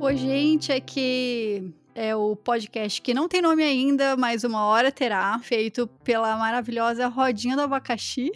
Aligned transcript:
Oi, 0.00 0.16
gente, 0.16 0.70
aqui 0.70 1.72
é 1.94 2.14
o 2.14 2.36
podcast 2.36 3.00
que 3.00 3.14
não 3.14 3.28
tem 3.28 3.40
nome 3.40 3.62
ainda, 3.62 4.16
mas 4.16 4.44
uma 4.44 4.66
hora 4.66 4.92
terá, 4.92 5.38
feito 5.42 5.86
pela 6.04 6.36
maravilhosa 6.36 7.06
Rodinha 7.08 7.56
do 7.56 7.62
Abacaxi. 7.62 8.30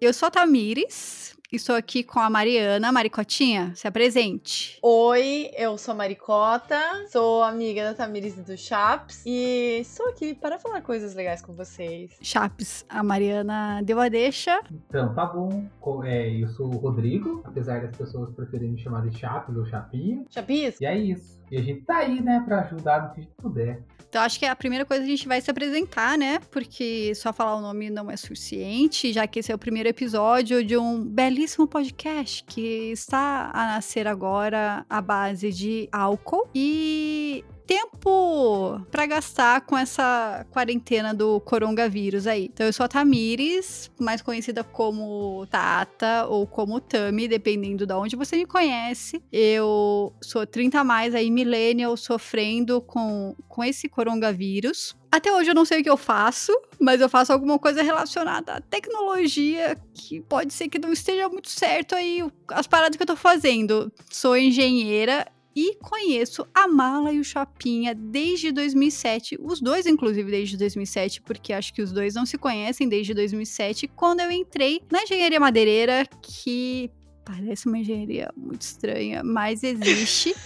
Eu 0.00 0.12
sou 0.12 0.28
a 0.28 0.30
Tamires, 0.30 1.33
estou 1.56 1.76
aqui 1.76 2.02
com 2.02 2.18
a 2.18 2.28
Mariana. 2.28 2.90
Maricotinha, 2.90 3.72
se 3.74 3.86
apresente. 3.86 4.78
Oi, 4.82 5.50
eu 5.56 5.76
sou 5.78 5.92
a 5.92 5.96
Maricota, 5.96 6.80
sou 7.10 7.42
amiga 7.42 7.84
da 7.84 7.94
Tamires 7.94 8.36
e 8.36 8.42
do 8.42 8.56
Chaps 8.56 9.22
e 9.24 9.78
estou 9.80 10.08
aqui 10.08 10.34
para 10.34 10.58
falar 10.58 10.80
coisas 10.82 11.14
legais 11.14 11.40
com 11.42 11.52
vocês. 11.52 12.12
Chaps, 12.20 12.84
a 12.88 13.02
Mariana 13.02 13.80
deu 13.82 14.00
a 14.00 14.08
deixa. 14.08 14.60
Então, 14.70 15.14
tá 15.14 15.26
bom. 15.26 15.64
É, 16.04 16.28
eu 16.30 16.48
sou 16.48 16.66
o 16.66 16.76
Rodrigo, 16.76 17.42
apesar 17.44 17.82
das 17.82 17.96
pessoas 17.96 18.34
preferirem 18.34 18.72
me 18.72 18.78
chamar 18.78 19.08
de 19.08 19.16
Chapas 19.18 19.56
ou 19.56 19.64
Chapinha. 19.64 20.24
Chapis? 20.30 20.80
E 20.80 20.86
é 20.86 20.96
isso. 20.96 21.43
E 21.54 21.56
a 21.56 21.62
gente 21.62 21.82
tá 21.82 21.98
aí, 21.98 22.20
né, 22.20 22.42
pra 22.44 22.62
ajudar 22.62 23.04
no 23.04 23.14
que 23.14 23.20
a 23.20 23.22
gente 23.22 23.34
puder. 23.36 23.80
Então, 24.08 24.22
acho 24.22 24.40
que 24.40 24.44
a 24.44 24.56
primeira 24.56 24.84
coisa 24.84 25.04
a 25.04 25.06
gente 25.06 25.28
vai 25.28 25.40
se 25.40 25.48
apresentar, 25.48 26.18
né? 26.18 26.40
Porque 26.50 27.14
só 27.14 27.32
falar 27.32 27.54
o 27.54 27.60
nome 27.60 27.90
não 27.90 28.10
é 28.10 28.16
suficiente, 28.16 29.12
já 29.12 29.24
que 29.24 29.38
esse 29.38 29.52
é 29.52 29.54
o 29.54 29.58
primeiro 29.58 29.88
episódio 29.88 30.64
de 30.64 30.76
um 30.76 31.04
belíssimo 31.04 31.68
podcast 31.68 32.42
que 32.42 32.90
está 32.90 33.52
a 33.54 33.66
nascer 33.66 34.08
agora 34.08 34.84
à 34.90 35.00
base 35.00 35.52
de 35.52 35.88
álcool 35.92 36.48
e 36.52 37.44
tempo 37.66 38.80
pra 38.90 39.06
gastar 39.06 39.62
com 39.62 39.76
essa 39.76 40.46
quarentena 40.50 41.14
do 41.14 41.40
coronavírus 41.40 42.26
aí. 42.26 42.50
Então, 42.52 42.66
eu 42.66 42.72
sou 42.72 42.84
a 42.84 42.88
Tamires, 42.88 43.90
mais 43.98 44.22
conhecida 44.22 44.62
como 44.62 45.46
Tata 45.50 46.26
ou 46.28 46.46
como 46.46 46.80
Tami, 46.80 47.28
dependendo 47.28 47.86
de 47.86 47.94
onde 47.94 48.16
você 48.16 48.36
me 48.36 48.46
conhece. 48.46 49.22
Eu 49.32 50.14
sou 50.22 50.46
30 50.46 50.80
a 50.80 50.84
mais 50.84 51.14
aí, 51.14 51.30
millennial, 51.30 51.96
sofrendo 51.96 52.80
com, 52.80 53.34
com 53.48 53.64
esse 53.64 53.88
coronavírus. 53.88 54.96
Até 55.10 55.32
hoje 55.32 55.50
eu 55.50 55.54
não 55.54 55.64
sei 55.64 55.80
o 55.80 55.82
que 55.82 55.88
eu 55.88 55.96
faço, 55.96 56.52
mas 56.80 57.00
eu 57.00 57.08
faço 57.08 57.32
alguma 57.32 57.56
coisa 57.56 57.84
relacionada 57.84 58.54
à 58.54 58.60
tecnologia 58.60 59.76
que 59.94 60.20
pode 60.20 60.52
ser 60.52 60.68
que 60.68 60.76
não 60.76 60.92
esteja 60.92 61.28
muito 61.28 61.48
certo 61.48 61.94
aí 61.94 62.20
as 62.48 62.66
paradas 62.66 62.96
que 62.96 63.02
eu 63.04 63.06
tô 63.06 63.14
fazendo. 63.14 63.92
Sou 64.10 64.36
engenheira 64.36 65.24
e 65.54 65.76
conheço 65.76 66.46
a 66.54 66.66
Mala 66.66 67.12
e 67.12 67.20
o 67.20 67.24
Chapinha 67.24 67.94
desde 67.94 68.50
2007, 68.50 69.38
os 69.40 69.60
dois 69.60 69.86
inclusive 69.86 70.30
desde 70.30 70.56
2007, 70.56 71.22
porque 71.22 71.52
acho 71.52 71.72
que 71.72 71.82
os 71.82 71.92
dois 71.92 72.14
não 72.14 72.26
se 72.26 72.36
conhecem 72.36 72.88
desde 72.88 73.14
2007, 73.14 73.88
quando 73.88 74.20
eu 74.20 74.30
entrei 74.30 74.80
na 74.90 75.02
engenharia 75.02 75.38
madeireira, 75.38 76.06
que 76.20 76.90
parece 77.24 77.66
uma 77.66 77.78
engenharia 77.78 78.30
muito 78.36 78.62
estranha, 78.62 79.22
mas 79.24 79.62
existe. 79.62 80.34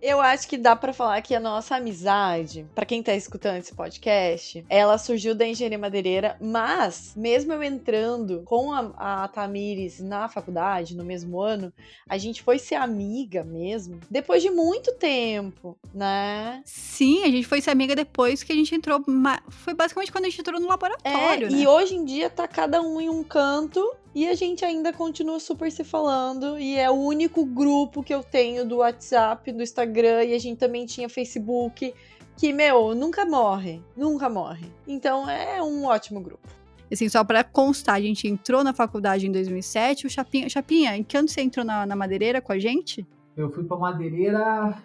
Eu 0.00 0.20
acho 0.20 0.46
que 0.48 0.58
dá 0.58 0.76
pra 0.76 0.92
falar 0.92 1.20
que 1.22 1.34
a 1.34 1.40
nossa 1.40 1.76
amizade, 1.76 2.66
pra 2.74 2.84
quem 2.84 3.02
tá 3.02 3.14
escutando 3.14 3.56
esse 3.56 3.74
podcast, 3.74 4.64
ela 4.68 4.98
surgiu 4.98 5.34
da 5.34 5.46
engenharia 5.46 5.78
madeireira, 5.78 6.36
mas 6.40 7.14
mesmo 7.16 7.52
eu 7.52 7.62
entrando 7.62 8.42
com 8.44 8.72
a, 8.72 9.24
a 9.24 9.28
Tamires 9.28 10.00
na 10.00 10.28
faculdade 10.28 10.96
no 10.96 11.04
mesmo 11.04 11.40
ano, 11.40 11.72
a 12.08 12.18
gente 12.18 12.42
foi 12.42 12.58
ser 12.58 12.74
amiga 12.76 13.42
mesmo 13.42 13.98
depois 14.10 14.42
de 14.42 14.50
muito 14.50 14.92
tempo, 14.94 15.76
né? 15.92 16.62
Sim, 16.64 17.24
a 17.24 17.28
gente 17.28 17.46
foi 17.46 17.60
ser 17.60 17.70
amiga 17.70 17.96
depois 17.96 18.42
que 18.42 18.52
a 18.52 18.56
gente 18.56 18.74
entrou. 18.74 19.02
Foi 19.48 19.74
basicamente 19.74 20.12
quando 20.12 20.26
a 20.26 20.28
gente 20.28 20.40
entrou 20.40 20.60
no 20.60 20.66
É, 20.66 20.70
laboratório, 20.70 21.50
né? 21.50 21.58
e 21.58 21.66
hoje 21.66 21.94
em 21.94 22.04
dia 22.04 22.28
tá 22.30 22.46
cada 22.46 22.80
um 22.82 23.00
em 23.00 23.08
um 23.08 23.24
canto 23.24 23.82
e 24.14 24.28
a 24.28 24.34
gente 24.34 24.64
ainda 24.64 24.92
continua 24.92 25.40
super 25.40 25.70
se 25.72 25.82
falando. 25.82 26.58
E 26.58 26.76
é 26.76 26.88
o 26.90 26.94
único 26.94 27.44
grupo 27.44 28.02
que 28.02 28.14
eu 28.14 28.22
tenho 28.22 28.64
do 28.64 28.76
WhatsApp, 28.76 29.50
do 29.50 29.62
Instagram, 29.62 30.24
e 30.24 30.34
a 30.34 30.38
gente 30.38 30.58
também 30.58 30.86
tinha 30.86 31.08
Facebook, 31.08 31.92
que, 32.36 32.52
meu, 32.52 32.94
nunca 32.94 33.24
morre. 33.24 33.82
Nunca 33.96 34.28
morre. 34.28 34.66
Então 34.86 35.28
é 35.28 35.60
um 35.62 35.84
ótimo 35.86 36.20
grupo. 36.20 36.48
Assim, 36.92 37.08
só 37.08 37.24
pra 37.24 37.42
constar, 37.42 37.96
a 37.96 38.00
gente 38.00 38.28
entrou 38.28 38.62
na 38.62 38.72
faculdade 38.72 39.26
em 39.26 39.32
2007. 39.32 40.06
O 40.06 40.10
Chapinha, 40.10 40.48
Chapinha 40.48 40.96
em 40.96 41.02
que 41.02 41.16
ano 41.16 41.28
você 41.28 41.40
entrou 41.40 41.64
na, 41.64 41.84
na 41.84 41.96
madeireira 41.96 42.40
com 42.40 42.52
a 42.52 42.58
gente? 42.58 43.04
Eu 43.36 43.50
fui 43.50 43.64
pra 43.64 43.76
Madeireira 43.76 44.80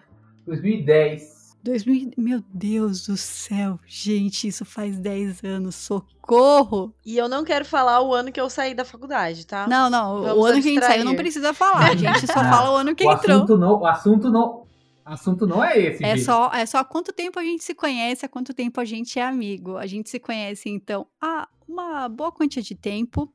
2010. 0.47 1.38
2000, 1.63 2.11
meu 2.17 2.41
Deus 2.53 3.05
do 3.07 3.17
céu, 3.17 3.79
gente, 3.85 4.47
isso 4.47 4.63
faz 4.63 4.97
10 4.97 5.43
anos, 5.43 5.75
socorro! 5.75 6.93
E 7.05 7.17
eu 7.17 7.27
não 7.27 7.43
quero 7.43 7.65
falar 7.65 8.01
o 8.01 8.13
ano 8.13 8.31
que 8.31 8.39
eu 8.39 8.49
saí 8.49 8.73
da 8.73 8.85
faculdade, 8.85 9.45
tá? 9.45 9.67
Não, 9.67 9.89
não, 9.89 10.19
o 10.19 10.23
Vamos 10.23 10.45
ano 10.45 10.61
que 10.61 10.69
a 10.69 10.71
gente 10.73 10.85
saiu 10.85 11.05
não 11.05 11.15
precisa 11.15 11.53
falar, 11.53 11.91
a 11.91 11.95
gente 11.95 12.25
só 12.27 12.41
Não, 12.41 12.49
fala 12.49 12.71
o 12.71 12.75
ano 12.75 12.95
que 12.95 13.05
o 13.05 13.11
entrou. 13.11 13.35
assunto 13.37 13.57
não, 13.57 13.79
o 13.79 13.85
assunto 13.85 14.29
não, 14.31 14.63
assunto 15.05 15.47
não 15.47 15.63
é 15.63 15.77
esse, 15.79 16.03
É 16.05 16.15
gente. 16.15 16.25
só, 16.25 16.51
é 16.53 16.65
só 16.65 16.77
há 16.79 16.83
quanto 16.85 17.11
tempo 17.11 17.39
a 17.39 17.43
gente 17.43 17.63
se 17.63 17.73
conhece, 17.75 18.25
há 18.25 18.29
quanto 18.29 18.53
tempo 18.53 18.79
a 18.79 18.85
gente 18.85 19.19
é 19.19 19.23
amigo. 19.23 19.75
A 19.75 19.85
gente 19.87 20.09
se 20.09 20.19
conhece, 20.19 20.69
então, 20.69 21.07
há 21.21 21.47
uma 21.67 22.07
boa 22.07 22.31
quantia 22.31 22.61
de 22.61 22.75
tempo. 22.75 23.31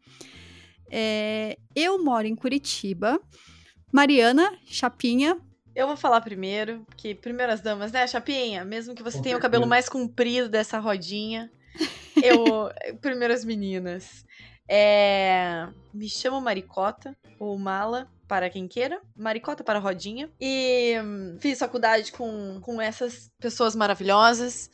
É, 0.91 1.59
eu 1.75 2.03
moro 2.03 2.27
em 2.27 2.35
Curitiba. 2.37 3.21
Mariana, 3.93 4.53
Chapinha, 4.67 5.37
Eu 5.75 5.87
vou 5.89 5.97
falar 5.97 6.21
primeiro, 6.21 6.87
que 6.97 7.15
primeiras 7.15 7.61
damas, 7.61 7.91
né, 7.91 8.07
Chapinha? 8.07 8.65
Mesmo 8.65 8.95
que 8.95 9.03
você 9.03 9.17
Com 9.17 9.23
tenha 9.25 9.37
o 9.37 9.41
certeza. 9.41 9.43
cabelo 9.43 9.67
mais 9.67 9.89
comprido 9.89 10.49
dessa 10.49 10.79
rodinha. 10.79 11.51
Eu. 12.23 12.71
primeiras 13.01 13.45
meninas. 13.45 14.25
É, 14.69 15.67
me 15.93 16.09
chamo 16.09 16.41
Maricota, 16.41 17.15
ou 17.39 17.59
Mala, 17.59 18.09
para 18.29 18.49
quem 18.49 18.69
queira. 18.69 19.01
Maricota 19.17 19.63
para 19.65 19.79
Rodinha. 19.79 20.31
E 20.41 20.95
hum, 21.03 21.37
fiz 21.41 21.59
faculdade 21.59 22.13
com, 22.13 22.61
com 22.63 22.81
essas 22.81 23.31
pessoas 23.39 23.75
maravilhosas. 23.75 24.71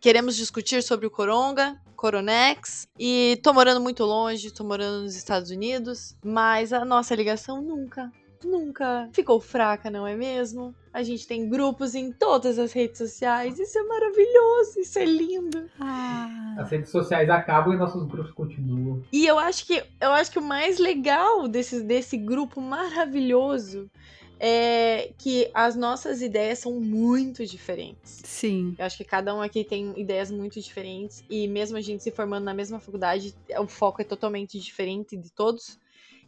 Queremos 0.00 0.36
discutir 0.36 0.82
sobre 0.82 1.06
o 1.06 1.10
Coronga, 1.10 1.78
Coronex. 1.96 2.86
E 2.98 3.38
tô 3.42 3.52
morando 3.52 3.80
muito 3.80 4.04
longe, 4.04 4.52
tô 4.52 4.64
morando 4.64 5.02
nos 5.02 5.16
Estados 5.16 5.50
Unidos. 5.50 6.16
Mas 6.24 6.72
a 6.72 6.84
nossa 6.84 7.14
ligação 7.14 7.60
nunca 7.60 8.10
nunca 8.44 9.08
ficou 9.12 9.40
fraca, 9.40 9.90
não 9.90 10.06
é 10.06 10.14
mesmo? 10.14 10.74
A 10.92 11.02
gente 11.02 11.26
tem 11.26 11.48
grupos 11.48 11.94
em 11.94 12.12
todas 12.12 12.58
as 12.58 12.72
redes 12.72 12.98
sociais. 12.98 13.58
Isso 13.58 13.76
é 13.78 13.82
maravilhoso, 13.82 14.78
isso 14.80 14.98
é 14.98 15.04
lindo. 15.04 15.68
Ah, 15.80 16.54
As 16.58 16.70
redes 16.70 16.90
sociais 16.90 17.28
acabam 17.28 17.74
e 17.74 17.76
nossos 17.76 18.04
grupos 18.06 18.30
continuam. 18.32 19.02
E 19.12 19.26
eu 19.26 19.38
acho 19.38 19.66
que 19.66 19.82
eu 20.00 20.12
acho 20.12 20.30
que 20.30 20.38
o 20.38 20.42
mais 20.42 20.78
legal 20.78 21.48
desse, 21.48 21.82
desse 21.82 22.16
grupo 22.16 22.60
maravilhoso 22.60 23.90
é 24.38 25.12
que 25.16 25.50
as 25.54 25.74
nossas 25.76 26.20
ideias 26.20 26.58
são 26.58 26.80
muito 26.80 27.46
diferentes. 27.46 28.20
sim. 28.24 28.74
Eu 28.78 28.84
acho 28.84 28.96
que 28.96 29.04
cada 29.04 29.34
um 29.34 29.40
aqui 29.40 29.64
tem 29.64 29.98
ideias 29.98 30.30
muito 30.30 30.60
diferentes 30.60 31.24
e 31.30 31.46
mesmo 31.48 31.76
a 31.76 31.80
gente 31.80 32.02
se 32.02 32.10
formando 32.10 32.44
na 32.44 32.54
mesma 32.54 32.78
faculdade, 32.78 33.34
o 33.58 33.66
foco 33.66 34.02
é 34.02 34.04
totalmente 34.04 34.58
diferente 34.58 35.16
de 35.16 35.30
todos. 35.30 35.78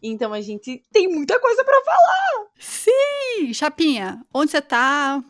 Então 0.03 0.33
a 0.33 0.41
gente 0.41 0.83
tem 0.93 1.09
muita 1.09 1.39
coisa 1.41 1.65
pra 1.65 1.81
falar. 1.85 2.47
Sim! 2.59 3.53
Chapinha, 3.53 4.25
onde 4.33 4.51
você 4.51 4.61
tá? 4.61 5.23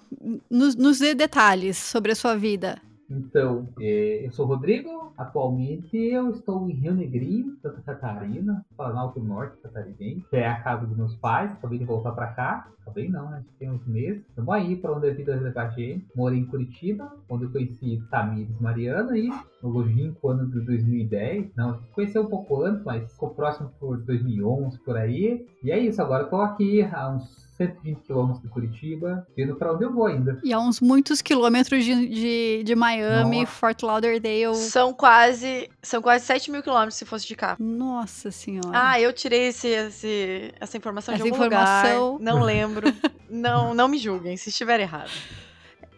Nos, 0.50 0.76
nos 0.76 0.98
dê 0.98 1.14
detalhes 1.14 1.76
sobre 1.76 2.12
a 2.12 2.16
sua 2.16 2.36
vida. 2.36 2.80
Então, 3.08 3.68
é, 3.80 4.26
eu 4.26 4.32
sou 4.32 4.46
o 4.46 4.48
Rodrigo. 4.48 5.12
Atualmente 5.16 5.96
eu 5.96 6.30
estou 6.30 6.68
em 6.68 6.74
Rio 6.74 6.94
Negrinho, 6.94 7.56
Santa 7.62 7.80
Catarina, 7.80 8.64
Planalto 8.76 9.20
Norte 9.20 9.56
catarinense. 9.62 10.26
que 10.28 10.36
É 10.36 10.46
a 10.46 10.60
casa 10.60 10.86
dos 10.86 10.96
meus 10.96 11.14
pais. 11.16 11.52
Acabei 11.52 11.78
de 11.78 11.84
voltar 11.84 12.12
pra 12.12 12.28
cá. 12.28 12.68
Acabei 12.82 13.08
não, 13.08 13.30
né? 13.30 13.42
Tem 13.58 13.70
uns 13.70 13.84
meses. 13.86 14.24
Estamos 14.28 14.54
aí 14.54 14.76
para 14.76 14.92
onde 14.92 15.08
a 15.08 15.14
vida 15.14 15.34
leva 15.34 15.62
a 15.62 15.68
gente. 15.68 16.06
Morei 16.14 16.38
em 16.38 16.46
Curitiba, 16.46 17.12
onde 17.28 17.44
eu 17.44 17.50
conheci 17.50 18.02
Tamires 18.10 18.60
Mariana 18.60 19.16
e 19.16 19.28
no 19.62 19.70
longínquo 19.70 20.28
ano 20.28 20.46
de 20.46 20.60
2010. 20.60 21.50
Não, 21.56 21.80
conheci 21.94 22.18
um 22.18 22.26
pouco 22.26 22.62
antes, 22.62 22.84
mas 22.84 23.10
ficou 23.12 23.30
próximo 23.30 23.70
por 23.80 23.98
2011, 23.98 24.78
por 24.80 24.96
aí. 24.96 25.46
E 25.62 25.70
é 25.70 25.78
isso, 25.78 26.00
agora 26.00 26.24
tô 26.24 26.40
aqui 26.40 26.82
há 26.82 27.08
uns 27.10 27.45
120 27.56 28.02
quilômetros 28.02 28.42
de 28.42 28.48
Curitiba, 28.48 29.26
indo 29.36 29.54
pra 29.56 29.72
onde 29.72 29.84
eu 29.84 29.92
vou 29.92 30.06
ainda. 30.06 30.38
E 30.44 30.52
a 30.52 30.58
uns 30.58 30.80
muitos 30.80 31.22
quilômetros 31.22 31.84
de, 31.84 32.08
de, 32.08 32.62
de 32.64 32.74
Miami, 32.74 33.40
Nossa. 33.40 33.52
Fort 33.52 33.82
Lauderdale. 33.82 34.54
São 34.54 34.92
quase, 34.92 35.70
são 35.82 36.02
quase 36.02 36.24
7 36.26 36.50
mil 36.50 36.62
quilômetros 36.62 36.96
se 36.96 37.04
fosse 37.04 37.26
de 37.26 37.34
carro. 37.34 37.56
Nossa 37.58 38.30
senhora. 38.30 38.70
Ah, 38.72 39.00
eu 39.00 39.12
tirei 39.12 39.48
esse, 39.48 39.68
esse- 39.68 40.52
essa 40.60 40.76
informação 40.76 41.14
Essa 41.14 41.24
de 41.24 41.30
algum 41.30 41.44
informação. 41.44 42.12
lugar. 42.14 42.24
Não 42.24 42.42
lembro. 42.42 42.92
não, 43.30 43.74
não 43.74 43.88
me 43.88 43.98
julguem 43.98 44.36
se 44.36 44.50
estiver 44.50 44.80
errado. 44.80 45.10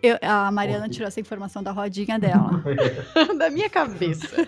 Eu- 0.00 0.18
a 0.22 0.50
Mariana 0.52 0.88
tirou 0.88 1.08
essa 1.08 1.20
informação 1.20 1.60
da 1.62 1.72
rodinha 1.72 2.18
dela. 2.20 2.62
da 3.36 3.50
minha 3.50 3.68
cabeça. 3.68 4.28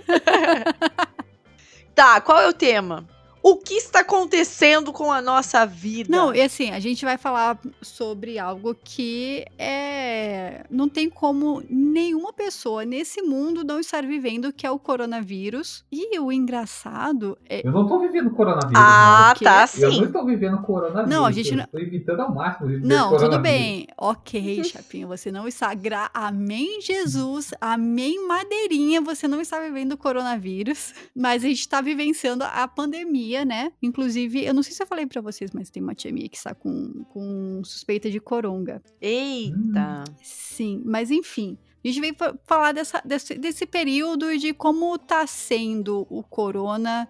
tá, 1.95 2.21
qual 2.21 2.41
é 2.41 2.49
o 2.49 2.53
tema? 2.53 3.05
O 3.43 3.57
que 3.57 3.75
está 3.75 4.01
acontecendo 4.01 4.93
com 4.93 5.11
a 5.13 5.21
nossa 5.23 5.65
vida? 5.65 6.15
Não, 6.15 6.35
e 6.35 6.41
assim, 6.43 6.71
a 6.71 6.81
gente 6.81 7.05
vai 7.05 7.17
falar 7.17 7.59
sobre 7.81 8.39
algo 8.39 8.75
que 8.83 9.45
é. 9.59 10.65
Não 10.71 10.89
tem 10.89 11.09
como 11.09 11.63
nenhuma 11.69 12.33
pessoa 12.33 12.85
nesse 12.85 13.23
mundo 13.23 13.65
não 13.65 13.81
estar 13.81 14.05
vivendo, 14.05 14.53
que 14.53 14.67
é 14.67 14.71
o 14.71 14.79
coronavírus. 14.79 15.85
E 15.91 16.19
o 16.19 16.31
engraçado 16.33 17.39
é. 17.49 17.67
Eu 17.67 17.73
não 17.73 17.87
tô 17.87 17.99
vivendo 18.01 18.31
coronavírus. 18.31 18.75
Ah, 18.77 19.31
Porque 19.33 19.45
tá 19.45 19.69
Eu 19.79 19.89
não 19.91 19.99
sim. 19.99 20.05
estou 20.05 20.25
vivendo 20.27 20.59
coronavírus. 20.63 21.09
Não, 21.11 21.25
a 21.25 21.33
gente 21.33 21.51
eu 21.51 21.57
não- 21.57 21.65
estou 21.65 21.81
evitando 21.81 22.21
ao 22.21 22.35
máximo 22.35 22.69
viver 22.69 22.87
Não, 22.87 23.17
tudo 23.17 23.39
bem. 23.39 23.87
Ok, 23.97 24.65
Chapinho, 24.65 25.09
você 25.09 25.31
não 25.33 25.47
está. 25.49 25.73
Gra... 25.75 26.11
Amém, 26.13 26.81
Jesus. 26.81 27.53
Amém, 27.61 28.27
madeirinha. 28.27 29.01
Você 29.01 29.27
não 29.27 29.41
está 29.41 29.61
vivendo 29.61 29.93
o 29.93 29.97
coronavírus. 29.97 30.93
Mas 31.15 31.45
a 31.45 31.49
gente 31.49 31.61
está 31.61 31.81
vivenciando 31.81 32.45
a 32.45 32.67
pandemia, 32.69 33.30
né? 33.45 33.73
Inclusive, 33.83 34.45
eu 34.45 34.53
não 34.55 34.63
sei 34.63 34.73
se 34.73 34.83
eu 34.83 34.87
falei 34.87 35.07
pra 35.07 35.21
vocês, 35.21 35.51
mas 35.53 35.71
tem 35.71 35.83
uma 35.83 35.95
tia 35.95 36.13
minha 36.13 36.29
que 36.29 36.37
está 36.37 36.55
com, 36.55 37.05
com 37.11 37.63
suspeita 37.65 38.11
de 38.11 38.21
coronga. 38.21 38.83
Eita. 39.01 40.05
Sim, 40.23 40.83
mas 40.85 41.11
enfim. 41.11 41.57
A 41.83 41.89
gente 41.89 42.01
veio 42.01 42.15
fa- 42.15 42.35
falar 42.45 42.73
dessa, 42.73 43.01
desse, 43.05 43.35
desse 43.37 43.65
período 43.67 44.31
e 44.31 44.39
de 44.39 44.53
como 44.53 44.99
tá 44.99 45.27
sendo 45.27 46.07
o 46.11 46.23
corona 46.23 47.09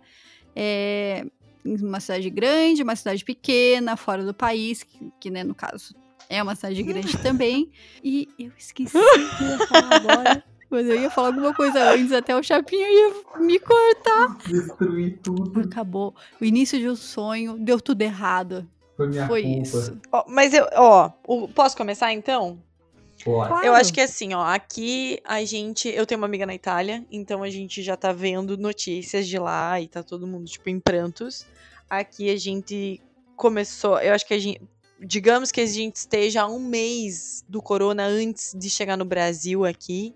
é, 0.54 1.26
em 1.64 1.76
uma 1.84 1.98
cidade 2.00 2.30
grande, 2.30 2.82
uma 2.82 2.94
cidade 2.94 3.24
pequena, 3.24 3.96
fora 3.96 4.24
do 4.24 4.32
país, 4.34 4.82
que, 4.82 5.12
que, 5.18 5.30
né, 5.30 5.42
no 5.42 5.54
caso, 5.54 5.94
é 6.28 6.40
uma 6.42 6.54
cidade 6.54 6.82
grande 6.84 7.16
também. 7.22 7.70
E 8.04 8.28
eu 8.38 8.52
esqueci 8.56 8.96
o 8.96 9.36
que 9.36 9.42
eu 9.44 9.48
ia 9.48 9.66
falar 9.66 9.96
agora. 9.96 10.44
Mas 10.70 10.86
eu 10.88 11.00
ia 11.00 11.10
falar 11.10 11.28
alguma 11.28 11.52
coisa 11.52 11.90
antes, 11.90 12.12
até 12.12 12.34
o 12.36 12.42
Chapinha 12.42 12.88
ia 12.88 13.40
me 13.40 13.58
cortar. 13.58 14.36
Destruir 14.46 15.18
tudo. 15.22 15.60
Acabou. 15.60 16.14
O 16.40 16.44
início 16.44 16.78
de 16.78 16.88
um 16.88 16.94
sonho, 16.96 17.56
deu 17.58 17.80
tudo 17.80 18.02
errado. 18.02 18.68
Foi 18.96 19.08
minha 19.08 19.26
Foi 19.26 19.42
culpa. 19.42 19.62
isso. 19.62 19.98
Ó, 20.12 20.24
mas 20.28 20.54
eu, 20.54 20.66
ó, 20.74 21.10
o- 21.26 21.48
posso 21.48 21.76
começar 21.76 22.12
então? 22.12 22.62
Pode. 23.24 23.48
Claro. 23.48 23.66
Eu 23.66 23.74
acho 23.74 23.92
que 23.92 24.00
assim, 24.00 24.32
ó, 24.32 24.42
aqui 24.44 25.20
a 25.24 25.44
gente, 25.44 25.88
eu 25.88 26.06
tenho 26.06 26.20
uma 26.20 26.26
amiga 26.26 26.46
na 26.46 26.54
Itália, 26.54 27.04
então 27.10 27.42
a 27.42 27.50
gente 27.50 27.82
já 27.82 27.96
tá 27.96 28.12
vendo 28.12 28.56
notícias 28.56 29.26
de 29.26 29.38
lá 29.38 29.80
e 29.80 29.88
tá 29.88 30.02
todo 30.02 30.26
mundo 30.26 30.46
tipo 30.46 30.70
em 30.70 30.78
prantos. 30.80 31.44
Aqui 31.88 32.30
a 32.30 32.36
gente 32.38 33.00
começou, 33.36 33.98
eu 34.00 34.14
acho 34.14 34.26
que 34.26 34.34
a 34.34 34.38
gente, 34.38 34.60
digamos 35.00 35.50
que 35.50 35.60
a 35.60 35.66
gente 35.66 35.96
esteja 35.96 36.42
há 36.42 36.46
um 36.46 36.60
mês 36.60 37.44
do 37.48 37.60
corona 37.62 38.04
antes 38.06 38.54
de 38.56 38.68
chegar 38.70 38.96
no 38.96 39.04
Brasil 39.04 39.64
aqui. 39.64 40.14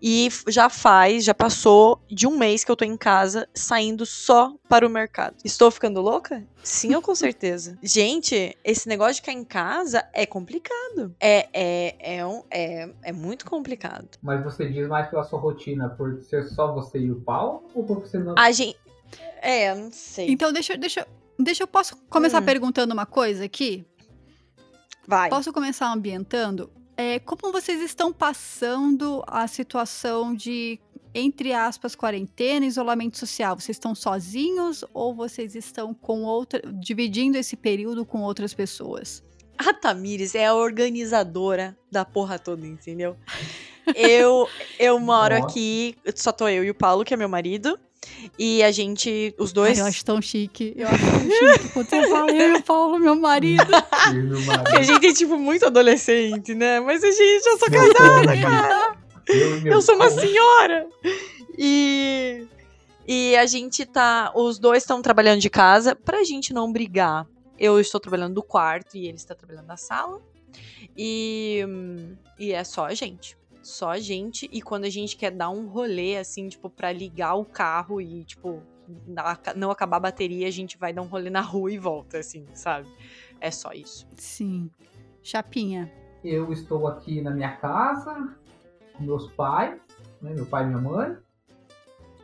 E 0.00 0.28
já 0.48 0.68
faz, 0.70 1.24
já 1.24 1.34
passou 1.34 2.00
de 2.10 2.26
um 2.26 2.36
mês 2.36 2.64
que 2.64 2.70
eu 2.70 2.76
tô 2.76 2.84
em 2.84 2.96
casa 2.96 3.46
saindo 3.54 4.04
só 4.06 4.54
para 4.68 4.86
o 4.86 4.90
mercado. 4.90 5.36
Estou 5.44 5.70
ficando 5.70 6.00
louca? 6.00 6.42
Sim, 6.62 6.94
ou 6.94 7.02
com 7.02 7.14
certeza. 7.14 7.78
Gente, 7.82 8.56
esse 8.64 8.88
negócio 8.88 9.14
de 9.16 9.20
ficar 9.20 9.32
em 9.32 9.44
casa 9.44 10.04
é 10.12 10.24
complicado. 10.24 11.14
É, 11.20 11.48
é, 11.52 12.16
é, 12.16 12.26
um, 12.26 12.42
é, 12.50 12.88
é 13.02 13.12
muito 13.12 13.44
complicado. 13.46 14.08
Mas 14.22 14.42
você 14.42 14.68
diz 14.68 14.88
mais 14.88 15.08
pela 15.08 15.22
sua 15.24 15.38
rotina, 15.38 15.90
por 15.90 16.20
ser 16.22 16.44
só 16.44 16.72
você 16.72 16.98
e 16.98 17.10
o 17.10 17.20
Paulo? 17.20 17.64
Ou 17.74 17.84
por 17.84 18.00
você 18.00 18.18
não. 18.18 18.34
A 18.38 18.50
gente. 18.52 18.78
É, 19.42 19.74
não 19.74 19.92
sei. 19.92 20.30
Então, 20.30 20.52
deixa, 20.52 20.72
eu- 20.72 20.78
deixa, 20.78 21.00
eu- 21.00 21.44
deixa 21.44 21.62
eu 21.62 21.66
posso 21.66 21.96
começar 22.08 22.40
Hum. 22.40 22.44
perguntando 22.46 22.94
uma 22.94 23.04
coisa 23.06 23.44
aqui? 23.44 23.84
Vai. 25.06 25.28
Posso 25.30 25.52
começar 25.52 25.92
ambientando? 25.92 26.70
É, 26.96 27.18
como 27.18 27.52
vocês 27.52 27.80
estão 27.80 28.12
passando 28.12 29.22
a 29.26 29.46
situação 29.46 30.34
de, 30.34 30.78
entre 31.14 31.52
aspas, 31.52 31.94
quarentena, 31.94 32.64
isolamento 32.64 33.18
social? 33.18 33.58
Vocês 33.58 33.76
estão 33.76 33.94
sozinhos 33.94 34.84
ou 34.94 35.14
vocês 35.14 35.54
estão 35.54 35.92
com 35.92 36.22
outra, 36.22 36.62
dividindo 36.72 37.36
esse 37.36 37.56
período 37.56 38.04
com 38.04 38.22
outras 38.22 38.54
pessoas? 38.54 39.22
A 39.58 39.72
Tamires 39.72 40.34
é 40.34 40.46
a 40.46 40.54
organizadora 40.54 41.76
da 41.90 42.04
porra 42.04 42.38
toda, 42.38 42.66
entendeu? 42.66 43.16
Eu, 43.94 44.48
eu 44.78 44.98
moro 44.98 45.34
Nossa. 45.34 45.46
aqui, 45.46 45.96
só 46.14 46.32
tô 46.32 46.48
eu 46.48 46.64
e 46.64 46.70
o 46.70 46.74
Paulo, 46.74 47.04
que 47.04 47.12
é 47.12 47.16
meu 47.16 47.28
marido. 47.28 47.78
E 48.38 48.62
a 48.62 48.70
gente, 48.70 49.34
os 49.38 49.52
dois. 49.52 49.78
Ai, 49.78 49.84
eu 49.84 49.88
acho 49.88 50.04
tão 50.04 50.20
chique. 50.20 50.74
Eu 50.76 50.88
acho 50.88 51.04
tão 51.04 51.20
chique 51.20 51.68
quando 51.72 51.88
você 51.88 52.08
fala 52.08 52.30
eu 52.30 52.54
e 52.54 52.58
o 52.58 52.62
Paulo, 52.62 52.98
meu 52.98 53.14
marido. 53.14 53.64
A 54.74 54.82
gente 54.82 55.06
é, 55.06 55.12
tipo, 55.12 55.36
muito 55.36 55.66
adolescente, 55.66 56.54
né? 56.54 56.80
Mas 56.80 57.02
a 57.02 57.10
gente, 57.10 57.46
eu 57.46 57.58
sou 57.58 57.70
casada, 57.70 58.40
cara. 58.40 58.96
Eu, 59.64 59.80
sou 59.80 59.94
uma 59.94 60.08
Paulo. 60.08 60.20
senhora. 60.20 60.86
E, 61.56 62.46
e 63.06 63.36
a 63.36 63.46
gente 63.46 63.86
tá. 63.86 64.32
Os 64.34 64.58
dois 64.58 64.82
estão 64.82 65.00
trabalhando 65.00 65.40
de 65.40 65.48
casa 65.48 65.94
pra 65.94 66.24
gente 66.24 66.52
não 66.52 66.70
brigar. 66.72 67.26
Eu 67.58 67.80
estou 67.80 68.00
trabalhando 68.00 68.34
do 68.34 68.42
quarto 68.42 68.96
e 68.96 69.06
ele 69.06 69.16
está 69.16 69.34
trabalhando 69.34 69.66
da 69.66 69.76
sala. 69.76 70.20
E, 70.96 71.64
e 72.38 72.52
é 72.52 72.64
só 72.64 72.86
a 72.86 72.94
gente. 72.94 73.36
Só 73.64 73.90
a 73.90 73.98
gente. 73.98 74.48
E 74.52 74.60
quando 74.62 74.84
a 74.84 74.90
gente 74.90 75.16
quer 75.16 75.30
dar 75.30 75.48
um 75.50 75.66
rolê, 75.66 76.16
assim, 76.18 76.48
tipo, 76.48 76.68
pra 76.70 76.92
ligar 76.92 77.34
o 77.34 77.44
carro 77.44 78.00
e, 78.00 78.22
tipo, 78.24 78.62
não 79.56 79.70
acabar 79.70 79.96
a 79.96 80.00
bateria, 80.00 80.46
a 80.46 80.50
gente 80.50 80.76
vai 80.78 80.92
dar 80.92 81.02
um 81.02 81.06
rolê 81.06 81.30
na 81.30 81.40
rua 81.40 81.72
e 81.72 81.78
volta, 81.78 82.18
assim, 82.18 82.46
sabe? 82.52 82.86
É 83.40 83.50
só 83.50 83.72
isso. 83.72 84.06
Sim. 84.16 84.70
Chapinha. 85.22 85.90
Eu 86.22 86.52
estou 86.52 86.86
aqui 86.86 87.20
na 87.22 87.30
minha 87.30 87.56
casa, 87.56 88.34
com 88.96 89.02
meus 89.04 89.26
pais, 89.32 89.80
né, 90.20 90.32
meu 90.34 90.46
pai 90.46 90.64
e 90.64 90.66
minha 90.66 90.78
mãe, 90.78 91.16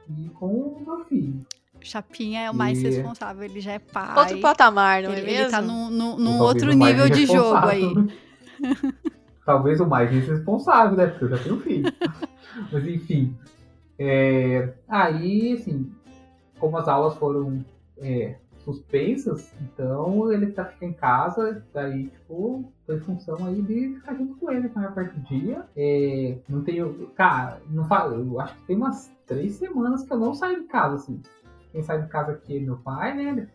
e 0.08 0.28
com 0.30 0.46
o 0.46 0.82
meu 0.84 1.04
filho. 1.06 1.44
Chapinha 1.82 2.40
é 2.42 2.50
o 2.50 2.54
mais 2.54 2.78
E- 2.82 2.88
responsável, 2.88 3.42
ele 3.44 3.60
já 3.60 3.72
é 3.72 3.78
pai. 3.78 4.18
Outro 4.18 4.40
patamar, 4.40 5.02
não 5.02 5.12
ele, 5.12 5.20
é 5.20 5.24
ele 5.24 5.32
mesmo? 5.38 5.50
tá 5.50 5.62
num, 5.62 5.88
num- 5.90 6.38
outro 6.40 6.72
nível 6.74 7.08
de 7.08 7.24
jogo 7.24 7.66
aí. 7.66 7.82
Talvez 9.44 9.80
o 9.80 9.86
mais 9.86 10.12
irresponsável, 10.12 10.96
né? 10.96 11.06
Porque 11.06 11.24
eu 11.24 11.28
já 11.30 11.38
tenho 11.38 11.60
filho. 11.60 11.92
Mas 12.72 12.86
enfim. 12.86 13.36
É, 13.98 14.72
Aí, 14.88 15.52
assim, 15.52 15.92
como 16.58 16.76
as 16.76 16.88
aulas 16.88 17.16
foram 17.16 17.64
é, 17.98 18.36
suspensas, 18.64 19.52
então 19.60 20.32
ele 20.32 20.52
tá 20.52 20.64
ficando 20.64 20.90
em 20.90 20.94
casa, 20.94 21.64
daí, 21.72 22.08
tipo, 22.08 22.72
foi 22.86 23.00
função 23.00 23.46
aí 23.46 23.60
de 23.62 23.94
ficar 23.96 24.14
junto 24.14 24.36
com 24.36 24.50
ele 24.50 24.68
na 24.68 24.74
maior 24.74 24.94
parte 24.94 25.18
do 25.18 25.26
dia. 25.26 25.64
É, 25.76 26.38
não 26.48 26.62
tenho. 26.62 27.08
Cara, 27.14 27.60
não 27.68 27.84
falo, 27.86 28.14
eu 28.14 28.40
acho 28.40 28.54
que 28.56 28.66
tem 28.66 28.76
umas 28.76 29.10
três 29.26 29.54
semanas 29.54 30.02
que 30.02 30.12
eu 30.12 30.18
não 30.18 30.34
saio 30.34 30.60
de 30.60 30.66
casa, 30.66 30.96
assim. 30.96 31.20
Quem 31.72 31.82
sai 31.82 32.02
de 32.02 32.08
casa 32.08 32.32
aqui 32.32 32.56
é 32.56 32.60
meu 32.60 32.78
pai, 32.78 33.14
né? 33.14 33.30
Ele 33.30 33.48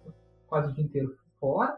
quase 0.47 0.71
o 0.71 0.73
dia 0.73 0.83
inteiro 0.83 1.15
fora. 1.39 1.77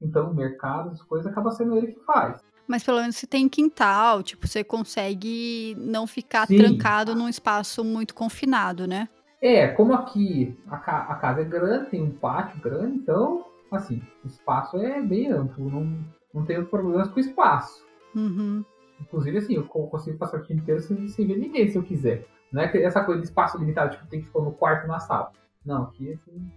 Então, 0.00 0.30
o 0.30 0.34
mercado, 0.34 0.90
as 0.90 1.02
coisas, 1.02 1.30
acaba 1.30 1.50
sendo 1.52 1.76
ele 1.76 1.88
que 1.88 2.00
faz. 2.04 2.42
Mas 2.66 2.82
pelo 2.84 3.00
menos 3.00 3.16
você 3.16 3.26
tem 3.26 3.48
quintal, 3.48 4.22
tipo, 4.22 4.46
você 4.46 4.62
consegue 4.64 5.74
não 5.78 6.06
ficar 6.06 6.46
Sim. 6.46 6.56
trancado 6.56 7.14
num 7.14 7.28
espaço 7.28 7.84
muito 7.84 8.14
confinado, 8.14 8.86
né? 8.86 9.08
É, 9.40 9.68
como 9.68 9.92
aqui 9.92 10.56
a, 10.68 10.76
ca- 10.78 11.06
a 11.08 11.14
casa 11.16 11.40
é 11.40 11.44
grande, 11.44 11.90
tem 11.90 12.02
um 12.02 12.12
pátio 12.12 12.60
grande, 12.60 12.96
então, 12.96 13.44
assim, 13.72 14.00
o 14.24 14.28
espaço 14.28 14.76
é 14.76 15.02
bem 15.02 15.30
amplo, 15.32 15.68
não, 15.68 15.98
não 16.32 16.44
tenho 16.46 16.64
problemas 16.66 17.08
com 17.08 17.16
o 17.16 17.20
espaço. 17.20 17.84
Uhum. 18.14 18.64
Inclusive, 19.00 19.38
assim, 19.38 19.54
eu 19.54 19.64
co- 19.66 19.88
consigo 19.88 20.16
passar 20.16 20.38
o 20.38 20.42
dia 20.44 20.54
inteiro 20.56 20.80
sem, 20.80 21.08
sem 21.08 21.26
ver 21.26 21.38
ninguém 21.38 21.68
se 21.68 21.76
eu 21.76 21.82
quiser. 21.82 22.24
Não 22.52 22.62
é 22.62 22.82
essa 22.82 23.02
coisa 23.02 23.20
de 23.20 23.26
espaço 23.26 23.58
limitado, 23.58 23.96
tipo, 23.96 24.06
tem 24.06 24.20
que 24.20 24.26
ficar 24.26 24.40
no 24.40 24.52
quarto 24.52 24.86
na 24.86 25.00
sala. 25.00 25.32
Não, 25.66 25.84
aqui, 25.84 26.12
assim, 26.12 26.50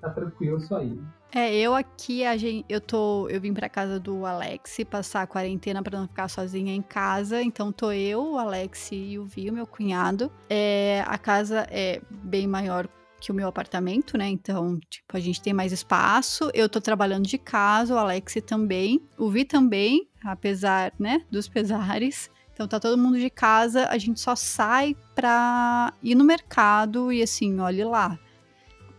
tá 0.00 0.10
tranquilo 0.10 0.58
isso 0.58 0.74
aí. 0.74 1.00
É, 1.30 1.54
eu 1.54 1.74
aqui, 1.74 2.24
a 2.24 2.36
gente, 2.36 2.64
eu 2.68 2.80
tô, 2.80 3.28
eu 3.28 3.38
vim 3.40 3.52
pra 3.52 3.68
casa 3.68 4.00
do 4.00 4.24
Alex 4.24 4.78
passar 4.90 5.22
a 5.22 5.26
quarentena 5.26 5.82
pra 5.82 5.98
não 5.98 6.08
ficar 6.08 6.28
sozinha 6.28 6.74
em 6.74 6.80
casa, 6.80 7.42
então 7.42 7.70
tô 7.70 7.92
eu, 7.92 8.32
o 8.32 8.38
Alex 8.38 8.90
e 8.92 9.18
o 9.18 9.26
Vi, 9.26 9.50
o 9.50 9.52
meu 9.52 9.66
cunhado. 9.66 10.32
É, 10.48 11.04
a 11.06 11.18
casa 11.18 11.66
é 11.70 12.00
bem 12.10 12.46
maior 12.46 12.88
que 13.20 13.30
o 13.30 13.34
meu 13.34 13.48
apartamento, 13.48 14.16
né? 14.16 14.28
Então, 14.28 14.78
tipo, 14.88 15.16
a 15.16 15.20
gente 15.20 15.42
tem 15.42 15.52
mais 15.52 15.72
espaço. 15.72 16.50
Eu 16.54 16.68
tô 16.68 16.80
trabalhando 16.80 17.26
de 17.26 17.36
casa, 17.36 17.94
o 17.94 17.98
Alex 17.98 18.36
também, 18.46 19.02
o 19.18 19.28
Vi 19.28 19.44
também, 19.44 20.08
apesar, 20.24 20.92
né, 20.98 21.22
dos 21.30 21.48
pesares. 21.48 22.30
Então 22.54 22.66
tá 22.66 22.80
todo 22.80 22.98
mundo 22.98 23.18
de 23.18 23.30
casa, 23.30 23.86
a 23.88 23.98
gente 23.98 24.18
só 24.18 24.34
sai 24.34 24.96
pra 25.14 25.92
ir 26.02 26.14
no 26.14 26.24
mercado 26.24 27.12
e 27.12 27.22
assim, 27.22 27.60
olhe 27.60 27.84
lá. 27.84 28.18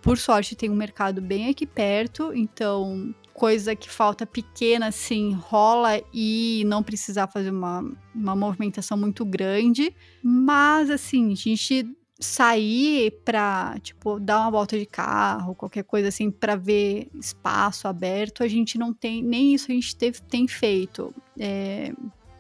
Por 0.02 0.18
sorte, 0.18 0.56
tem 0.56 0.70
um 0.70 0.76
mercado 0.76 1.22
bem 1.22 1.50
aqui 1.50 1.66
perto, 1.66 2.32
então 2.34 3.14
coisa 3.34 3.76
que 3.76 3.90
falta 3.90 4.26
pequena, 4.26 4.88
assim, 4.88 5.34
rola 5.34 6.02
e 6.14 6.64
não 6.66 6.84
precisar 6.84 7.28
fazer 7.28 7.52
uma, 7.52 7.84
uma 8.14 8.36
movimentação 8.36 8.98
muito 8.98 9.24
grande. 9.24 9.96
Mas, 10.22 10.90
assim, 10.90 11.32
a 11.32 11.36
gente 11.36 11.86
sair 12.20 13.12
pra, 13.24 13.78
tipo, 13.82 14.20
dar 14.20 14.42
uma 14.42 14.52
volta 14.52 14.78
de 14.78 14.86
carro, 14.86 15.56
qualquer 15.56 15.84
coisa 15.84 16.10
assim, 16.10 16.30
pra 16.30 16.58
ver 16.58 17.10
espaço 17.16 17.88
aberto, 17.88 18.44
a 18.44 18.48
gente 18.48 18.78
não 18.78 18.94
tem, 18.94 19.24
nem 19.24 19.54
isso 19.54 19.72
a 19.72 19.74
gente 19.74 19.96
teve, 19.96 20.22
tem 20.24 20.46
feito. 20.46 21.16
É, 21.40 21.94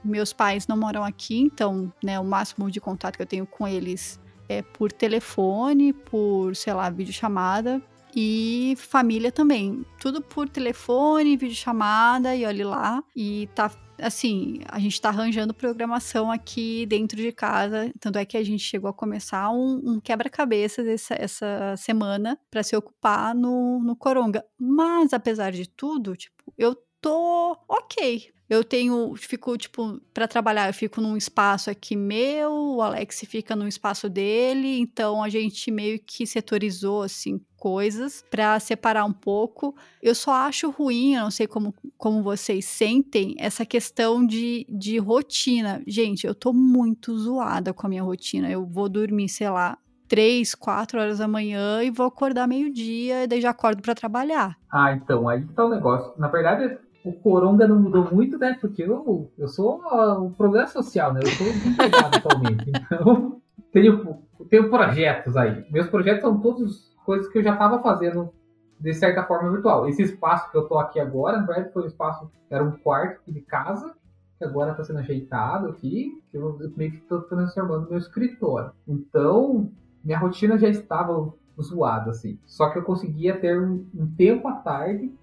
meus 0.04 0.34
pais 0.34 0.68
não 0.68 0.78
moram 0.78 1.04
aqui, 1.04 1.40
então, 1.40 1.92
né, 2.04 2.20
o 2.20 2.26
máximo 2.26 2.70
de 2.70 2.82
contato 2.82 3.16
que 3.16 3.22
eu 3.22 3.28
tenho 3.28 3.46
com 3.46 3.66
eles 3.68 4.20
é 4.50 4.62
por 4.64 4.92
telefone, 4.92 5.94
por, 5.94 6.56
sei 6.56 6.74
lá, 6.74 6.90
videochamada. 6.90 7.82
E 8.16 8.74
família 8.78 9.32
também. 9.32 9.86
Tudo 10.00 10.20
por 10.20 10.50
telefone, 10.50 11.38
videochamada 11.38 12.36
e 12.36 12.44
olhe 12.44 12.64
lá. 12.64 13.04
E 13.16 13.48
tá 13.54 13.72
assim, 14.02 14.62
a 14.68 14.80
gente 14.80 15.00
tá 15.00 15.10
arranjando 15.10 15.54
programação 15.54 16.32
aqui 16.32 16.86
dentro 16.88 17.18
de 17.18 17.32
casa. 17.32 17.92
Tanto 18.00 18.18
é 18.18 18.26
que 18.26 18.38
a 18.38 18.44
gente 18.44 18.64
chegou 18.64 18.90
a 18.90 18.94
começar 18.94 19.52
um, 19.52 19.82
um 19.84 20.00
quebra-cabeça 20.00 20.82
essa 21.12 21.76
semana 21.78 22.40
para 22.50 22.64
se 22.64 22.76
ocupar 22.76 23.36
no, 23.36 23.80
no 23.80 23.96
Coronga. 23.96 24.44
Mas, 24.58 25.14
apesar 25.14 25.52
de 25.52 25.70
tudo, 25.70 26.16
tipo, 26.16 26.52
eu 26.58 26.76
tô 27.02 27.58
ok. 27.68 28.32
Eu 28.50 28.64
tenho, 28.64 29.14
fico, 29.16 29.56
tipo, 29.58 30.02
para 30.14 30.28
trabalhar, 30.28 30.68
eu 30.68 30.74
fico 30.74 31.00
num 31.00 31.16
espaço 31.16 31.70
aqui 31.70 31.96
meu, 31.96 32.52
o 32.52 32.82
Alex 32.82 33.24
fica 33.28 33.56
num 33.56 33.68
espaço 33.68 34.10
dele, 34.10 34.80
então 34.80 35.24
a 35.24 35.30
gente 35.30 35.70
meio 35.70 36.00
que 36.00 36.26
setorizou, 36.26 37.04
assim, 37.04 37.40
coisas 37.56 38.24
para 38.32 38.60
separar 38.60 39.06
um 39.06 39.14
pouco. 39.14 39.76
Eu 40.02 40.16
só 40.16 40.32
acho 40.32 40.72
ruim, 40.72 41.14
eu 41.16 41.24
não 41.24 41.32
sei 41.32 41.46
como, 41.46 41.76
como 41.98 42.24
vocês 42.24 42.66
sentem, 42.66 43.36
essa 43.38 43.66
questão 43.66 44.26
de, 44.26 44.66
de 44.68 44.98
rotina. 44.98 45.84
Gente, 45.86 46.26
eu 46.26 46.34
tô 46.34 46.52
muito 46.52 47.16
zoada 47.18 47.74
com 47.74 47.86
a 47.86 47.90
minha 47.90 48.04
rotina. 48.04 48.50
Eu 48.50 48.66
vou 48.66 48.90
dormir, 48.90 49.30
sei 49.30 49.50
lá, 49.50 49.78
três, 50.08 50.56
quatro 50.56 51.00
horas 51.00 51.20
da 51.20 51.28
manhã 51.28 51.84
e 51.84 51.92
vou 51.92 52.08
acordar 52.08 52.48
meio-dia 52.48 53.24
e 53.24 53.28
daí 53.28 53.40
já 53.40 53.52
acordo 53.52 53.82
para 53.82 53.94
trabalhar. 53.94 54.58
Ah, 54.72 54.92
então, 54.92 55.30
aí 55.30 55.46
tá 55.56 55.66
o 55.66 55.70
negócio. 55.70 56.14
Na 56.18 56.28
verdade, 56.28 56.78
o 57.04 57.14
Coronga 57.14 57.68
não 57.68 57.80
mudou 57.80 58.14
muito, 58.14 58.38
né? 58.38 58.58
Porque 58.60 58.84
eu, 58.84 59.32
eu 59.38 59.48
sou 59.48 59.82
o 59.82 60.32
problema 60.32 60.68
social, 60.68 61.14
né? 61.14 61.22
Eu 61.24 61.28
sou 61.28 61.48
desempregado 61.48 62.18
atualmente. 62.18 62.72
Então, 62.92 63.42
tenho, 63.72 64.18
tenho 64.50 64.70
projetos 64.70 65.38
aí. 65.38 65.64
Meus 65.72 65.88
projetos 65.88 66.22
são 66.22 66.40
todos 66.40 66.96
coisas 67.06 67.28
que 67.32 67.38
eu 67.38 67.44
já 67.44 67.54
estava 67.54 67.80
fazendo 67.82 68.32
de 68.80 68.94
certa 68.94 69.24
forma 69.24 69.52
virtual. 69.52 69.88
Esse 69.88 70.02
espaço 70.02 70.50
que 70.52 70.58
eu 70.58 70.68
tô 70.68 70.80
aqui 70.80 71.00
agora, 71.00 71.38
na 71.38 71.46
verdade, 71.46 71.74
foi 71.74 71.84
um 71.84 71.88
espaço, 71.88 72.32
era 72.50 72.64
um 72.64 72.72
quarto 72.72 73.32
de 73.32 73.42
casa, 73.42 73.94
que 74.38 74.46
agora 74.46 74.72
está 74.72 74.84
sendo 74.84 75.00
ajeitado 75.00 75.68
aqui, 75.68 76.22
que 76.32 76.38
eu 76.38 76.58
meio 76.76 76.92
que 76.92 76.98
estou 76.98 77.22
transformando 77.22 77.84
no 77.84 77.90
meu 77.90 78.00
escritório. 78.00 78.72
Então, 78.88 79.72
minha 80.04 80.18
rotina 80.18 80.58
já 80.58 80.70
estava 80.70 81.34
zoada, 81.62 82.12
assim. 82.12 82.40
Só 82.46 82.70
que 82.70 82.80
eu 82.80 82.84
conseguia 82.84 83.38
ter 83.38 83.60
um, 83.60 83.86
um 83.94 84.08
tempo 84.16 84.48
à 84.48 84.54
tarde 84.54 85.14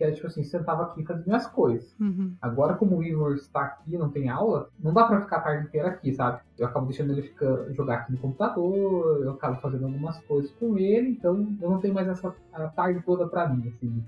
que 0.00 0.04
era 0.04 0.14
tipo 0.14 0.28
assim, 0.28 0.42
sentava 0.42 0.84
aqui 0.84 1.02
e 1.02 1.04
fazia 1.04 1.26
minhas 1.26 1.46
coisas. 1.46 1.94
Uhum. 2.00 2.34
Agora, 2.40 2.72
como 2.72 2.96
o 2.96 3.04
Igor 3.04 3.34
está 3.34 3.60
aqui 3.60 3.98
não 3.98 4.08
tem 4.08 4.30
aula, 4.30 4.70
não 4.80 4.94
dá 4.94 5.04
pra 5.04 5.20
ficar 5.20 5.36
a 5.36 5.40
tarde 5.40 5.66
inteira 5.66 5.88
aqui, 5.88 6.10
sabe? 6.14 6.40
Eu 6.58 6.66
acabo 6.66 6.86
deixando 6.86 7.12
ele 7.12 7.20
ficar, 7.20 7.70
jogar 7.74 7.96
aqui 7.96 8.12
no 8.12 8.18
computador, 8.18 9.22
eu 9.22 9.32
acabo 9.32 9.60
fazendo 9.60 9.84
algumas 9.84 10.18
coisas 10.24 10.50
com 10.52 10.78
ele, 10.78 11.10
então 11.10 11.54
eu 11.60 11.70
não 11.70 11.78
tenho 11.80 11.92
mais 11.92 12.08
essa 12.08 12.34
a 12.50 12.68
tarde 12.68 13.02
toda 13.04 13.28
pra 13.28 13.46
mim, 13.46 13.68
assim, 13.68 14.02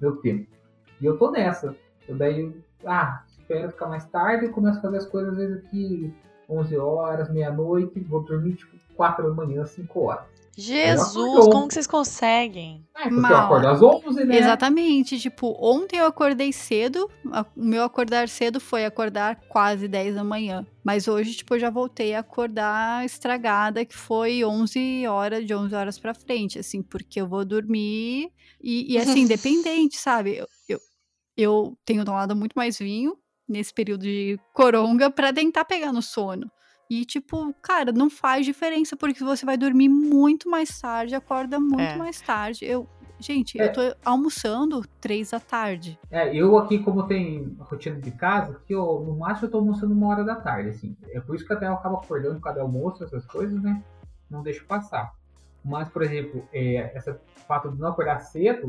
meu 0.00 0.16
tempo. 0.16 0.50
E 1.00 1.06
eu 1.06 1.16
tô 1.16 1.30
nessa. 1.30 1.76
Eu 2.08 2.16
daí, 2.16 2.52
ah, 2.84 3.22
espero 3.28 3.70
ficar 3.70 3.86
mais 3.86 4.04
tarde 4.06 4.46
e 4.46 4.48
começo 4.48 4.80
a 4.80 4.82
fazer 4.82 4.96
as 4.96 5.06
coisas 5.06 5.30
às 5.34 5.38
vezes 5.38 5.64
aqui 5.64 6.12
11 6.48 6.76
horas, 6.76 7.30
meia-noite, 7.30 8.00
vou 8.00 8.24
dormir 8.24 8.54
tipo 8.54 8.76
4 8.96 9.28
da 9.28 9.32
manhã, 9.32 9.64
5 9.64 10.00
horas. 10.00 10.26
Jesus, 10.60 11.46
como 11.46 11.66
que 11.66 11.74
vocês 11.74 11.86
conseguem? 11.86 12.86
É, 12.96 13.04
porque 13.04 13.20
Mal. 13.20 13.32
eu 13.32 13.38
acordo 13.38 13.66
às 13.66 13.82
11, 13.82 14.24
né? 14.24 14.38
Exatamente. 14.38 15.18
Tipo, 15.18 15.56
ontem 15.58 15.98
eu 15.98 16.06
acordei 16.06 16.52
cedo. 16.52 17.10
O 17.56 17.64
meu 17.64 17.82
acordar 17.82 18.28
cedo 18.28 18.60
foi 18.60 18.84
acordar 18.84 19.36
quase 19.48 19.88
10 19.88 20.14
da 20.14 20.22
manhã. 20.22 20.66
Mas 20.84 21.08
hoje, 21.08 21.34
tipo, 21.34 21.54
eu 21.54 21.58
já 21.58 21.70
voltei 21.70 22.14
a 22.14 22.20
acordar 22.20 23.04
estragada, 23.04 23.84
que 23.84 23.96
foi 23.96 24.44
11 24.44 25.06
horas, 25.06 25.46
de 25.46 25.54
11 25.54 25.74
horas 25.74 25.98
pra 25.98 26.14
frente, 26.14 26.58
assim, 26.58 26.82
porque 26.82 27.20
eu 27.20 27.26
vou 27.26 27.44
dormir 27.44 28.30
e, 28.60 28.94
e 28.94 28.98
assim, 28.98 29.20
independente, 29.24 29.96
sabe? 29.96 30.36
Eu, 30.36 30.46
eu, 30.68 30.78
eu 31.36 31.78
tenho 31.84 32.04
tomado 32.04 32.36
muito 32.36 32.54
mais 32.54 32.78
vinho 32.78 33.16
nesse 33.48 33.74
período 33.74 34.02
de 34.02 34.38
coronga 34.52 35.10
para 35.10 35.32
tentar 35.32 35.64
pegar 35.64 35.92
no 35.92 36.02
sono. 36.02 36.50
E, 36.90 37.04
tipo, 37.04 37.54
cara, 37.62 37.92
não 37.92 38.10
faz 38.10 38.44
diferença, 38.44 38.96
porque 38.96 39.22
você 39.22 39.46
vai 39.46 39.56
dormir 39.56 39.88
muito 39.88 40.50
mais 40.50 40.80
tarde, 40.80 41.14
acorda 41.14 41.60
muito 41.60 41.80
é. 41.80 41.96
mais 41.96 42.20
tarde. 42.20 42.64
Eu, 42.64 42.84
gente, 43.20 43.60
é. 43.60 43.66
eu 43.66 43.72
tô 43.72 43.80
almoçando 44.04 44.84
três 45.00 45.30
da 45.30 45.38
tarde. 45.38 45.96
É, 46.10 46.34
eu 46.34 46.58
aqui, 46.58 46.80
como 46.80 47.06
tem 47.06 47.56
rotina 47.60 48.00
de 48.00 48.10
casa, 48.10 48.60
que 48.66 48.74
eu, 48.74 49.04
no 49.06 49.16
máximo 49.16 49.46
eu 49.46 49.52
tô 49.52 49.58
almoçando 49.58 49.94
uma 49.94 50.08
hora 50.08 50.24
da 50.24 50.34
tarde, 50.34 50.70
assim. 50.70 50.96
É 51.12 51.20
por 51.20 51.36
isso 51.36 51.46
que 51.46 51.52
até 51.52 51.68
eu 51.68 51.74
acabo 51.74 51.98
acordando 51.98 52.40
cada 52.40 52.60
almoço, 52.60 53.04
essas 53.04 53.24
coisas, 53.24 53.62
né? 53.62 53.80
Não 54.28 54.42
deixo 54.42 54.66
passar. 54.66 55.12
Mas, 55.64 55.88
por 55.90 56.02
exemplo, 56.02 56.44
é, 56.52 56.90
essa 56.96 57.20
fato 57.46 57.70
de 57.70 57.78
não 57.78 57.88
acordar 57.88 58.18
cedo, 58.18 58.66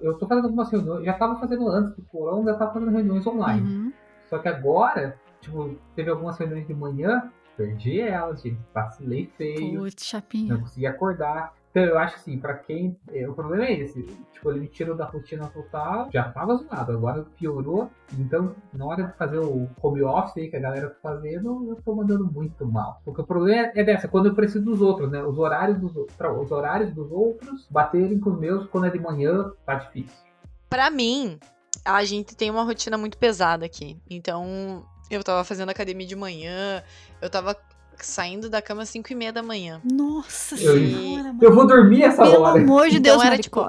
eu 0.00 0.14
tô 0.14 0.26
fazendo 0.26 0.46
algumas 0.46 0.68
reuniões, 0.68 1.04
já 1.04 1.12
tava 1.12 1.38
fazendo 1.38 1.68
antes 1.68 1.94
do 1.94 2.02
corona, 2.02 2.52
já 2.52 2.58
tava 2.58 2.72
fazendo 2.72 2.90
reuniões 2.90 3.24
online. 3.24 3.62
Uhum. 3.62 3.92
Só 4.26 4.38
que 4.38 4.48
agora, 4.48 5.16
tipo, 5.40 5.76
teve 5.94 6.10
algumas 6.10 6.38
reuniões 6.38 6.66
de 6.66 6.74
manhã, 6.74 7.30
perdi 7.56 8.00
elas, 8.00 8.42
gente. 8.42 8.58
Vacilei 8.74 9.30
feio. 9.36 9.80
Putz, 9.80 10.04
chapinha. 10.04 10.54
Não 10.54 10.60
consegui 10.60 10.86
acordar. 10.86 11.54
Então 11.72 11.82
eu 11.84 11.98
acho 11.98 12.16
assim, 12.16 12.38
pra 12.38 12.54
quem. 12.54 12.96
É, 13.10 13.26
o 13.28 13.32
problema 13.32 13.64
é 13.64 13.72
esse. 13.72 14.02
Tipo, 14.32 14.50
ele 14.50 14.60
me 14.60 14.68
tirou 14.68 14.94
da 14.94 15.06
rotina 15.06 15.46
total, 15.46 16.10
já 16.12 16.30
tava 16.30 16.56
zoado, 16.56 16.92
agora 16.92 17.24
piorou. 17.38 17.90
Então, 18.18 18.54
na 18.74 18.84
hora 18.84 19.04
de 19.04 19.16
fazer 19.16 19.38
o 19.38 19.68
home 19.80 20.02
office 20.02 20.36
aí 20.36 20.50
que 20.50 20.56
a 20.56 20.60
galera 20.60 20.90
tá 20.90 20.96
fazendo, 21.02 21.70
eu 21.70 21.76
tô 21.76 21.94
mandando 21.94 22.30
muito 22.30 22.66
mal. 22.66 23.00
Porque 23.04 23.22
o 23.22 23.26
problema 23.26 23.72
é 23.74 23.82
dessa, 23.82 24.06
quando 24.06 24.26
eu 24.26 24.34
preciso 24.34 24.64
dos 24.64 24.82
outros, 24.82 25.10
né? 25.10 25.22
Os 25.22 25.38
horários 25.38 25.78
dos, 25.78 25.96
os 25.96 26.50
horários 26.50 26.92
dos 26.92 27.10
outros 27.10 27.66
baterem 27.70 28.20
com 28.20 28.30
os 28.30 28.38
meus 28.38 28.66
quando 28.66 28.86
é 28.86 28.90
de 28.90 28.98
manhã, 28.98 29.50
tá 29.64 29.76
difícil. 29.76 30.26
Pra 30.68 30.90
mim, 30.90 31.38
a 31.84 32.04
gente 32.04 32.36
tem 32.36 32.50
uma 32.50 32.64
rotina 32.64 32.98
muito 32.98 33.16
pesada 33.16 33.64
aqui. 33.64 33.98
Então, 34.10 34.84
eu 35.14 35.24
tava 35.24 35.44
fazendo 35.44 35.70
academia 35.70 36.06
de 36.06 36.16
manhã, 36.16 36.82
eu 37.20 37.30
tava 37.30 37.56
saindo 37.98 38.48
da 38.48 38.60
cama 38.60 38.82
às 38.82 38.88
5 38.88 39.12
e 39.12 39.14
meia 39.14 39.32
da 39.32 39.42
manhã. 39.42 39.80
Nossa 39.84 40.54
eu, 40.54 40.74
senhora, 40.74 41.34
Eu 41.40 41.54
vou 41.54 41.66
dormir 41.66 42.02
essa 42.02 42.22
Pelo 42.22 42.42
hora. 42.42 42.54
Pelo 42.54 42.64
amor 42.64 42.88
de 42.88 42.98
então 42.98 43.16
Deus, 43.16 43.24
era 43.24 43.38
tipo. 43.38 43.68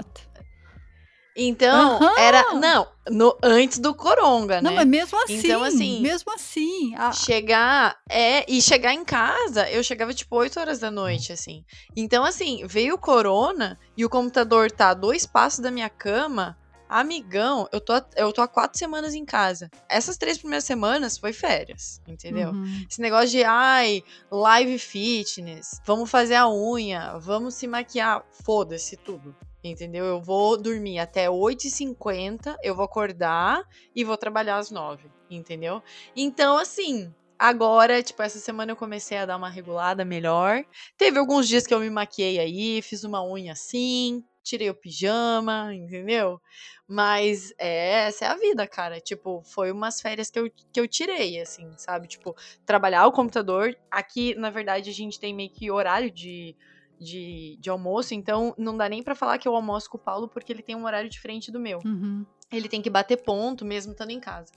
Então, 1.36 2.00
uhum. 2.00 2.18
era. 2.18 2.54
Não, 2.54 2.88
no, 3.10 3.36
antes 3.42 3.80
do 3.80 3.94
Coronga, 3.96 4.62
né? 4.62 4.70
Não, 4.70 4.76
mas 4.76 4.88
mesmo 4.88 5.22
assim. 5.24 5.38
Então, 5.38 5.64
assim. 5.64 6.02
Mesmo 6.02 6.32
assim. 6.32 6.94
A... 6.96 7.12
Chegar. 7.12 7.98
É, 8.08 8.46
e 8.52 8.62
chegar 8.62 8.94
em 8.94 9.04
casa, 9.04 9.70
eu 9.70 9.84
chegava 9.84 10.14
tipo 10.14 10.36
8 10.36 10.60
horas 10.60 10.80
da 10.80 10.92
noite, 10.92 11.34
assim. 11.34 11.66
Então, 11.96 12.24
assim, 12.24 12.66
veio 12.68 12.96
o 12.96 13.00
Corona 13.00 13.80
e 13.98 14.06
o 14.06 14.10
computador 14.10 14.72
tá 14.72 14.90
a 14.90 14.94
dois 14.94 15.26
passos 15.26 15.60
da 15.60 15.72
minha 15.72 15.90
cama. 15.90 16.56
Amigão, 16.94 17.68
eu 17.72 17.82
tô, 17.82 17.94
eu 18.16 18.32
tô 18.32 18.40
há 18.40 18.48
quatro 18.48 18.78
semanas 18.78 19.16
em 19.16 19.26
casa. 19.26 19.68
Essas 19.90 20.16
três 20.16 20.38
primeiras 20.38 20.64
semanas 20.64 21.18
foi 21.18 21.34
férias, 21.34 22.00
entendeu? 22.08 22.52
Uhum. 22.52 22.86
Esse 22.88 23.02
negócio 23.02 23.32
de, 23.32 23.44
ai, 23.44 24.04
live 24.30 24.78
fitness, 24.78 25.82
vamos 25.88 26.12
fazer 26.12 26.36
a 26.36 26.48
unha, 26.48 27.18
vamos 27.18 27.56
se 27.56 27.66
maquiar, 27.66 28.24
foda-se 28.44 28.96
tudo. 28.96 29.36
Entendeu? 29.64 30.06
Eu 30.06 30.22
vou 30.22 30.56
dormir 30.56 31.00
até 31.00 31.28
8h50, 31.32 32.56
eu 32.62 32.76
vou 32.76 32.86
acordar 32.86 33.64
e 33.96 34.04
vou 34.04 34.16
trabalhar 34.16 34.58
às 34.58 34.70
9 34.70 35.10
entendeu? 35.32 35.82
Então, 36.16 36.60
assim, 36.60 37.12
Agora, 37.40 38.02
tipo, 38.02 38.22
essa 38.22 38.40
semana 38.40 38.72
eu 38.72 38.76
comecei 38.76 39.18
a 39.18 39.26
dar 39.26 39.36
uma 39.36 39.50
regulada 39.50 40.06
melhor. 40.06 40.64
Teve 40.98 41.20
alguns 41.20 41.46
dias 41.46 41.68
que 41.68 41.74
eu 41.74 41.80
me 41.80 41.90
maquiei 41.90 42.40
aí, 42.40 42.82
fiz 42.82 43.04
uma 43.04 43.22
unha 43.22 43.52
assim, 43.52 44.24
tirei 44.44 44.70
o 44.70 44.76
pijama, 44.76 45.74
entendeu? 45.74 46.40
Mas 46.88 47.54
é, 47.58 48.08
essa 48.08 48.26
é 48.26 48.28
a 48.28 48.36
vida, 48.36 48.68
cara. 48.68 49.00
Tipo, 49.00 49.42
foi 49.44 49.72
umas 49.72 50.02
férias 50.02 50.30
que 50.30 50.40
eu, 50.40 50.52
que 50.52 50.80
eu 50.80 50.88
tirei, 50.88 51.40
assim, 51.40 51.72
sabe? 51.78 52.08
Tipo, 52.08 52.36
trabalhar 52.66 53.08
o 53.08 53.12
computador. 53.12 53.76
Aqui, 53.90 54.36
na 54.36 54.50
verdade, 54.50 54.90
a 54.90 54.94
gente 54.94 55.20
tem 55.20 55.34
meio 55.34 55.50
que 55.50 55.72
horário 55.72 56.12
de, 56.12 56.56
de, 57.00 57.58
de 57.60 57.70
almoço, 57.70 58.14
então 58.14 58.54
não 58.58 58.76
dá 58.78 58.88
nem 58.90 59.02
para 59.02 59.16
falar 59.16 59.38
que 59.38 59.48
eu 59.48 59.56
almoço 59.56 59.90
com 59.90 59.98
o 59.98 60.02
Paulo, 60.02 60.28
porque 60.28 60.52
ele 60.52 60.62
tem 60.62 60.76
um 60.76 60.86
horário 60.86 61.10
diferente 61.10 61.52
do 61.52 61.60
meu. 61.60 61.80
Uhum 61.86 62.26
ele 62.58 62.70
tem 62.70 62.82
que 62.82 62.90
bater 62.90 63.18
ponto 63.24 63.66
mesmo 63.66 63.92
estando 63.92 64.12
em 64.12 64.20
casa. 64.20 64.52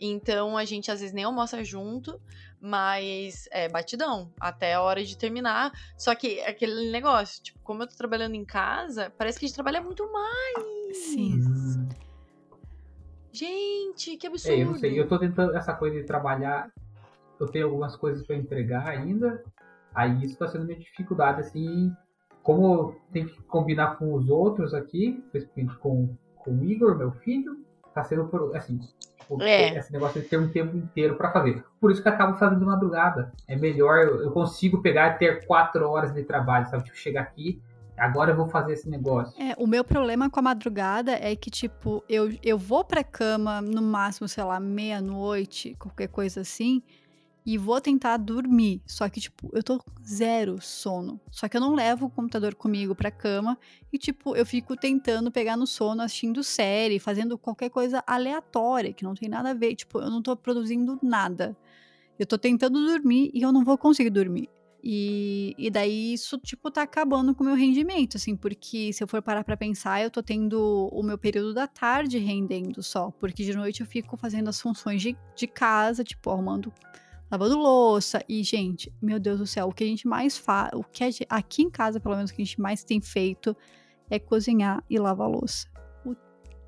Então 0.00 0.56
a 0.56 0.64
gente 0.64 0.90
às 0.90 1.00
vezes 1.00 1.14
nem 1.14 1.24
almoça 1.24 1.62
junto, 1.62 2.20
mas 2.60 3.48
é 3.50 3.68
batidão 3.68 4.30
até 4.40 4.74
a 4.74 4.82
hora 4.82 5.04
de 5.04 5.16
terminar. 5.16 5.72
Só 5.96 6.14
que 6.14 6.38
é 6.40 6.48
aquele 6.48 6.90
negócio, 6.90 7.42
tipo, 7.42 7.58
como 7.60 7.82
eu 7.82 7.88
tô 7.88 7.96
trabalhando 7.96 8.34
em 8.34 8.44
casa, 8.44 9.12
parece 9.16 9.38
que 9.38 9.44
a 9.44 9.48
gente 9.48 9.54
trabalha 9.54 9.80
muito 9.80 10.10
mais. 10.12 10.96
Sim. 10.96 11.88
Gente, 13.32 14.16
que 14.16 14.26
absurdo. 14.26 14.54
É, 14.54 14.62
eu 14.62 14.66
não 14.66 14.78
sei, 14.78 15.00
eu 15.00 15.08
tô 15.08 15.18
tentando 15.18 15.56
essa 15.56 15.72
coisa 15.72 15.98
de 15.98 16.04
trabalhar. 16.04 16.70
Eu 17.40 17.46
tenho 17.48 17.66
algumas 17.66 17.96
coisas 17.96 18.24
para 18.26 18.36
entregar 18.36 18.86
ainda. 18.86 19.42
Aí 19.94 20.22
isso 20.24 20.38
tá 20.38 20.46
sendo 20.48 20.64
uma 20.64 20.74
dificuldade, 20.74 21.40
assim. 21.40 21.92
Como 22.42 22.94
tem 23.12 23.26
que 23.26 23.40
combinar 23.42 23.96
com 23.96 24.14
os 24.14 24.28
outros 24.28 24.74
aqui, 24.74 25.22
principalmente 25.30 25.78
com 25.78 26.16
com 26.44 26.52
o 26.52 26.64
Igor, 26.64 26.96
meu 26.96 27.12
filho, 27.12 27.64
tá 27.94 28.02
sendo 28.04 28.28
assim, 28.54 28.78
tipo, 29.18 29.42
é. 29.42 29.76
esse 29.78 29.92
negócio 29.92 30.20
de 30.20 30.28
ter 30.28 30.38
um 30.38 30.48
tempo 30.48 30.76
inteiro 30.76 31.16
para 31.16 31.30
fazer. 31.30 31.64
Por 31.80 31.90
isso 31.90 32.02
que 32.02 32.08
eu 32.08 32.12
acabo 32.12 32.36
fazendo 32.38 32.60
de 32.60 32.64
madrugada. 32.64 33.32
É 33.46 33.56
melhor, 33.56 33.98
eu 33.98 34.30
consigo 34.30 34.82
pegar 34.82 35.14
e 35.14 35.18
ter 35.18 35.46
quatro 35.46 35.88
horas 35.88 36.12
de 36.12 36.22
trabalho, 36.22 36.68
sabe? 36.68 36.84
Tipo, 36.84 36.96
chegar 36.96 37.22
aqui, 37.22 37.62
agora 37.96 38.32
eu 38.32 38.36
vou 38.36 38.48
fazer 38.48 38.72
esse 38.72 38.88
negócio. 38.88 39.40
É, 39.40 39.54
o 39.58 39.66
meu 39.66 39.84
problema 39.84 40.30
com 40.30 40.40
a 40.40 40.42
madrugada 40.42 41.12
é 41.12 41.34
que, 41.36 41.50
tipo, 41.50 42.02
eu, 42.08 42.30
eu 42.42 42.58
vou 42.58 42.84
pra 42.84 43.04
cama 43.04 43.60
no 43.60 43.82
máximo, 43.82 44.28
sei 44.28 44.44
lá, 44.44 44.58
meia-noite, 44.58 45.76
qualquer 45.78 46.08
coisa 46.08 46.40
assim, 46.40 46.82
e 47.44 47.58
vou 47.58 47.80
tentar 47.80 48.16
dormir. 48.16 48.80
Só 48.86 49.08
que, 49.08 49.20
tipo, 49.20 49.50
eu 49.52 49.62
tô 49.62 49.80
zero 50.06 50.60
sono. 50.60 51.20
Só 51.30 51.48
que 51.48 51.56
eu 51.56 51.60
não 51.60 51.74
levo 51.74 52.06
o 52.06 52.10
computador 52.10 52.54
comigo 52.54 52.94
pra 52.94 53.10
cama 53.10 53.58
e, 53.92 53.98
tipo, 53.98 54.36
eu 54.36 54.46
fico 54.46 54.76
tentando 54.76 55.30
pegar 55.30 55.56
no 55.56 55.66
sono 55.66 56.02
assistindo 56.02 56.42
série, 56.44 56.98
fazendo 56.98 57.36
qualquer 57.36 57.70
coisa 57.70 58.02
aleatória, 58.06 58.92
que 58.92 59.04
não 59.04 59.14
tem 59.14 59.28
nada 59.28 59.50
a 59.50 59.54
ver. 59.54 59.74
Tipo, 59.74 60.00
eu 60.00 60.10
não 60.10 60.22
tô 60.22 60.36
produzindo 60.36 60.98
nada. 61.02 61.56
Eu 62.18 62.26
tô 62.26 62.38
tentando 62.38 62.84
dormir 62.86 63.30
e 63.34 63.42
eu 63.42 63.52
não 63.52 63.64
vou 63.64 63.76
conseguir 63.76 64.10
dormir. 64.10 64.48
E, 64.84 65.54
e 65.56 65.70
daí 65.70 66.12
isso, 66.12 66.36
tipo, 66.38 66.68
tá 66.68 66.82
acabando 66.82 67.34
com 67.34 67.44
o 67.44 67.46
meu 67.46 67.54
rendimento, 67.54 68.16
assim, 68.16 68.34
porque 68.34 68.92
se 68.92 69.02
eu 69.02 69.06
for 69.06 69.22
parar 69.22 69.44
pra 69.44 69.56
pensar, 69.56 70.02
eu 70.02 70.10
tô 70.10 70.20
tendo 70.20 70.88
o 70.92 71.02
meu 71.04 71.16
período 71.16 71.54
da 71.54 71.68
tarde 71.68 72.18
rendendo 72.18 72.82
só, 72.82 73.12
porque 73.12 73.44
de 73.44 73.54
noite 73.54 73.80
eu 73.80 73.86
fico 73.86 74.16
fazendo 74.16 74.48
as 74.48 74.60
funções 74.60 75.00
de, 75.00 75.16
de 75.36 75.46
casa, 75.46 76.02
tipo, 76.02 76.30
arrumando, 76.30 76.72
lavando 77.32 77.56
louça. 77.56 78.22
E, 78.28 78.42
gente, 78.42 78.92
meu 79.00 79.18
Deus 79.18 79.38
do 79.38 79.46
céu, 79.46 79.68
o 79.68 79.72
que 79.72 79.82
a 79.82 79.86
gente 79.86 80.06
mais 80.06 80.36
faz, 80.36 80.70
o 80.74 80.84
que 80.84 81.10
gente, 81.10 81.26
aqui 81.28 81.62
em 81.62 81.70
casa, 81.70 81.98
pelo 81.98 82.14
menos, 82.14 82.30
o 82.30 82.34
que 82.34 82.42
a 82.42 82.44
gente 82.44 82.60
mais 82.60 82.84
tem 82.84 83.00
feito 83.00 83.56
é 84.10 84.18
cozinhar 84.18 84.84
e 84.88 84.98
lavar 84.98 85.28
louça. 85.28 85.72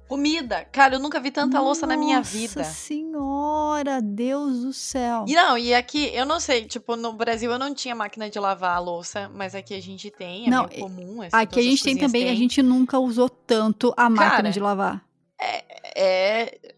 Comida. 0.09 0.65
Cara, 0.67 0.97
eu 0.97 1.01
nunca 1.01 1.19
vi 1.19 1.31
tanta 1.31 1.57
Nossa 1.57 1.65
louça 1.65 1.87
na 1.87 1.97
minha 1.97 2.21
vida. 2.21 2.61
Nossa 2.61 2.71
senhora, 2.71 4.03
Deus 4.03 4.61
do 4.61 4.73
céu. 4.73 5.25
E 5.27 5.35
não, 5.35 5.57
e 5.57 5.75
aqui, 5.75 6.11
eu 6.15 6.27
não 6.27 6.39
sei, 6.39 6.67
tipo, 6.67 6.95
no 6.95 7.15
Brasil 7.15 7.51
eu 7.51 7.59
não 7.59 7.75
tinha 7.75 7.95
máquina 7.95 8.29
de 8.29 8.39
lavar 8.39 8.77
a 8.77 8.79
louça, 8.79 9.31
mas 9.35 9.55
aqui 9.55 9.75
a 9.75 9.81
gente 9.81 10.11
tem, 10.11 10.47
é 10.47 10.51
Não, 10.51 10.69
comum. 10.69 11.23
Assim, 11.23 11.31
Aqui 11.33 11.59
a 11.59 11.63
gente 11.63 11.83
tem 11.83 11.97
também, 11.97 12.29
a 12.29 12.35
gente 12.35 12.63
nunca 12.63 12.99
usou 12.99 13.31
tanto 13.31 13.95
a 13.97 14.11
máquina 14.11 14.31
Cara, 14.31 14.51
de 14.51 14.61
lavar. 14.61 15.05
É, 15.41 15.65
é 15.97 16.74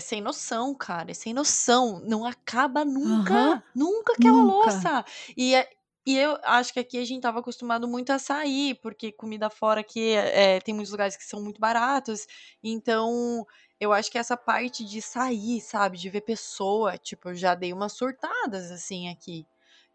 sem 0.00 0.20
noção, 0.20 0.74
cara, 0.74 1.10
é 1.10 1.14
sem 1.14 1.34
noção. 1.34 2.00
Não 2.04 2.24
acaba 2.24 2.84
nunca, 2.84 3.34
Aham, 3.34 3.62
nunca 3.74 4.14
aquela 4.14 4.42
nunca. 4.42 4.72
louça. 4.72 5.04
E, 5.36 5.54
é- 5.54 5.68
e 6.06 6.16
eu 6.16 6.38
acho 6.44 6.72
que 6.72 6.80
aqui 6.80 6.98
a 6.98 7.04
gente 7.04 7.22
tava 7.22 7.40
acostumado 7.40 7.88
muito 7.88 8.10
a 8.10 8.18
sair, 8.18 8.76
porque 8.80 9.10
comida 9.12 9.50
fora 9.50 9.80
aqui 9.80 10.12
é, 10.14 10.60
tem 10.60 10.74
muitos 10.74 10.92
lugares 10.92 11.16
que 11.16 11.24
são 11.24 11.42
muito 11.42 11.60
baratos. 11.60 12.26
Então, 12.62 13.44
eu 13.80 13.92
acho 13.92 14.10
que 14.10 14.18
essa 14.18 14.36
parte 14.36 14.84
de 14.84 15.02
sair, 15.02 15.60
sabe, 15.60 15.98
de 15.98 16.08
ver 16.08 16.20
pessoa, 16.22 16.96
tipo, 16.98 17.30
eu 17.30 17.34
já 17.34 17.54
dei 17.54 17.72
umas 17.72 17.92
surtadas, 17.92 18.70
assim, 18.70 19.08
aqui. 19.08 19.46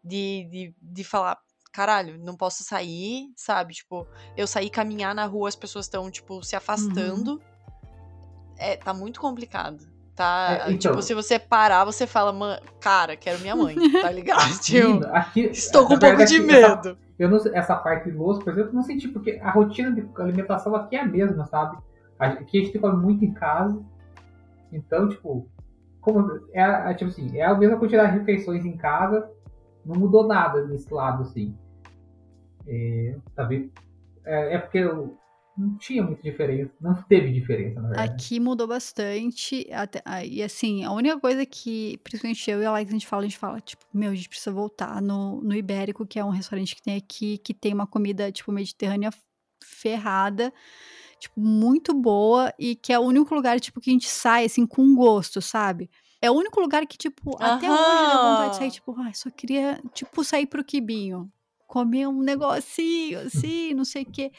De, 0.04 0.44
de, 0.50 0.74
de 0.82 1.04
falar, 1.04 1.38
caralho, 1.72 2.18
não 2.18 2.36
posso 2.36 2.64
sair, 2.64 3.32
sabe? 3.36 3.74
Tipo, 3.74 4.08
eu 4.36 4.46
sair 4.46 4.68
caminhar 4.70 5.14
na 5.14 5.26
rua, 5.26 5.48
as 5.48 5.56
pessoas 5.56 5.86
estão, 5.86 6.10
tipo, 6.10 6.42
se 6.42 6.56
Uhum. 6.76 7.34
É, 8.62 8.76
tá 8.76 8.92
muito 8.94 9.20
complicado. 9.20 9.78
Tá, 10.14 10.48
É, 10.66 10.72
então. 10.72 10.90
tipo, 10.92 11.02
se 11.02 11.14
você 11.14 11.38
parar, 11.38 11.84
você 11.86 12.06
fala, 12.06 12.32
"Mã- 12.32 12.58
cara, 12.80 13.16
quero 13.16 13.40
minha 13.40 13.56
mãe, 13.56 13.74
tá 14.02 14.10
ligado? 14.10 14.40
Tipo, 14.62 15.06
aqui, 15.06 15.40
estou 15.46 15.86
com 15.86 15.94
um 15.94 15.98
pouco 15.98 16.24
de 16.24 16.36
essa- 16.36 16.42
medo. 16.76 16.98
eu 17.18 17.28
não 17.30 17.38
essa 17.54 17.74
parte 17.76 18.10
de 18.10 18.16
louça, 18.16 18.42
por 18.42 18.52
exemplo, 18.52 18.72
não 18.74 18.82
senti, 18.82 19.08
porque 19.08 19.40
a 19.42 19.50
rotina 19.50 19.90
de 19.90 20.06
alimentação 20.18 20.74
aqui 20.76 20.96
é 20.96 21.00
a 21.00 21.06
mesma, 21.06 21.46
sabe? 21.46 21.78
Aqui 22.18 22.60
a 22.60 22.64
gente 22.64 22.78
come 22.78 23.02
muito 23.02 23.24
em 23.24 23.32
casa, 23.32 23.82
então, 24.70 25.08
tipo, 25.08 25.48
como 26.00 26.40
é, 26.52 26.90
é, 26.90 26.94
tipo 26.94 27.10
assim, 27.10 27.38
é 27.38 27.44
a 27.46 27.54
mesma 27.54 27.78
quantidade 27.78 28.12
de 28.12 28.18
refeições 28.18 28.64
em 28.66 28.76
casa, 28.76 29.30
não 29.84 29.96
mudou 29.96 30.26
nada 30.26 30.64
nesse 30.66 30.92
lado, 30.92 31.22
assim. 31.22 31.56
É, 32.66 33.16
sabe? 33.34 33.72
É, 34.24 34.54
é 34.54 34.58
porque 34.58 34.78
eu 34.78 35.16
não 35.56 35.76
tinha 35.78 36.02
muita 36.02 36.22
diferença, 36.22 36.72
não 36.80 36.94
teve 37.04 37.32
diferença, 37.32 37.80
na 37.80 37.88
verdade. 37.88 38.12
Aqui 38.14 38.40
mudou 38.40 38.66
bastante. 38.66 39.66
até- 39.72 40.02
ah, 40.04 40.24
e 40.24 40.42
assim, 40.42 40.84
a 40.84 40.92
única 40.92 41.18
coisa 41.20 41.44
que, 41.46 41.98
principalmente 42.02 42.50
eu 42.50 42.62
e 42.62 42.64
a 42.64 42.70
Alex, 42.70 42.88
a 42.90 42.92
gente 42.92 43.06
fala, 43.06 43.22
a 43.22 43.26
gente 43.26 43.38
fala, 43.38 43.60
tipo, 43.60 43.84
meu, 43.92 44.10
a 44.10 44.14
gente 44.14 44.28
precisa 44.28 44.50
voltar 44.52 45.00
no, 45.02 45.40
no 45.42 45.54
Ibérico, 45.54 46.06
que 46.06 46.18
é 46.18 46.24
um 46.24 46.30
restaurante 46.30 46.74
que 46.74 46.82
tem 46.82 46.96
aqui, 46.96 47.38
que 47.38 47.52
tem 47.54 47.72
uma 47.74 47.86
comida, 47.86 48.30
tipo, 48.32 48.50
mediterrânea 48.52 49.10
ferrada, 49.64 50.52
tipo, 51.18 51.40
muito 51.40 51.94
boa, 51.94 52.52
e 52.58 52.74
que 52.74 52.92
é 52.92 52.98
o 52.98 53.02
único 53.02 53.34
lugar, 53.34 53.58
tipo, 53.60 53.80
que 53.80 53.90
a 53.90 53.92
gente 53.92 54.08
sai, 54.08 54.44
assim, 54.44 54.66
com 54.66 54.94
gosto, 54.94 55.40
sabe? 55.40 55.88
É 56.20 56.30
o 56.30 56.34
único 56.34 56.60
lugar 56.60 56.86
que, 56.86 56.96
tipo, 56.96 57.36
até 57.40 57.66
hoje 57.72 58.06
dá 58.06 58.18
vontade 58.18 58.50
de 58.50 58.56
sair, 58.56 58.70
tipo, 58.70 58.94
ai, 58.98 59.12
só 59.14 59.30
queria, 59.30 59.80
tipo, 59.92 60.22
sair 60.24 60.46
pro 60.46 60.64
Quibinho. 60.64 61.30
Comer 61.66 62.06
um 62.06 62.20
negocinho, 62.22 63.20
assim, 63.20 63.72
não 63.74 63.84
sei 63.84 64.02
o 64.02 64.06
quê. 64.06 64.30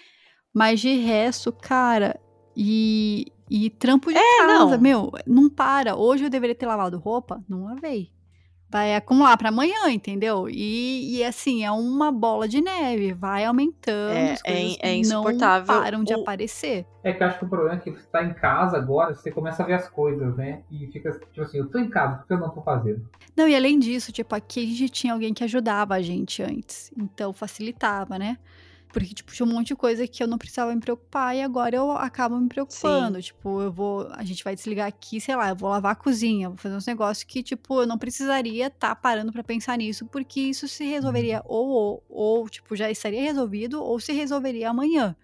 Mas 0.54 0.80
de 0.80 0.96
resto, 0.98 1.52
cara, 1.52 2.20
e, 2.56 3.32
e 3.50 3.70
trampo 3.70 4.12
de 4.12 4.18
É, 4.20 4.38
casa, 4.38 4.76
não. 4.76 4.82
meu, 4.82 5.12
não 5.26 5.50
para. 5.50 5.96
Hoje 5.96 6.24
eu 6.26 6.30
deveria 6.30 6.56
ter 6.56 6.66
lavado 6.66 6.98
roupa, 7.00 7.44
não 7.50 7.66
lavei. 7.66 8.12
Vai 8.70 8.96
acumular 8.96 9.38
pra 9.38 9.50
amanhã, 9.50 9.90
entendeu? 9.90 10.50
E, 10.50 11.18
e 11.18 11.24
assim, 11.24 11.64
é 11.64 11.72
uma 11.72 12.12
bola 12.12 12.48
de 12.48 12.60
neve, 12.62 13.14
vai 13.14 13.46
aumentando, 13.46 14.18
É, 14.18 14.32
as 14.32 14.42
é, 14.44 14.44
coisas 14.44 14.78
é 14.82 14.96
insuportável. 14.96 15.76
não 15.76 15.82
param 15.84 16.04
de 16.04 16.14
O- 16.14 16.22
aparecer. 16.22 16.86
É 17.04 17.14
que 17.14 17.22
eu 17.22 17.28
acho 17.28 17.38
que 17.40 17.46
o 17.46 17.50
problema 17.50 17.76
é 17.76 17.80
que 17.80 17.92
você 17.92 18.08
tá 18.08 18.24
em 18.24 18.34
casa 18.34 18.78
agora, 18.78 19.14
você 19.14 19.30
começa 19.32 19.62
a 19.62 19.66
ver 19.66 19.74
as 19.74 19.90
coisas, 19.90 20.36
né? 20.38 20.64
E 20.72 20.88
fica, 20.88 21.12
tipo 21.12 21.42
assim, 21.42 21.58
eu 21.60 21.70
tô 21.70 21.78
em 21.78 21.90
casa, 21.90 22.24
o 22.24 22.28
que 22.28 22.34
eu 22.34 22.40
não 22.40 22.50
tô 22.50 22.62
fazendo? 22.64 23.08
Não, 23.36 23.48
e 23.48 23.56
além 23.56 23.80
disso, 23.80 24.12
tipo, 24.12 24.34
aqui 24.36 24.64
a 24.64 24.66
gente 24.68 24.90
tinha 24.90 25.14
alguém 25.14 25.34
que 25.34 25.44
ajudava 25.44 25.96
a 25.96 26.02
gente 26.02 26.42
antes. 26.42 26.92
Então 26.98 27.34
facilitava, 27.34 28.18
né? 28.18 28.38
Porque, 28.94 29.14
tipo, 29.14 29.34
tinha 29.34 29.46
um 29.46 29.50
monte 29.52 29.68
de 29.70 29.76
coisa 29.76 30.08
que 30.08 30.22
eu 30.22 30.28
não 30.28 30.38
precisava 30.38 30.74
me 30.74 30.80
preocupar 30.80 31.36
e 31.36 31.42
agora 31.42 31.76
eu 31.76 31.92
acabo 31.92 32.38
me 32.38 32.48
preocupando. 32.48 33.20
Tipo, 33.22 33.62
eu 33.62 33.72
vou. 33.72 34.08
A 34.12 34.24
gente 34.24 34.44
vai 34.44 34.54
desligar 34.56 34.88
aqui, 34.88 35.20
sei 35.20 35.36
lá, 35.36 35.50
eu 35.50 35.56
vou 35.56 35.70
lavar 35.70 35.94
a 35.94 35.96
cozinha, 35.96 36.48
vou 36.50 36.58
fazer 36.58 36.76
uns 36.76 36.86
negócios 36.86 37.24
que, 37.24 37.42
tipo, 37.42 37.82
eu 37.82 37.88
não 37.88 37.98
precisaria 37.98 38.68
estar 38.68 38.96
parando 38.96 39.32
pra 39.34 39.44
pensar 39.44 39.78
nisso, 39.78 40.06
porque 40.06 40.40
isso 40.42 40.68
se 40.68 40.84
resolveria 40.86 41.42
ou, 41.46 41.68
ou, 41.70 42.04
ou, 42.08 42.48
tipo, 42.50 42.76
já 42.76 42.90
estaria 42.92 43.22
resolvido, 43.22 43.82
ou 43.84 44.00
se 44.00 44.14
resolveria 44.14 44.70
amanhã. 44.70 45.16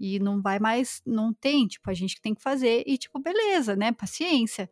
E 0.00 0.18
não 0.18 0.40
vai 0.42 0.58
mais, 0.58 1.00
não 1.06 1.32
tem, 1.32 1.66
tipo, 1.66 1.88
a 1.90 1.94
gente 1.94 2.16
que 2.16 2.20
tem 2.22 2.34
que 2.34 2.42
fazer, 2.42 2.82
e, 2.86 2.98
tipo, 2.98 3.18
beleza, 3.18 3.74
né? 3.76 3.92
Paciência. 3.92 4.70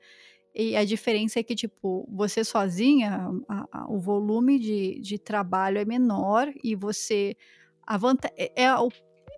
E 0.54 0.76
a 0.76 0.84
diferença 0.84 1.40
é 1.40 1.42
que, 1.42 1.54
tipo, 1.54 2.08
você 2.12 2.44
sozinha, 2.44 3.28
a- 3.48 3.66
a- 3.72 3.86
o 3.90 3.98
volume 3.98 4.58
de, 4.58 5.00
de 5.00 5.18
trabalho 5.18 5.78
é 5.78 5.84
menor 5.84 6.52
e 6.62 6.74
você. 6.76 7.36
A 7.86 7.96
vanta 7.96 8.30
é, 8.36 8.64
é 8.64 8.74
o, 8.76 8.88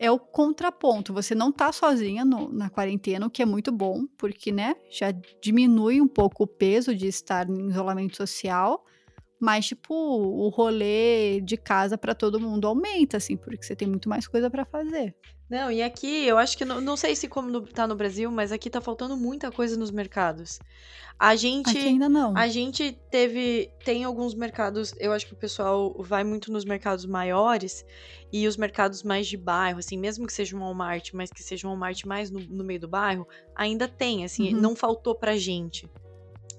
é 0.00 0.10
o 0.10 0.18
contraponto. 0.18 1.12
Você 1.12 1.34
não 1.34 1.50
tá 1.52 1.72
sozinha 1.72 2.24
no- 2.24 2.52
na 2.52 2.68
quarentena, 2.70 3.26
o 3.26 3.30
que 3.30 3.42
é 3.42 3.46
muito 3.46 3.72
bom, 3.72 4.06
porque, 4.18 4.52
né, 4.52 4.74
já 4.90 5.12
diminui 5.42 6.00
um 6.00 6.08
pouco 6.08 6.44
o 6.44 6.46
peso 6.46 6.94
de 6.94 7.06
estar 7.06 7.48
em 7.48 7.68
isolamento 7.68 8.16
social. 8.16 8.84
Mas, 9.38 9.66
tipo, 9.66 9.94
o 9.94 10.48
rolê 10.48 11.40
de 11.42 11.58
casa 11.58 11.98
pra 11.98 12.14
todo 12.14 12.40
mundo 12.40 12.66
aumenta, 12.66 13.18
assim, 13.18 13.36
porque 13.36 13.62
você 13.64 13.76
tem 13.76 13.86
muito 13.86 14.08
mais 14.08 14.26
coisa 14.26 14.50
pra 14.50 14.64
fazer. 14.64 15.14
Não, 15.48 15.70
e 15.70 15.80
aqui 15.82 16.26
eu 16.26 16.38
acho 16.38 16.58
que 16.58 16.64
não, 16.64 16.80
não 16.80 16.96
sei 16.96 17.14
se 17.14 17.28
como 17.28 17.48
no- 17.48 17.62
tá 17.66 17.86
no 17.86 17.94
Brasil, 17.94 18.30
mas 18.32 18.50
aqui 18.50 18.68
tá 18.68 18.80
faltando 18.80 19.16
muita 19.16 19.50
coisa 19.52 19.76
nos 19.76 19.92
mercados. 19.92 20.60
A 21.18 21.36
gente 21.36 21.70
Aqui 21.70 21.78
ainda 21.78 22.08
não. 22.08 22.36
A 22.36 22.48
gente 22.48 22.92
teve. 23.10 23.70
Tem 23.84 24.04
alguns 24.04 24.34
mercados. 24.34 24.92
Eu 24.98 25.12
acho 25.12 25.26
que 25.26 25.32
o 25.34 25.36
pessoal 25.36 25.94
vai 26.02 26.24
muito 26.24 26.52
nos 26.52 26.64
mercados 26.64 27.06
maiores 27.06 27.84
e 28.32 28.46
os 28.46 28.56
mercados 28.56 29.02
mais 29.02 29.26
de 29.28 29.36
bairro, 29.36 29.78
assim, 29.78 29.96
mesmo 29.96 30.26
que 30.26 30.32
seja 30.32 30.56
um 30.56 30.60
Walmart, 30.60 31.10
mas 31.14 31.30
que 31.30 31.42
seja 31.42 31.66
um 31.66 31.70
Walmart 31.70 32.04
mais 32.04 32.30
no, 32.30 32.40
no 32.40 32.64
meio 32.64 32.80
do 32.80 32.88
bairro, 32.88 33.26
ainda 33.54 33.86
tem, 33.88 34.24
assim, 34.24 34.52
Uhum. 34.52 34.60
não 34.60 34.76
faltou 34.76 35.14
pra 35.14 35.36
gente. 35.36 35.88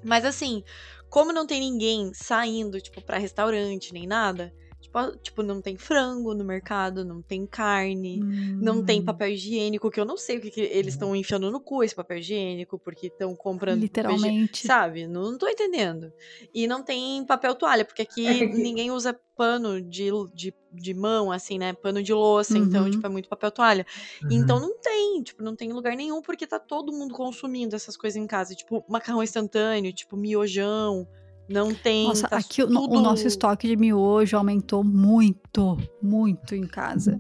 Mas 0.04 0.26
assim, 0.26 0.64
como 1.10 1.34
não 1.34 1.46
tem 1.46 1.60
ninguém 1.60 2.12
saindo, 2.14 2.80
tipo, 2.80 3.02
pra 3.02 3.18
restaurante 3.18 3.94
nem 3.94 4.08
nada, 4.08 4.54
tipo, 4.88 5.18
tipo, 5.18 5.44
não 5.44 5.62
tem 5.62 5.78
frango 5.78 6.34
no 6.34 6.44
mercado, 6.44 7.06
não 7.06 7.22
tem 7.22 7.46
carne. 7.46 8.26
Não 8.60 8.82
tem 8.82 9.02
Hum, 9.02 9.04
papel 9.04 9.30
higiênico, 9.30 9.92
que 9.92 10.00
eu 10.00 10.06
não 10.06 10.18
sei 10.18 10.38
o 10.38 10.42
que, 10.42 10.50
que 10.52 10.62
eles 10.62 10.94
estão 10.94 11.16
enfiando 11.16 11.52
no 11.52 11.60
cu 11.62 11.84
esse 11.84 11.96
papel 11.96 12.18
higiênico, 12.18 12.80
porque 12.80 13.08
estão 13.08 13.36
comprando. 13.36 13.82
Literalmente. 13.82 14.60
Sabe? 14.60 15.08
Não, 15.08 15.32
não 15.32 15.38
tô 15.38 15.48
entendendo. 15.48 16.12
E 16.54 16.68
não 16.68 16.84
tem 16.84 17.26
papel 17.26 17.56
toalha, 17.56 17.86
porque 17.86 18.02
aqui 18.02 18.44
É 18.44 18.48
que 18.48 18.58
ninguém 18.58 18.92
usa 18.92 19.20
pano 19.36 19.82
de, 19.82 20.10
de, 20.34 20.54
de 20.72 20.94
mão, 20.94 21.32
assim, 21.32 21.58
né? 21.60 21.74
Pano 21.74 22.02
de 22.02 22.14
louça, 22.14 22.58
então, 22.58 22.86
Uhum. 22.86 22.90
tipo, 22.90 23.06
é 23.06 23.10
muito 23.10 23.30
papel 23.30 23.52
toalha. 23.52 23.86
Uhum. 24.22 24.30
Então 24.30 24.60
não 24.60 24.80
tem, 24.80 25.22
tipo, 25.24 25.44
não 25.44 25.56
tem 25.56 25.72
lugar 25.72 25.96
nenhum, 25.96 26.22
porque 26.22 26.48
tá 26.48 26.60
todo 26.60 26.92
mundo 26.94 27.14
consumindo 27.14 27.76
essas 27.76 27.96
coisas 27.96 28.18
em 28.22 28.28
casa. 28.28 28.56
Tipo, 28.56 28.84
macarrão 28.90 29.24
instantâneo, 29.24 29.94
tipo, 29.94 30.18
miojão. 30.18 31.08
Não 31.50 31.74
tem. 31.74 32.08
Nossa, 32.08 32.28
tá 32.28 32.38
aqui 32.38 32.64
o, 32.64 32.68
no- 32.68 32.82
o 32.82 32.88
tudo- 32.88 33.02
nosso 33.02 33.28
estoque 33.28 33.68
de 33.68 33.76
miojo 33.78 34.36
aumentou 34.38 34.84
muito, 34.84 35.78
muito 36.02 36.54
em 36.56 36.68
casa. 36.68 37.20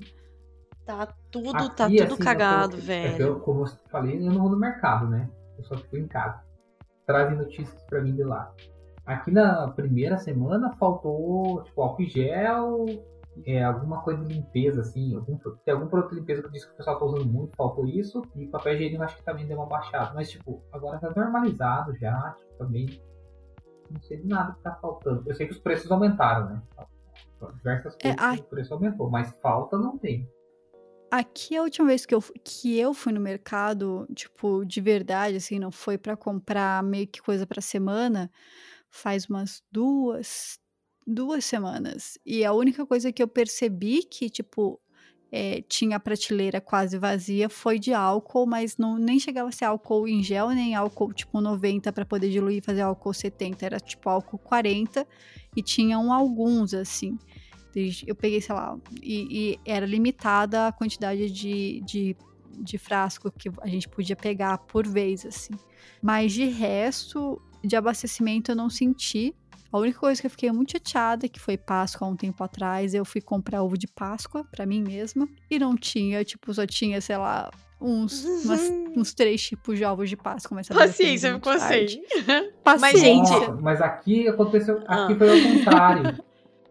Tá 0.86 1.08
tudo, 1.32 1.52
tá 1.52 1.86
Aqui, 1.86 1.98
tudo 1.98 2.14
assim, 2.14 2.24
cagado, 2.24 2.76
eu, 2.78 2.82
velho. 2.82 3.24
Eu, 3.26 3.40
como 3.42 3.62
eu 3.64 3.68
falei, 3.90 4.18
eu 4.18 4.32
não 4.32 4.40
vou 4.42 4.50
no 4.50 4.58
mercado, 4.58 5.08
né? 5.10 5.30
Eu 5.58 5.64
só 5.64 5.76
fico 5.78 5.98
em 5.98 6.08
casa. 6.08 6.42
Trazem 7.06 7.38
notícias 7.38 7.82
pra 7.84 8.02
mim 8.02 8.16
de 8.16 8.24
lá. 8.24 8.52
Aqui 9.06 9.32
na 9.32 9.70
primeira 9.70 10.18
semana 10.18 10.74
faltou, 10.78 11.64
tipo, 11.64 11.82
álcool 11.82 12.04
gel 12.06 12.86
é, 13.46 13.64
alguma 13.64 14.02
coisa 14.02 14.24
de 14.26 14.34
limpeza, 14.34 14.82
assim, 14.82 15.16
algum, 15.16 15.38
tem 15.64 15.74
algum 15.74 15.88
produto 15.88 16.14
de 16.14 16.20
limpeza 16.22 16.42
que 16.42 16.48
eu 16.48 16.52
disse 16.52 16.66
que 16.68 16.74
o 16.74 16.76
pessoal 16.78 16.98
tá 17.00 17.06
usando 17.06 17.26
muito, 17.26 17.56
faltou 17.56 17.86
isso, 17.86 18.22
e 18.36 18.48
papel 18.48 18.74
higiênico 18.74 19.04
acho 19.04 19.16
que 19.16 19.24
também 19.24 19.46
deu 19.46 19.58
uma 19.58 19.68
baixada. 19.68 20.12
Mas, 20.16 20.30
tipo, 20.32 20.62
agora 20.72 20.98
tá 21.00 21.14
normalizado 21.16 21.96
já, 21.98 22.36
tipo, 22.38 22.54
também 22.58 23.00
não 23.92 24.02
sei 24.02 24.18
de 24.18 24.28
nada 24.28 24.54
que 24.54 24.62
tá 24.62 24.76
faltando. 24.76 25.24
Eu 25.26 25.36
sei 25.36 25.48
que 25.48 25.54
os 25.54 25.60
preços 25.60 25.92
aumentaram, 25.92 26.50
né? 26.50 26.62
Diversas 27.56 27.96
É, 27.96 28.14
coisas 28.14 28.20
ai. 28.20 28.38
o 28.38 28.44
preço 28.44 28.74
aumentou, 28.74 29.10
mas 29.10 29.32
falta 29.42 29.78
não 29.78 29.98
tem. 29.98 30.30
Aqui 31.10 31.56
a 31.56 31.62
última 31.62 31.88
vez 31.88 32.06
que 32.06 32.14
eu, 32.14 32.22
que 32.44 32.78
eu 32.78 32.94
fui 32.94 33.14
no 33.14 33.22
mercado, 33.22 34.06
tipo, 34.14 34.66
de 34.66 34.82
verdade, 34.82 35.38
assim, 35.38 35.58
não 35.58 35.72
foi 35.72 35.98
pra 35.98 36.18
comprar 36.18 36.84
meio 36.84 37.08
que 37.08 37.22
coisa 37.22 37.48
pra 37.48 37.62
semana, 37.62 38.30
faz 38.90 39.28
umas 39.28 39.64
duas, 39.72 40.60
duas 41.06 41.46
semanas. 41.46 42.18
E 42.26 42.44
a 42.44 42.52
única 42.52 42.86
coisa 42.86 43.12
que 43.12 43.24
eu 43.24 43.28
percebi 43.28 44.04
que, 44.04 44.30
tipo, 44.30 44.82
é, 45.32 45.62
tinha 45.68 45.98
a 45.98 46.00
prateleira 46.00 46.62
quase 46.62 46.98
vazia 46.98 47.50
foi 47.50 47.78
de 47.78 47.94
álcool, 47.94 48.46
mas 48.46 48.78
não, 48.78 48.98
nem 48.98 49.20
chegava 49.20 49.50
a 49.50 49.52
ser 49.52 49.66
álcool 49.66 50.08
em 50.08 50.24
gel, 50.24 50.50
nem 50.50 50.74
álcool 50.74 51.14
tipo 51.14 51.42
90 51.42 51.92
pra 51.92 52.06
poder 52.06 52.30
diluir 52.30 52.58
e 52.58 52.62
fazer 52.62 52.82
álcool 52.82 53.14
70. 53.14 53.66
Era 53.66 53.80
tipo 53.80 54.10
álcool 54.10 54.38
40 54.38 55.06
e 55.56 55.62
tinham 55.62 56.12
alguns, 56.14 56.74
assim. 56.74 57.18
Eu 58.08 58.16
peguei, 58.16 58.42
sei 58.42 58.56
lá, 58.56 58.76
e, 59.04 59.52
e 59.52 59.60
era 59.64 59.86
limitada 59.86 60.68
a 60.68 60.72
quantidade 60.72 61.30
de, 61.30 61.82
de, 61.82 62.16
de 62.60 62.78
frasco 62.78 63.30
que 63.30 63.52
a 63.62 63.68
gente 63.68 63.88
podia 63.88 64.16
pegar 64.16 64.58
por 64.60 64.88
vez, 64.88 65.26
assim. 65.26 65.54
Mas 66.02 66.34
de 66.34 66.46
resto, 66.46 67.40
de 67.64 67.76
abastecimento 67.76 68.52
eu 68.52 68.56
não 68.56 68.70
senti. 68.70 69.36
A 69.72 69.78
única 69.80 70.00
coisa 70.00 70.20
que 70.22 70.28
eu 70.28 70.32
fiquei 70.32 70.52
muito 70.52 70.72
chateada, 70.72 71.28
que 71.28 71.40
foi 71.40 71.58
Páscoa 71.58 72.08
há 72.08 72.12
um 72.12 72.16
tempo 72.16 72.44
atrás, 72.44 72.94
eu 72.94 73.04
fui 73.04 73.20
comprar 73.22 73.62
ovo 73.64 73.78
de 73.78 73.88
Páscoa 73.88 74.46
pra 74.50 74.66
mim 74.66 74.82
mesma. 74.82 75.28
E 75.50 75.60
não 75.60 75.76
tinha, 75.76 76.24
tipo, 76.24 76.54
só 76.54 76.66
tinha, 76.66 77.02
sei 77.02 77.18
lá, 77.18 77.52
uns, 77.82 78.24
umas- 78.46 78.72
uns 78.96 79.14
três 79.14 79.42
tipos 79.42 79.78
de 79.78 79.84
ovos 79.84 80.10
de 80.10 80.16
Páscoa. 80.16 80.56
Mas 80.56 80.68
Paciência, 80.70 81.34
ficou 81.34 81.58
sem. 81.60 82.02
Paciente. 82.64 83.30
Nossa, 83.32 83.52
mas 83.62 83.82
aqui 83.82 84.28
aconteceu. 84.28 84.78
Aqui 84.88 85.14
Ah. 85.14 85.16
foi 85.18 85.30
ao 85.30 85.54
contrário. 85.54 86.18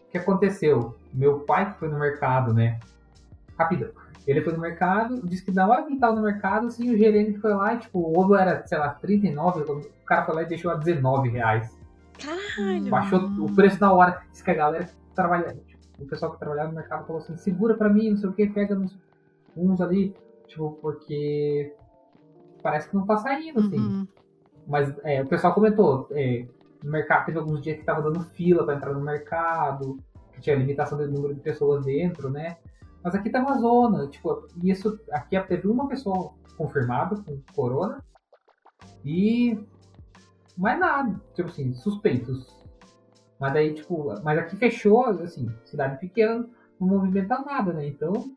O 0.07 0.11
que 0.17 0.19
aconteceu? 0.19 0.97
Meu 1.13 1.41
pai 1.41 1.71
que 1.75 1.79
foi 1.79 1.89
no 1.89 1.99
mercado, 1.99 2.55
né? 2.55 2.79
Rapidão. 3.59 3.91
Ele 4.27 4.41
foi 4.41 4.53
no 4.55 4.59
mercado, 4.61 5.21
disse 5.25 5.45
que 5.45 5.51
na 5.53 5.67
hora 5.69 5.83
que 5.83 5.91
ele 5.93 5.99
tava 6.01 6.15
no 6.17 6.23
mercado, 6.23 6.69
assim, 6.69 6.91
o 6.91 6.97
gerente 6.97 7.39
foi 7.39 7.53
lá 7.53 7.75
e, 7.75 7.79
tipo, 7.81 7.99
o 7.99 8.19
ovo 8.19 8.35
era, 8.35 8.67
sei 8.67 8.79
lá, 8.79 8.91
39, 8.91 9.61
o 9.71 9.83
cara 10.07 10.25
foi 10.25 10.35
lá 10.37 10.43
e 10.43 10.47
deixou 10.47 10.71
a 10.71 10.75
19 10.75 11.29
reais. 11.29 11.76
Caralho. 12.19 12.91
Baixou 12.91 13.21
o 13.21 13.55
preço 13.55 13.81
na 13.81 13.93
hora. 13.93 14.23
Diz 14.31 14.43
que 14.43 14.51
a 14.51 14.55
galera 14.55 14.89
trabalha, 15.15 15.55
tipo, 15.67 15.83
o 15.99 16.07
pessoal 16.07 16.33
que 16.33 16.39
trabalhava 16.39 16.69
no 16.69 16.75
mercado 16.75 17.07
falou 17.07 17.23
assim, 17.23 17.37
segura 17.37 17.75
pra 17.75 17.89
mim, 17.89 18.11
não 18.11 18.17
sei 18.17 18.29
o 18.29 18.33
que, 18.33 18.47
pega 18.47 18.75
nos, 18.75 18.99
uns 19.57 19.81
ali, 19.81 20.15
tipo, 20.47 20.73
porque 20.83 21.75
parece 22.63 22.89
que 22.89 22.97
não 22.97 23.07
tá 23.07 23.17
saindo, 23.17 23.61
assim. 23.61 23.79
Uhum. 23.79 24.09
Mas 24.67 24.95
é, 25.05 25.23
o 25.23 25.27
pessoal 25.29 25.55
comentou, 25.55 26.09
é, 26.11 26.47
no 26.83 26.91
mercado 26.91 27.27
teve 27.27 27.39
alguns 27.39 27.63
dias 27.63 27.79
que 27.79 27.85
tava 27.85 28.03
dando 28.03 28.21
fila 28.21 28.65
pra 28.65 28.75
entrar 28.75 28.93
no 28.93 29.01
mercado, 29.01 29.99
que 30.33 30.41
tinha 30.41 30.57
limitação 30.57 30.99
do 30.99 31.11
número 31.11 31.35
de 31.35 31.41
pessoas 31.41 31.85
dentro, 31.85 32.29
né? 32.29 32.57
Mas 33.03 33.15
aqui 33.15 33.31
tá 33.31 33.41
uma 33.41 33.59
zona, 33.59 34.09
tipo, 34.09 34.47
isso 34.63 34.99
aqui 35.13 35.39
teve 35.41 35.69
uma 35.69 35.89
pessoa 35.89 36.35
confirmada 36.57 37.17
com 37.23 37.41
corona 37.55 38.03
e 39.05 39.59
mais 40.57 40.79
nada, 40.79 41.21
tipo 41.35 41.49
assim, 41.49 41.75
suspeitos. 41.75 42.47
Mas 43.39 43.53
daí, 43.53 43.75
tipo, 43.75 44.15
mas 44.23 44.39
aqui 44.39 44.57
fechou, 44.57 45.05
assim, 45.07 45.49
cidade 45.65 45.99
pequena, 45.99 46.49
não 46.81 46.89
movimenta 46.89 47.39
nada, 47.41 47.73
né? 47.73 47.87
Então, 47.87 48.35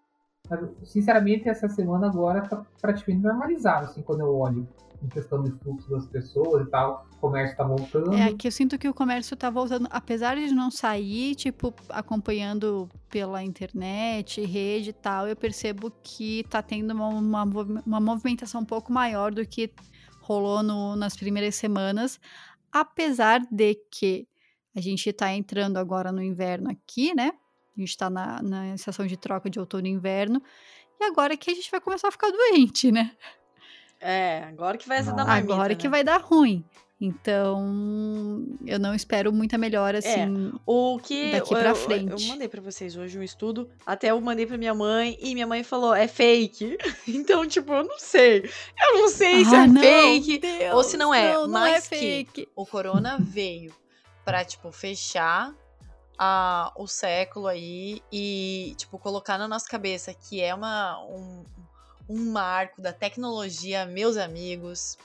sinceramente, 0.84 1.48
essa 1.48 1.70
semana 1.70 2.08
agora 2.08 2.42
tá 2.42 2.66
praticamente 2.82 3.24
normalizado, 3.24 3.86
assim, 3.86 4.02
quando 4.02 4.22
eu 4.22 4.36
olho 4.36 4.68
em 5.02 5.08
questão 5.08 5.42
de 5.42 5.52
fluxo 5.52 5.90
das 5.90 6.06
pessoas 6.08 6.68
e 6.68 6.70
tal, 6.70 7.08
o 7.16 7.18
comércio 7.20 7.56
tá 7.56 7.64
voltando. 7.64 8.14
É 8.14 8.34
que 8.34 8.48
eu 8.48 8.52
sinto 8.52 8.78
que 8.78 8.90
o 8.90 8.94
comércio 8.94 9.36
tá 9.38 9.50
voltando, 9.50 9.88
apesar 9.90 10.36
de 10.36 10.54
não 10.54 10.70
sair, 10.70 11.36
tipo, 11.36 11.74
acompanhando 11.88 12.90
pela 13.10 13.42
internet, 13.42 14.44
rede 14.44 14.90
e 14.90 14.94
tal, 14.94 15.28
eu 15.28 15.36
percebo 15.36 15.92
que 16.04 16.44
tá 16.50 16.62
tendo 16.62 16.92
uma, 16.92 17.08
uma, 17.08 17.44
uma 17.86 18.00
movimentação 18.00 18.62
um 18.62 18.66
pouco 18.66 18.92
maior 18.92 19.32
do 19.32 19.46
que 19.46 19.72
rolou 20.30 20.62
no- 20.62 20.96
nas 20.96 21.18
primeiras 21.18 21.56
semanas, 21.56 22.20
apesar 22.72 23.42
de 23.52 23.74
que 23.92 24.28
a 24.76 24.80
gente 24.80 25.12
tá 25.12 25.34
entrando 25.34 25.78
agora 25.78 26.12
no 26.12 26.22
inverno 26.22 26.70
aqui, 26.70 27.16
né? 27.16 27.32
A 27.76 27.80
gente 27.80 27.98
tá 27.98 28.12
na, 28.12 28.40
na 28.44 28.76
estação 28.76 29.08
de 29.08 29.18
troca 29.18 29.50
de 29.50 29.60
outono 29.60 29.88
e 29.88 29.90
inverno, 29.90 30.40
e 31.00 31.04
agora 31.06 31.36
que 31.36 31.50
a 31.50 31.54
gente 31.56 31.72
vai 31.72 31.82
começar 31.82 32.10
a 32.10 32.12
ficar 32.12 32.30
doente, 32.30 32.92
né? 32.92 33.16
É, 34.00 34.44
agora 34.44 34.78
que 34.78 34.88
vai 34.88 35.00
essa 35.00 35.12
da 35.12 35.24
Não. 35.24 35.28
marmita, 35.28 35.54
Agora 35.54 35.70
né? 35.74 35.76
que 35.76 35.90
vai 35.90 36.04
dar 36.04 36.22
ruim. 36.22 36.64
Então, 37.02 38.46
eu 38.66 38.78
não 38.78 38.94
espero 38.94 39.32
muita 39.32 39.58
melhora, 39.58 40.00
assim. 40.00 40.52
O 40.66 41.00
que 41.00 41.32
daqui 41.32 41.54
eu- 41.54 41.76
frente. 41.76 42.24
Eu, 42.24 42.28
mandei 42.30 42.48
pra 42.48 42.60
vocês 42.62 42.98
hoje 42.98 43.18
um 43.18 43.24
estudo, 43.24 43.70
até 43.86 44.12
eu 44.12 44.20
mandei 44.20 44.46
pra 44.46 44.58
minha 44.58 44.74
mãe 44.74 45.18
e 45.22 45.34
minha 45.34 45.48
mãe 45.48 45.64
falou, 45.64 45.94
é 45.96 46.08
fake. 46.08 46.78
Então, 47.08 47.48
tipo, 47.48 47.72
eu 47.72 47.84
não 47.84 47.98
sei. 48.00 48.44
Eu 48.78 48.98
não 49.00 49.08
sei 49.10 49.46
se 49.46 49.56
Ah, 49.56 49.64
é 49.64 49.68
não, 49.68 49.82
fake. 49.82 50.38
Deus, 50.40 50.76
ou 50.76 50.84
se 50.84 50.98
não 50.98 51.14
é, 51.14 51.34
Não, 51.34 51.42
não 51.44 51.50
mas 51.62 51.86
é 51.86 51.90
que- 51.90 52.00
fake. 52.00 52.50
O 52.56 52.66
corona 52.66 53.18
veio 53.20 53.74
pra, 54.26 54.44
tipo, 54.44 54.72
fechar 54.72 55.56
a, 56.18 56.72
o 56.76 56.86
século 56.86 57.48
aí 57.48 58.02
e, 58.12 58.74
tipo, 58.78 59.00
colocar 59.00 59.38
na 59.38 59.48
nossa 59.48 59.68
cabeça 59.70 60.14
que 60.14 60.42
é 60.42 60.54
uma, 60.54 61.02
um, 61.06 61.46
um 62.10 62.32
marco 62.32 62.82
da 62.82 62.92
tecnologia, 62.92 63.86
meus 63.86 64.18
amigos. 64.18 64.98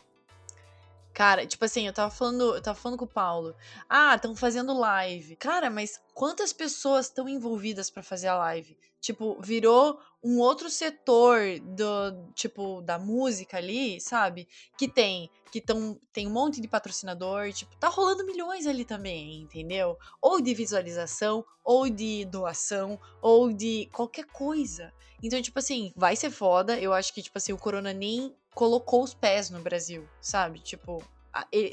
Cara, 1.14 1.46
tipo 1.46 1.64
assim, 1.64 1.86
eu 1.86 1.92
tava 1.92 2.10
falando, 2.10 2.56
eu 2.56 2.60
tava 2.60 2.76
falando 2.76 2.98
com 2.98 3.04
o 3.04 3.08
Paulo. 3.08 3.54
Ah, 3.88 4.16
estão 4.16 4.34
fazendo 4.34 4.76
live. 4.76 5.36
Cara, 5.36 5.70
mas 5.70 6.00
quantas 6.12 6.52
pessoas 6.52 7.06
estão 7.06 7.28
envolvidas 7.28 7.88
pra 7.88 8.02
fazer 8.02 8.26
a 8.26 8.36
live? 8.36 8.76
Tipo, 9.00 9.40
virou 9.40 10.00
um 10.24 10.40
outro 10.40 10.68
setor 10.68 11.60
do, 11.60 12.32
tipo, 12.34 12.80
da 12.82 12.98
música 12.98 13.58
ali, 13.58 14.00
sabe? 14.00 14.48
Que 14.76 14.88
tem, 14.88 15.30
que 15.52 15.60
tão, 15.60 16.00
tem 16.12 16.26
um 16.26 16.32
monte 16.32 16.60
de 16.60 16.66
patrocinador, 16.66 17.52
tipo, 17.52 17.76
tá 17.76 17.88
rolando 17.88 18.26
milhões 18.26 18.66
ali 18.66 18.84
também, 18.84 19.42
entendeu? 19.42 19.96
Ou 20.20 20.40
de 20.40 20.52
visualização, 20.52 21.44
ou 21.62 21.88
de 21.88 22.24
doação, 22.24 22.98
ou 23.22 23.52
de 23.52 23.88
qualquer 23.92 24.24
coisa. 24.24 24.92
Então, 25.22 25.40
tipo 25.40 25.58
assim, 25.58 25.92
vai 25.94 26.16
ser 26.16 26.30
foda. 26.30 26.78
Eu 26.78 26.92
acho 26.92 27.14
que, 27.14 27.22
tipo 27.22 27.38
assim, 27.38 27.52
o 27.52 27.58
Corona 27.58 27.92
nem 27.92 28.34
colocou 28.54 29.02
os 29.02 29.14
pés 29.14 29.50
no 29.50 29.60
Brasil, 29.60 30.08
sabe? 30.20 30.60
Tipo, 30.60 31.02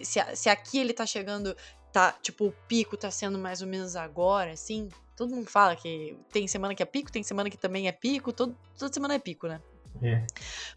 se, 0.03 0.19
se 0.35 0.49
aqui 0.49 0.79
ele 0.79 0.93
tá 0.93 1.05
chegando, 1.05 1.55
tá, 1.91 2.13
tipo, 2.21 2.47
o 2.47 2.51
pico 2.67 2.97
tá 2.97 3.11
sendo 3.11 3.37
mais 3.37 3.61
ou 3.61 3.67
menos 3.67 3.95
agora, 3.95 4.51
assim. 4.51 4.89
Todo 5.15 5.35
mundo 5.35 5.49
fala 5.49 5.75
que 5.75 6.17
tem 6.31 6.47
semana 6.47 6.73
que 6.73 6.81
é 6.81 6.85
pico, 6.85 7.11
tem 7.11 7.21
semana 7.21 7.49
que 7.49 7.57
também 7.57 7.87
é 7.87 7.91
pico, 7.91 8.33
todo, 8.33 8.57
toda 8.77 8.91
semana 8.91 9.15
é 9.15 9.19
pico, 9.19 9.47
né? 9.47 9.61
É. 10.01 10.25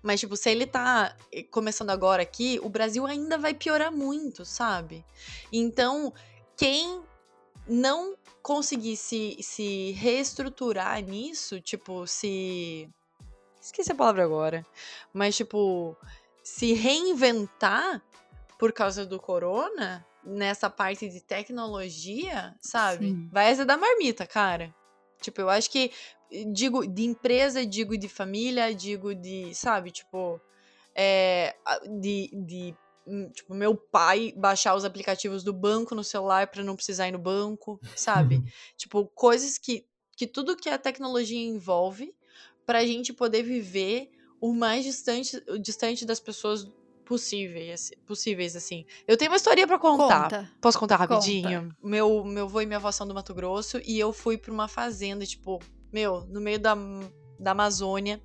Mas, 0.03 0.21
tipo, 0.21 0.37
se 0.37 0.51
ele 0.51 0.67
tá 0.67 1.17
eh, 1.33 1.45
começando 1.45 1.91
agora 1.91 2.23
aqui, 2.23 2.61
o 2.63 2.69
Brasil 2.69 3.07
ainda 3.07 3.39
vai 3.39 3.55
piorar 3.55 3.93
muito, 3.93 4.45
sabe? 4.45 5.05
Então, 5.53 6.13
quem 6.57 7.03
não 7.67 8.17
conseguir 8.43 8.97
se, 8.97 9.39
se 9.41 9.93
reestruturar 9.93 11.03
nisso, 11.03 11.61
tipo, 11.61 12.07
se. 12.07 12.89
Esqueci 13.65 13.93
a 13.93 13.95
palavra 13.95 14.23
agora. 14.23 14.67
Mas, 15.11 15.35
tipo, 15.35 15.97
se 16.43 16.75
reinventar 16.75 18.03
por 18.59 18.73
causa 18.75 19.07
do 19.07 19.19
corona, 19.19 20.07
nessa 20.23 20.69
parte 20.69 21.09
de 21.09 21.23
tecnologia, 21.23 22.55
sabe? 22.61 23.09
Sim. 23.09 23.29
Vai 23.33 23.51
azedar 23.51 23.81
marmita, 23.81 24.27
cara. 24.27 24.75
Tipo, 25.19 25.41
eu 25.41 25.49
acho 25.49 25.71
que 25.71 25.91
digo 26.53 26.87
de 26.87 27.05
empresa, 27.05 27.65
digo 27.65 27.97
de 27.97 28.07
família, 28.07 28.75
digo 28.75 29.15
de, 29.15 29.55
sabe, 29.55 29.91
tipo, 29.91 30.39
é, 30.95 31.57
de, 32.01 32.31
de 32.47 32.77
hum, 33.07 33.31
tipo, 33.31 33.55
meu 33.55 33.75
pai 33.75 34.35
baixar 34.37 34.75
os 34.75 34.85
aplicativos 34.85 35.43
do 35.43 35.55
banco 35.55 35.95
no 35.95 36.05
celular 36.05 36.49
pra 36.49 36.63
não 36.63 36.77
precisar 36.77 37.09
ir 37.09 37.13
no 37.13 37.19
banco, 37.19 37.81
sabe? 37.97 38.43
tipo, 38.77 39.07
coisas 39.15 39.57
que, 39.57 39.87
que 40.15 40.27
tudo 40.27 40.55
que 40.55 40.69
a 40.69 40.77
tecnologia 40.77 41.39
envolve 41.39 42.15
pra 42.67 42.85
gente 42.85 43.13
poder 43.13 43.43
viver 43.43 44.11
o 44.41 44.53
mais 44.53 44.85
distante, 44.85 45.43
distante 45.61 46.05
das 46.05 46.21
pessoas 46.21 46.71
possíveis, 47.05 47.91
possíveis 48.07 48.57
assim. 48.57 48.85
Eu 49.07 49.17
tenho 49.17 49.31
uma 49.31 49.37
história 49.37 49.67
pra 49.67 49.79
contar. 49.79 50.23
Conta. 50.25 50.51
Posso 50.61 50.79
contar 50.79 50.99
Conta. 50.99 51.15
rapidinho? 51.15 51.75
Meu, 51.83 52.25
meu 52.25 52.45
avô 52.47 52.61
e 52.61 52.67
minha 52.67 52.79
avó 52.79 52.91
são 52.91 53.07
do 53.07 53.15
Mato 53.15 53.35
Grosso 53.35 53.81
e 53.85 53.99
eu 53.99 54.13
fui 54.13 54.39
pra 54.39 54.53
uma 54.53 54.69
fazenda, 54.69 55.25
tipo, 55.27 55.61
meu, 55.93 56.25
no 56.27 56.41
meio 56.41 56.59
da 56.59 56.75
da 57.39 57.53
Amazônia. 57.53 58.21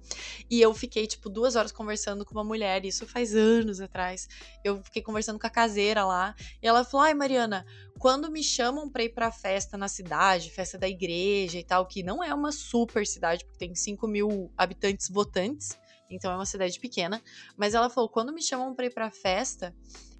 E 0.49 0.61
eu 0.61 0.73
fiquei, 0.73 1.07
tipo, 1.07 1.29
duas 1.29 1.55
horas 1.55 1.71
conversando 1.71 2.25
com 2.25 2.33
uma 2.33 2.43
mulher, 2.43 2.85
isso 2.85 3.05
faz 3.05 3.35
anos 3.35 3.81
atrás. 3.81 4.27
Eu 4.63 4.83
fiquei 4.83 5.01
conversando 5.01 5.39
com 5.39 5.47
a 5.47 5.49
caseira 5.49 6.05
lá. 6.05 6.35
E 6.61 6.67
ela 6.67 6.83
falou: 6.83 7.05
Ai, 7.05 7.13
Mariana, 7.13 7.65
quando 7.97 8.31
me 8.31 8.43
chamam 8.43 8.89
pra 8.89 9.03
ir 9.03 9.09
pra 9.09 9.31
festa 9.31 9.77
na 9.77 9.87
cidade, 9.87 10.51
festa 10.51 10.77
da 10.77 10.87
igreja 10.87 11.59
e 11.59 11.63
tal, 11.63 11.85
que 11.85 12.03
não 12.03 12.23
é 12.23 12.33
uma 12.33 12.51
super 12.51 13.05
cidade, 13.05 13.43
porque 13.43 13.59
tem 13.59 13.75
5 13.75 14.07
mil 14.07 14.51
habitantes 14.57 15.09
votantes, 15.09 15.77
então 16.09 16.31
é 16.31 16.35
uma 16.35 16.45
cidade 16.45 16.79
pequena. 16.79 17.21
Mas 17.57 17.73
ela 17.73 17.89
falou: 17.89 18.09
quando 18.09 18.33
me 18.33 18.41
chamam 18.41 18.73
pra 18.73 18.85
ir 18.85 18.93
pra 18.93 19.11
festa 19.11 19.73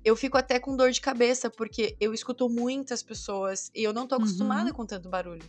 eu 0.03 0.15
fico 0.15 0.37
até 0.37 0.59
com 0.59 0.75
dor 0.75 0.91
de 0.91 1.01
cabeça, 1.01 1.49
porque 1.49 1.95
eu 1.99 2.13
escuto 2.13 2.49
muitas 2.49 3.03
pessoas 3.03 3.69
e 3.75 3.83
eu 3.83 3.93
não 3.93 4.07
tô 4.07 4.15
acostumada 4.15 4.69
uhum. 4.69 4.75
com 4.75 4.85
tanto 4.85 5.09
barulho. 5.09 5.43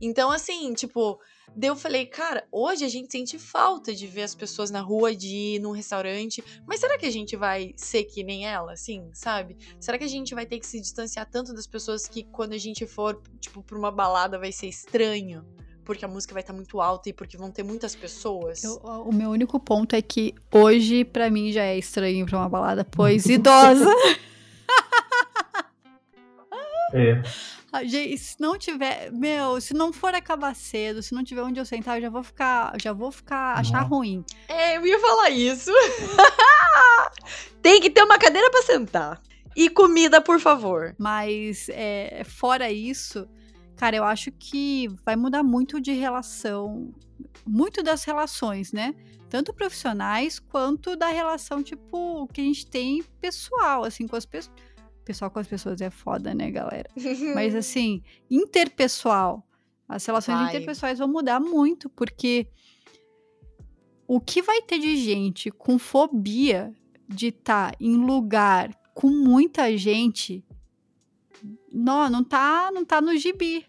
Então, 0.00 0.30
assim, 0.30 0.72
tipo, 0.74 1.18
eu 1.60 1.76
falei, 1.76 2.06
cara, 2.06 2.46
hoje 2.50 2.84
a 2.84 2.88
gente 2.88 3.10
sente 3.10 3.38
falta 3.38 3.94
de 3.94 4.06
ver 4.06 4.22
as 4.22 4.34
pessoas 4.34 4.70
na 4.70 4.80
rua, 4.80 5.14
de 5.14 5.28
ir 5.28 5.58
num 5.60 5.70
restaurante, 5.70 6.42
mas 6.66 6.80
será 6.80 6.98
que 6.98 7.06
a 7.06 7.10
gente 7.10 7.36
vai 7.36 7.72
ser 7.76 8.04
que 8.04 8.24
nem 8.24 8.46
ela, 8.46 8.72
assim, 8.72 9.10
sabe? 9.14 9.56
Será 9.80 9.96
que 9.96 10.04
a 10.04 10.08
gente 10.08 10.34
vai 10.34 10.44
ter 10.44 10.58
que 10.58 10.66
se 10.66 10.80
distanciar 10.80 11.28
tanto 11.30 11.54
das 11.54 11.66
pessoas 11.66 12.08
que 12.08 12.24
quando 12.24 12.52
a 12.52 12.58
gente 12.58 12.86
for, 12.86 13.22
tipo, 13.40 13.62
pra 13.62 13.78
uma 13.78 13.92
balada 13.92 14.38
vai 14.38 14.50
ser 14.50 14.66
estranho? 14.66 15.46
Porque 15.84 16.04
a 16.04 16.08
música 16.08 16.32
vai 16.32 16.42
estar 16.42 16.52
tá 16.52 16.56
muito 16.56 16.80
alta 16.80 17.08
e 17.08 17.12
porque 17.12 17.36
vão 17.36 17.50
ter 17.50 17.62
muitas 17.62 17.94
pessoas. 17.94 18.64
Eu, 18.64 18.76
o 18.76 19.12
meu 19.12 19.30
único 19.30 19.60
ponto 19.60 19.94
é 19.94 20.02
que 20.02 20.34
hoje, 20.50 21.04
para 21.04 21.30
mim, 21.30 21.52
já 21.52 21.62
é 21.62 21.78
estranho 21.78 22.26
pra 22.26 22.38
uma 22.38 22.48
balada, 22.48 22.84
pois 22.84 23.26
idosa. 23.26 23.90
é. 26.92 27.22
Gente, 27.82 28.18
se 28.18 28.40
não 28.40 28.56
tiver, 28.56 29.10
meu, 29.10 29.60
se 29.60 29.74
não 29.74 29.92
for 29.92 30.14
acabar 30.14 30.54
cedo, 30.54 31.02
se 31.02 31.12
não 31.12 31.24
tiver 31.24 31.42
onde 31.42 31.58
eu 31.58 31.64
sentar, 31.64 31.96
eu 31.96 32.02
já 32.02 32.10
vou 32.10 32.22
ficar, 32.22 32.72
já 32.80 32.92
vou 32.92 33.10
ficar, 33.10 33.58
achar 33.58 33.80
ruim. 33.80 34.24
É, 34.48 34.76
eu 34.76 34.86
ia 34.86 35.00
falar 35.00 35.30
isso. 35.30 35.72
Tem 37.60 37.80
que 37.80 37.90
ter 37.90 38.02
uma 38.02 38.16
cadeira 38.16 38.48
para 38.50 38.62
sentar. 38.62 39.20
E 39.56 39.68
comida, 39.68 40.20
por 40.20 40.38
favor. 40.38 40.94
Mas, 40.98 41.68
é, 41.70 42.22
fora 42.24 42.70
isso, 42.70 43.28
Cara, 43.76 43.96
eu 43.96 44.04
acho 44.04 44.30
que 44.32 44.88
vai 45.04 45.16
mudar 45.16 45.42
muito 45.42 45.80
de 45.80 45.92
relação, 45.92 46.92
muito 47.46 47.82
das 47.82 48.04
relações, 48.04 48.72
né? 48.72 48.94
Tanto 49.28 49.52
profissionais 49.52 50.38
quanto 50.38 50.94
da 50.96 51.08
relação, 51.08 51.62
tipo, 51.62 52.28
que 52.28 52.40
a 52.40 52.44
gente 52.44 52.66
tem 52.66 53.02
pessoal, 53.20 53.84
assim, 53.84 54.06
com 54.06 54.16
as 54.16 54.24
pessoas. 54.24 54.54
Pessoal 55.04 55.30
com 55.30 55.38
as 55.38 55.46
pessoas 55.46 55.80
é 55.82 55.90
foda, 55.90 56.32
né, 56.34 56.50
galera? 56.50 56.88
Mas, 57.34 57.54
assim, 57.56 58.02
interpessoal. 58.30 59.46
As 59.88 60.04
relações 60.06 60.38
vai. 60.38 60.48
interpessoais 60.48 60.98
vão 60.98 61.08
mudar 61.08 61.40
muito, 61.40 61.90
porque 61.90 62.46
o 64.06 64.20
que 64.20 64.40
vai 64.40 64.62
ter 64.62 64.78
de 64.78 64.96
gente 64.96 65.50
com 65.50 65.78
fobia 65.78 66.72
de 67.08 67.28
estar 67.28 67.72
tá 67.72 67.76
em 67.78 67.96
lugar 67.96 68.70
com 68.94 69.08
muita 69.08 69.76
gente 69.76 70.44
não, 71.74 72.08
não 72.08 72.22
tá, 72.22 72.70
não 72.72 72.84
tá 72.84 73.00
no 73.00 73.16
gibi. 73.16 73.66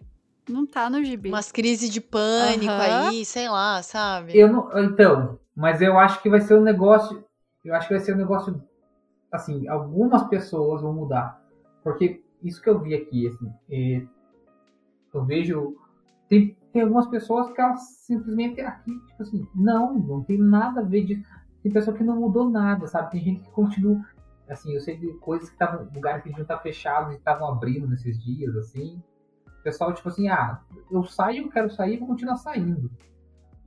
Não 0.47 0.65
tá 0.65 0.89
no 0.89 1.03
gibi. 1.03 1.29
Umas 1.29 1.51
crises 1.51 1.89
de 1.89 1.99
pânico 1.99 2.71
uhum. 2.71 3.09
aí, 3.09 3.25
sei 3.25 3.49
lá, 3.49 3.81
sabe? 3.81 4.37
Eu 4.37 4.51
não, 4.51 4.69
então, 4.79 5.39
mas 5.55 5.81
eu 5.81 5.97
acho 5.97 6.21
que 6.21 6.29
vai 6.29 6.39
ser 6.39 6.55
um 6.55 6.61
negócio, 6.61 7.23
eu 7.63 7.73
acho 7.73 7.87
que 7.87 7.95
vai 7.95 8.03
ser 8.03 8.13
um 8.13 8.17
negócio 8.17 8.61
assim, 9.31 9.67
algumas 9.67 10.23
pessoas 10.27 10.83
vão 10.83 10.93
mudar. 10.93 11.41
Porque 11.83 12.23
isso 12.43 12.61
que 12.61 12.69
eu 12.69 12.79
vi 12.79 12.93
aqui, 12.93 13.27
assim, 13.27 13.51
é, 13.69 14.05
eu 15.11 15.25
vejo 15.25 15.75
tem, 16.29 16.55
tem 16.71 16.81
algumas 16.81 17.07
pessoas 17.07 17.51
que 17.51 17.61
elas 17.61 17.81
simplesmente 18.05 18.61
aqui, 18.61 18.91
tipo 19.07 19.23
assim, 19.23 19.47
não, 19.55 19.93
não 19.95 20.23
tem 20.23 20.37
nada 20.37 20.81
a 20.81 20.83
ver 20.83 21.05
disso. 21.05 21.23
Tem 21.63 21.71
pessoa 21.71 21.97
que 21.97 22.03
não 22.03 22.19
mudou 22.19 22.49
nada, 22.49 22.85
sabe? 22.85 23.11
Tem 23.11 23.23
gente 23.23 23.41
que 23.41 23.51
continua 23.51 23.99
assim, 24.49 24.73
eu 24.73 24.81
sei 24.81 24.97
de 24.97 25.13
coisas 25.15 25.49
que 25.49 25.55
estavam, 25.55 25.87
lugares 25.93 26.21
que 26.21 26.29
deviam 26.29 26.43
estar 26.43 26.59
fechados 26.59 27.13
e 27.13 27.17
estavam 27.17 27.47
abrindo 27.47 27.87
nesses 27.87 28.21
dias, 28.23 28.55
assim. 28.55 29.01
O 29.47 29.63
pessoal, 29.63 29.93
tipo 29.93 30.07
assim, 30.09 30.27
ah, 30.27 30.61
eu 30.91 31.03
saio, 31.03 31.43
eu 31.43 31.49
quero 31.49 31.69
sair, 31.71 31.97
vou 31.97 32.07
continuar 32.07 32.37
saindo. 32.37 32.91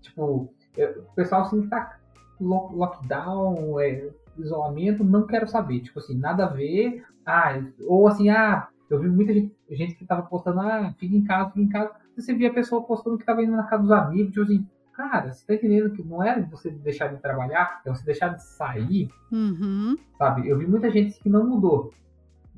Tipo, 0.01 0.53
eu, 0.77 1.03
o 1.03 1.15
pessoal 1.15 1.43
assim 1.43 1.63
que 1.63 1.69
tá 1.69 1.99
lockdown, 2.41 3.81
é, 3.81 4.11
isolamento, 4.39 5.03
não 5.03 5.27
quero 5.27 5.49
saber. 5.49 5.81
Tipo 5.81 5.99
assim, 5.99 6.17
nada 6.17 6.45
a 6.45 6.49
ver. 6.49 7.05
Ah, 7.27 7.61
ou 7.81 8.07
assim, 8.07 8.31
ah, 8.31 8.69
eu 8.89 9.01
vi 9.01 9.09
muita 9.09 9.35
gente, 9.35 9.55
gente 9.71 9.95
que 9.97 10.07
tava 10.07 10.23
postando, 10.23 10.61
ah, 10.61 10.95
fica 10.99 11.17
em 11.17 11.25
casa, 11.25 11.51
fica 11.51 11.61
em 11.61 11.69
casa. 11.69 11.91
Você 12.17 12.35
via 12.35 12.51
a 12.51 12.55
pessoa 12.55 12.85
postando 12.85 13.19
que 13.19 13.25
tava 13.25 13.43
indo 13.43 13.53
na 13.53 13.65
casa 13.65 13.83
dos 13.83 13.93
amigos, 13.93 14.33
tipo 14.33 14.43
assim, 14.43 14.67
Cara, 14.99 15.33
você 15.33 15.47
tá 15.47 15.55
entendendo 15.55 15.93
que 15.93 16.03
não 16.03 16.25
é 16.25 16.43
você 16.43 16.73
deixar 16.73 17.07
de 17.07 17.23
trabalhar, 17.23 17.81
é 17.87 17.89
você 17.89 18.05
deixar 18.05 18.35
de 18.35 18.43
sair. 18.43 19.09
Uhum. 19.31 19.97
Sabe? 20.19 20.49
Eu 20.49 20.59
vi 20.59 20.67
muita 20.67 20.91
gente 20.91 21.21
que 21.21 21.29
não 21.29 21.47
mudou 21.47 21.93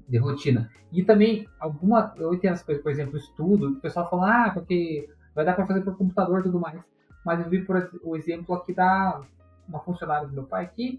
de 0.09 0.17
rotina. 0.17 0.71
E 0.91 1.05
também, 1.05 1.47
alguma. 1.61 2.15
Eu 2.17 2.33
entendo 2.33 2.55
as 2.55 2.63
coisas, 2.63 2.83
por 2.83 2.91
exemplo, 2.91 3.19
estudo, 3.19 3.73
o 3.73 3.81
pessoal 3.83 4.09
fala, 4.09 4.47
ah, 4.47 4.51
porque 4.55 5.07
vai 5.35 5.45
dar 5.45 5.53
para 5.53 5.67
fazer 5.67 5.83
por 5.83 5.99
computador 5.99 6.41
e 6.41 6.45
tudo 6.45 6.59
mais. 6.59 6.81
Mas 7.27 7.41
eu 7.41 7.51
vi 7.51 7.61
por 7.61 7.91
o 8.03 8.17
exemplo 8.17 8.55
aqui 8.55 8.73
da 8.73 9.21
uma 9.69 9.81
funcionária 9.81 10.27
do 10.27 10.33
meu 10.33 10.45
pai 10.45 10.65
aqui. 10.65 10.99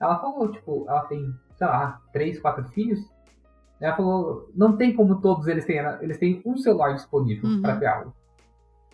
Ela 0.00 0.18
falou, 0.18 0.50
tipo, 0.50 0.86
ela 0.88 1.02
tem, 1.02 1.30
sei 1.56 1.66
lá, 1.66 2.00
três, 2.10 2.40
quatro 2.40 2.64
filhos. 2.70 3.00
Ela 3.78 3.94
falou, 3.94 4.50
não 4.54 4.78
tem 4.78 4.96
como 4.96 5.20
todos 5.20 5.46
eles 5.46 5.66
tenham, 5.66 6.00
eles 6.00 6.16
têm 6.16 6.40
um 6.46 6.56
celular 6.56 6.94
disponível 6.94 7.50
uhum. 7.50 7.60
para 7.60 7.76
ter 7.76 7.86
aula. 7.86 8.14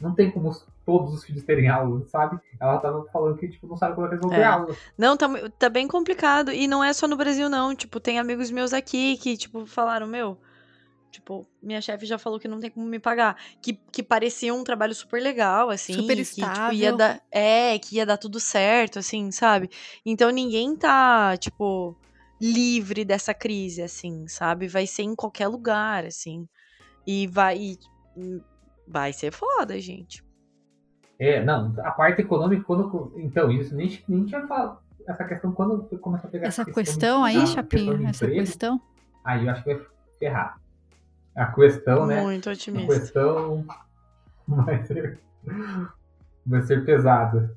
Não 0.00 0.14
tem 0.14 0.30
como 0.30 0.50
todos 0.84 1.14
os 1.14 1.24
filhos 1.24 1.42
terem 1.42 1.68
aula, 1.68 2.04
sabe? 2.06 2.38
Ela 2.60 2.78
tava 2.78 3.04
falando 3.12 3.36
que, 3.38 3.48
tipo, 3.48 3.66
não 3.66 3.76
sabe 3.76 3.94
como 3.94 4.06
é 4.06 4.10
que 4.10 4.14
eles 4.16 4.22
vão 4.22 4.30
ter 4.30 4.42
é. 4.42 4.44
aula. 4.44 4.76
Não, 4.96 5.16
tá, 5.16 5.28
tá 5.58 5.68
bem 5.68 5.88
complicado. 5.88 6.52
E 6.52 6.66
não 6.66 6.84
é 6.84 6.92
só 6.92 7.08
no 7.08 7.16
Brasil, 7.16 7.48
não. 7.48 7.74
Tipo, 7.74 7.98
tem 7.98 8.18
amigos 8.18 8.50
meus 8.50 8.72
aqui 8.72 9.16
que, 9.16 9.36
tipo, 9.36 9.66
falaram, 9.66 10.06
meu, 10.06 10.38
Tipo, 11.16 11.48
minha 11.62 11.80
chefe 11.80 12.04
já 12.04 12.18
falou 12.18 12.38
que 12.38 12.46
não 12.46 12.60
tem 12.60 12.70
como 12.70 12.84
me 12.84 12.98
pagar. 12.98 13.36
Que, 13.62 13.72
que 13.90 14.02
parecia 14.02 14.52
um 14.52 14.62
trabalho 14.62 14.94
super 14.94 15.22
legal, 15.22 15.70
assim. 15.70 15.94
Super 15.94 16.18
estável. 16.18 16.54
Que, 16.54 16.60
tipo, 16.60 16.74
ia 16.74 16.92
dar, 16.92 17.22
é, 17.30 17.78
que 17.78 17.96
ia 17.96 18.04
dar 18.04 18.18
tudo 18.18 18.38
certo, 18.38 18.98
assim, 18.98 19.30
sabe? 19.30 19.70
Então 20.04 20.28
ninguém 20.30 20.76
tá, 20.76 21.34
tipo, 21.38 21.96
livre 22.38 23.02
dessa 23.02 23.32
crise, 23.32 23.80
assim, 23.80 24.28
sabe? 24.28 24.68
Vai 24.68 24.86
ser 24.86 25.04
em 25.04 25.14
qualquer 25.14 25.48
lugar, 25.48 26.04
assim. 26.04 26.46
E 27.06 27.26
vai. 27.26 27.56
E, 27.56 27.78
vai 28.86 29.12
ser 29.12 29.32
foda, 29.32 29.78
gente. 29.80 30.24
É, 31.18 31.42
não, 31.42 31.74
a 31.78 31.90
parte 31.90 32.20
econômica, 32.20 32.62
quando. 32.64 33.12
Então, 33.16 33.50
isso 33.50 33.74
nem, 33.74 34.02
nem 34.08 34.24
tinha 34.24 34.46
falado. 34.46 34.78
Essa 35.06 35.24
questão, 35.24 35.52
quando 35.52 35.84
começa 35.98 36.26
a 36.26 36.30
pegar. 36.30 36.46
Essa 36.48 36.64
questão, 36.64 36.84
questão 36.84 37.24
aí, 37.24 37.44
de, 37.44 37.46
Chapinho, 37.46 38.06
essa 38.06 38.24
emprego, 38.24 38.44
questão. 38.44 38.80
Aí 39.24 39.46
eu 39.46 39.52
acho 39.52 39.64
que 39.64 39.74
vai 39.74 39.86
ferrar. 40.18 40.60
A 41.34 41.46
questão, 41.46 42.06
né? 42.06 42.22
Muito 42.22 42.50
otimista. 42.50 42.94
A 42.94 43.00
questão 43.00 43.66
vai 44.48 44.82
ser, 44.84 45.20
vai 46.46 46.62
ser 46.62 46.84
pesada. 46.84 47.56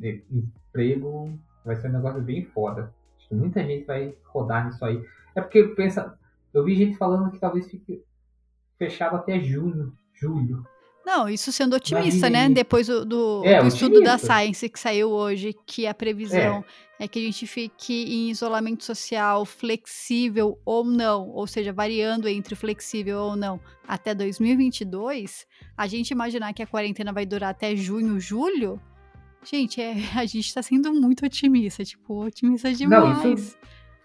Emprego 0.00 1.38
vai 1.64 1.76
ser 1.76 1.88
um 1.88 1.92
negócio 1.92 2.20
bem 2.20 2.44
foda. 2.44 2.92
Acho 3.16 3.28
que 3.28 3.34
muita 3.34 3.64
gente 3.64 3.86
vai 3.86 4.14
rodar 4.24 4.66
nisso 4.66 4.84
aí. 4.84 5.04
É 5.34 5.40
porque 5.40 5.62
pensa. 5.68 6.18
Eu 6.52 6.64
vi 6.64 6.76
gente 6.76 6.96
falando 6.96 7.30
que 7.30 7.38
talvez 7.38 7.68
fique 7.68 8.04
fechado 8.78 9.16
até 9.16 9.40
junho, 9.40 9.92
julho. 10.14 10.64
Não, 11.04 11.28
isso 11.28 11.52
sendo 11.52 11.76
otimista, 11.76 12.30
né? 12.30 12.48
Depois 12.48 12.86
do, 12.86 13.04
do, 13.04 13.42
é, 13.44 13.60
do 13.60 13.68
estudo 13.68 14.00
da 14.00 14.16
Science 14.16 14.66
que 14.68 14.80
saiu 14.80 15.10
hoje, 15.10 15.54
que 15.66 15.86
a 15.86 15.92
previsão 15.92 16.64
é. 16.98 17.04
é. 17.04 17.08
que 17.08 17.18
a 17.18 17.22
gente 17.22 17.46
fique 17.46 17.92
em 17.92 18.30
isolamento 18.30 18.82
social 18.82 19.44
flexível 19.44 20.58
ou 20.64 20.82
não, 20.82 21.28
ou 21.28 21.46
seja, 21.46 21.74
variando 21.74 22.26
entre 22.26 22.54
flexível 22.54 23.18
ou 23.18 23.36
não, 23.36 23.60
até 23.86 24.14
2022, 24.14 25.46
a 25.76 25.86
gente 25.86 26.10
imaginar 26.10 26.54
que 26.54 26.62
a 26.62 26.66
quarentena 26.66 27.12
vai 27.12 27.26
durar 27.26 27.50
até 27.50 27.76
junho, 27.76 28.18
julho, 28.18 28.80
gente, 29.42 29.82
é, 29.82 29.92
a 30.16 30.24
gente 30.24 30.46
está 30.46 30.62
sendo 30.62 30.90
muito 30.94 31.26
otimista, 31.26 31.84
tipo, 31.84 32.24
otimista 32.24 32.72
demais. 32.72 33.22
Não, 33.22 33.34
isso 33.34 33.58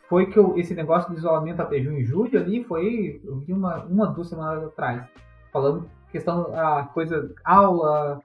foi 0.10 0.26
que 0.26 0.38
eu, 0.38 0.58
esse 0.58 0.74
negócio 0.74 1.12
de 1.12 1.20
isolamento 1.20 1.62
até 1.62 1.82
junho 1.82 2.00
e 2.00 2.04
julho 2.04 2.38
ali 2.38 2.62
foi, 2.66 3.22
eu 3.24 3.40
vi 3.40 3.54
uma, 3.54 3.86
uma 3.86 4.08
duas 4.08 4.28
semanas 4.28 4.66
atrás, 4.66 5.08
falando 5.54 5.90
questão, 6.12 6.54
a 6.56 6.84
coisa, 6.84 7.34
aula, 7.44 8.22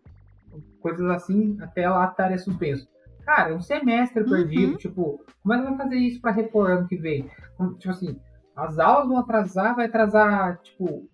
coisas 0.81 1.09
assim, 1.11 1.57
até 1.61 1.89
lá 1.89 2.07
estarem 2.07 2.39
suspenso. 2.39 2.89
Cara, 3.25 3.51
é 3.51 3.55
um 3.55 3.61
semestre 3.61 4.23
uhum. 4.23 4.29
perdido, 4.29 4.77
tipo, 4.77 5.25
como 5.43 5.55
é 5.55 5.59
que 5.59 5.65
vai 5.65 5.77
fazer 5.77 5.97
isso 5.97 6.21
para 6.21 6.31
repor 6.31 6.71
ano 6.71 6.87
que 6.87 6.97
vem? 6.97 7.31
Tipo 7.79 7.91
assim, 7.91 8.19
as 8.55 8.79
aulas 8.79 9.09
vão 9.09 9.19
atrasar, 9.19 9.75
vai 9.75 9.87
atrasar, 9.87 10.59
tipo, 10.63 11.09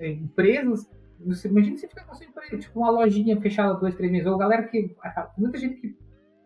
empresas. 0.00 0.88
Você, 1.26 1.48
imagina 1.48 1.76
se 1.76 1.88
ficar 1.88 2.04
com 2.04 2.14
sua 2.14 2.26
empresa, 2.26 2.58
tipo, 2.58 2.78
uma 2.78 2.90
lojinha 2.90 3.38
fechada 3.40 3.74
dois, 3.74 3.94
três 3.94 4.10
meses. 4.10 4.26
Ou 4.26 4.38
galera 4.38 4.62
que. 4.64 4.94
Muita 5.36 5.58
gente 5.58 5.80
que. 5.80 5.96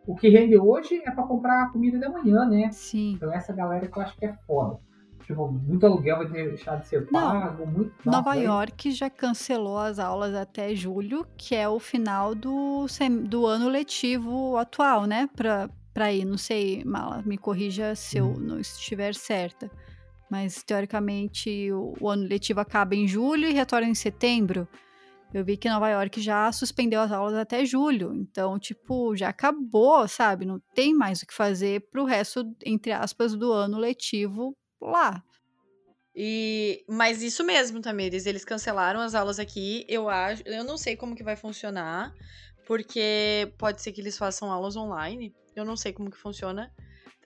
O 0.06 0.14
que 0.14 0.28
rende 0.28 0.58
hoje 0.58 1.02
é 1.06 1.10
para 1.10 1.24
comprar 1.24 1.62
a 1.62 1.68
comida 1.70 1.98
da 1.98 2.10
manhã, 2.10 2.44
né? 2.44 2.70
Sim. 2.72 3.14
Então 3.14 3.32
essa 3.32 3.54
galera 3.54 3.88
que 3.88 3.96
eu 3.96 4.02
acho 4.02 4.16
que 4.18 4.26
é 4.26 4.34
foda. 4.46 4.78
Tipo, 5.26 5.50
muito 5.50 5.86
aluguel 5.86 6.18
vai 6.18 6.26
deixar 6.26 6.76
de 6.76 6.86
ser 6.86 7.06
pago, 7.06 7.66
muito. 7.66 7.92
Nova 8.04 8.34
nossa, 8.34 8.40
York 8.40 8.90
já 8.90 9.08
cancelou 9.08 9.78
as 9.78 9.98
aulas 9.98 10.34
até 10.34 10.74
julho, 10.74 11.26
que 11.36 11.54
é 11.54 11.66
o 11.66 11.78
final 11.78 12.34
do, 12.34 12.86
do 13.26 13.46
ano 13.46 13.68
letivo 13.68 14.56
atual, 14.58 15.06
né? 15.06 15.28
Pra, 15.34 15.70
pra 15.94 16.12
ir. 16.12 16.26
Não 16.26 16.36
sei, 16.36 16.84
Mala, 16.84 17.22
me 17.24 17.38
corrija 17.38 17.94
se 17.94 18.18
eu 18.18 18.26
hum. 18.26 18.38
não 18.38 18.60
estiver 18.60 19.14
certa. 19.14 19.70
Mas 20.30 20.62
teoricamente 20.62 21.72
o, 21.72 21.94
o 21.98 22.08
ano 22.10 22.26
letivo 22.26 22.60
acaba 22.60 22.94
em 22.94 23.08
julho 23.08 23.48
e 23.48 23.52
retorna 23.52 23.88
em 23.88 23.94
setembro. 23.94 24.68
Eu 25.32 25.44
vi 25.44 25.56
que 25.56 25.68
Nova 25.70 25.88
York 25.88 26.20
já 26.20 26.52
suspendeu 26.52 27.00
as 27.00 27.10
aulas 27.10 27.34
até 27.34 27.64
julho. 27.64 28.12
Então, 28.14 28.58
tipo, 28.58 29.16
já 29.16 29.30
acabou, 29.30 30.06
sabe? 30.06 30.44
Não 30.44 30.60
tem 30.74 30.94
mais 30.94 31.22
o 31.22 31.26
que 31.26 31.34
fazer 31.34 31.88
pro 31.90 32.04
resto, 32.04 32.44
entre 32.64 32.92
aspas, 32.92 33.34
do 33.34 33.50
ano 33.50 33.78
letivo 33.78 34.54
lá. 34.84 35.22
E, 36.14 36.84
mas 36.88 37.22
isso 37.22 37.42
mesmo, 37.42 37.80
Tamires, 37.80 38.24
eles 38.26 38.44
cancelaram 38.44 39.00
as 39.00 39.14
aulas 39.14 39.38
aqui. 39.38 39.84
Eu 39.88 40.08
acho, 40.08 40.42
eu 40.46 40.62
não 40.62 40.76
sei 40.76 40.96
como 40.96 41.16
que 41.16 41.24
vai 41.24 41.34
funcionar, 41.34 42.14
porque 42.66 43.52
pode 43.58 43.82
ser 43.82 43.92
que 43.92 44.00
eles 44.00 44.16
façam 44.16 44.50
aulas 44.50 44.76
online. 44.76 45.34
Eu 45.56 45.64
não 45.64 45.76
sei 45.76 45.92
como 45.92 46.10
que 46.10 46.16
funciona. 46.16 46.72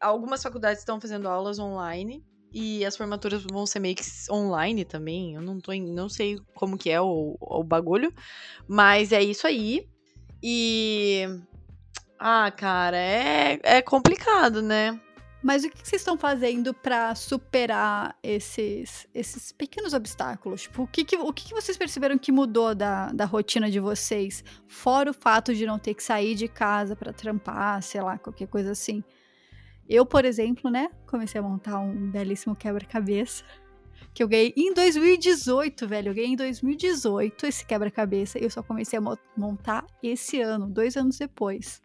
Algumas 0.01 0.43
faculdades 0.43 0.81
estão 0.81 1.01
fazendo 1.01 1.29
aulas 1.29 1.59
online 1.59 2.25
e 2.53 2.85
as 2.85 2.97
formaturas 2.97 3.43
vão 3.43 3.67
ser 3.67 3.81
meio 3.81 3.95
que 3.95 4.03
online 4.31 4.85
também. 4.85 5.35
Eu 5.35 5.43
não 5.43 5.61
tô 5.61 5.73
em, 5.73 5.83
não 5.93 6.09
sei 6.09 6.39
como 6.55 6.79
que 6.79 6.89
é 6.89 7.01
o, 7.01 7.37
o 7.41 7.63
bagulho, 7.63 8.13
mas 8.67 9.13
é 9.13 9.23
isso 9.23 9.47
aí. 9.47 9.87
E 10.43 11.27
ah, 12.19 12.51
cara, 12.51 12.97
é, 12.97 13.61
é 13.63 13.83
complicado, 13.83 14.63
né? 14.63 14.99
Mas 15.43 15.63
o 15.63 15.71
que 15.71 15.79
vocês 15.79 16.03
estão 16.03 16.19
fazendo 16.19 16.75
para 16.75 17.15
superar 17.15 18.19
esses, 18.23 19.07
esses 19.15 19.53
pequenos 19.53 19.95
obstáculos? 19.95 20.63
Tipo, 20.63 20.83
o 20.83 20.87
que, 20.87 21.05
que 21.05 21.17
o 21.17 21.33
que, 21.33 21.47
que, 21.47 21.55
vocês 21.55 21.77
perceberam 21.77 22.19
que 22.19 22.33
mudou 22.33 22.75
da, 22.75 23.13
da 23.13 23.25
rotina 23.25 23.71
de 23.71 23.79
vocês? 23.79 24.43
Fora 24.67 25.11
o 25.11 25.15
fato 25.15 25.55
de 25.55 25.65
não 25.65 25.79
ter 25.79 25.95
que 25.95 26.03
sair 26.03 26.35
de 26.35 26.49
casa 26.49 26.97
para 26.97 27.13
trampar, 27.13 27.81
sei 27.83 28.03
lá, 28.03 28.19
qualquer 28.19 28.49
coisa 28.49 28.73
assim. 28.73 29.03
Eu, 29.89 30.05
por 30.05 30.25
exemplo, 30.25 30.71
né, 30.71 30.91
comecei 31.07 31.39
a 31.39 31.43
montar 31.43 31.79
um 31.79 32.11
belíssimo 32.11 32.57
quebra-cabeça. 32.57 33.45
Que 34.13 34.23
eu 34.23 34.29
ganhei 34.29 34.53
em 34.57 34.75
2018, 34.75 35.87
velho. 35.87 36.11
Eu 36.11 36.15
ganhei 36.15 36.31
em 36.31 36.37
2018 36.37 37.47
esse 37.47 37.65
quebra-cabeça. 37.65 38.39
E 38.39 38.43
eu 38.43 38.51
só 38.51 38.63
comecei 38.63 38.99
a 38.99 39.03
montar 39.37 39.87
esse 40.03 40.41
ano, 40.41 40.69
dois 40.69 40.97
anos 40.97 41.17
depois. 41.17 41.81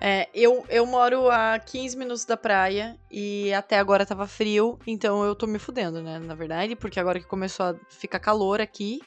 É, 0.00 0.28
eu, 0.34 0.64
eu 0.68 0.84
moro 0.84 1.30
a 1.30 1.58
15 1.58 1.96
minutos 1.96 2.24
da 2.24 2.36
praia 2.36 2.98
e 3.10 3.52
até 3.54 3.78
agora 3.78 4.04
tava 4.04 4.26
frio, 4.26 4.78
então 4.86 5.24
eu 5.24 5.34
tô 5.34 5.46
me 5.46 5.58
fudendo, 5.58 6.02
né? 6.02 6.18
Na 6.18 6.34
verdade, 6.34 6.74
porque 6.74 6.98
agora 6.98 7.20
que 7.20 7.26
começou 7.26 7.66
a 7.66 7.74
ficar 7.88 8.18
calor 8.18 8.60
aqui, 8.60 9.00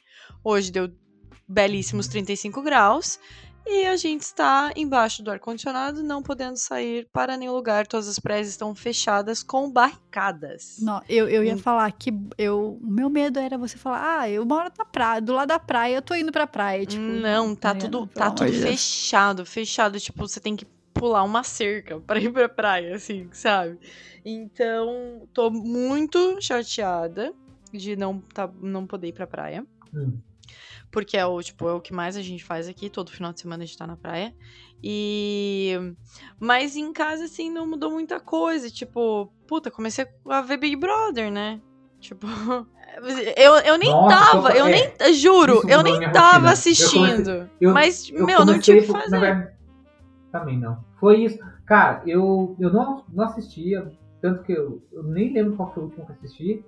hoje 0.44 0.72
deu 0.72 0.90
belíssimos 1.48 2.08
35 2.08 2.62
graus 2.62 3.20
e 3.70 3.86
a 3.86 3.98
gente 3.98 4.22
está 4.22 4.72
embaixo 4.78 5.22
do 5.22 5.30
ar-condicionado, 5.30 6.02
não 6.02 6.24
podendo 6.24 6.56
sair 6.56 7.06
para 7.12 7.36
nenhum 7.36 7.52
lugar. 7.52 7.86
Todas 7.86 8.08
as 8.08 8.18
praias 8.18 8.48
estão 8.48 8.74
fechadas 8.74 9.44
com 9.44 9.70
barricadas. 9.70 10.78
Não, 10.80 11.02
eu, 11.10 11.28
eu 11.28 11.44
ia 11.44 11.56
hum. 11.56 11.58
falar 11.58 11.92
que 11.92 12.14
eu, 12.38 12.80
o 12.82 12.88
meu 12.88 13.10
medo 13.10 13.40
era 13.40 13.58
você 13.58 13.78
falar, 13.78 14.20
ah, 14.22 14.30
eu 14.30 14.46
moro 14.46 14.72
na 14.78 14.86
praia, 14.86 15.22
do 15.22 15.34
lado 15.34 15.50
da 15.50 15.60
praia, 15.60 15.96
eu 15.96 16.02
tô 16.02 16.16
indo 16.16 16.32
pra 16.32 16.48
praia. 16.48 16.86
Tipo, 16.86 17.04
não, 17.04 17.54
tá 17.54 17.76
tudo, 17.76 18.08
tá 18.08 18.32
tudo 18.32 18.54
fechado, 18.54 19.46
fechado. 19.46 20.00
Tipo, 20.00 20.26
você 20.26 20.40
tem 20.40 20.56
que 20.56 20.66
pular 21.00 21.24
uma 21.24 21.44
cerca 21.44 22.00
para 22.06 22.20
ir 22.20 22.32
pra 22.32 22.50
praia, 22.50 22.96
assim, 22.96 23.28
sabe? 23.32 23.80
Então, 24.26 25.28
tô 25.34 25.50
muito 25.50 26.38
chateada 26.42 27.34
de 27.72 27.96
não, 27.96 28.20
tá, 28.20 28.50
não 28.62 28.86
poder 28.86 29.08
ir 29.08 29.14
pra 29.14 29.28
praia. 29.28 29.66
Hum. 29.94 30.18
Porque 30.92 31.18
é 31.18 31.26
o, 31.26 31.42
tipo, 31.42 31.68
é 31.68 31.74
o 31.74 31.82
que 31.82 31.94
mais 31.94 32.16
a 32.16 32.22
gente 32.22 32.44
faz 32.44 32.68
aqui, 32.68 32.90
todo 32.90 33.12
final 33.12 33.34
de 33.34 33.42
semana 33.42 33.64
a 33.64 33.66
gente 33.66 33.78
tá 33.78 33.86
na 33.86 33.98
praia. 33.98 34.34
E. 34.82 35.76
Mas 36.40 36.76
em 36.76 36.94
casa, 36.94 37.26
assim, 37.26 37.50
não 37.50 37.68
mudou 37.68 37.92
muita 37.92 38.20
coisa. 38.20 38.70
Tipo, 38.70 39.32
puta, 39.48 39.70
comecei 39.70 40.08
a 40.30 40.42
ver 40.42 40.58
Big 40.58 40.76
Brother, 40.76 41.32
né? 41.32 41.62
Tipo. 42.00 42.28
Eu, 43.36 43.54
eu 43.58 43.78
nem 43.78 43.92
Nossa, 43.92 44.32
tava, 44.32 44.58
eu 44.58 44.66
é, 44.66 44.72
nem. 44.72 45.14
Juro, 45.14 45.62
eu 45.70 45.84
nem 45.84 46.00
tava 46.12 46.32
rotina. 46.32 46.52
assistindo. 46.52 47.30
Eu 47.30 47.38
comecei, 47.38 47.52
eu, 47.62 47.74
mas, 47.74 48.10
meu, 48.10 48.44
não 48.44 48.60
tinha 48.60 48.78
o 48.78 48.82
que 48.82 48.88
fazer. 48.88 49.54
Também 50.32 50.58
não. 50.58 50.84
Foi 51.00 51.24
isso. 51.24 51.40
Cara, 51.66 52.02
eu, 52.06 52.56
eu 52.60 52.72
não, 52.72 53.04
não 53.10 53.26
assistia, 53.26 53.92
tanto 54.22 54.44
que 54.44 54.52
eu, 54.52 54.82
eu 54.92 55.04
nem 55.04 55.34
lembro 55.34 55.56
qual 55.56 55.74
foi 55.74 55.84
o 55.84 55.86
último 55.88 56.06
que 56.06 56.12
assisti. 56.14 56.66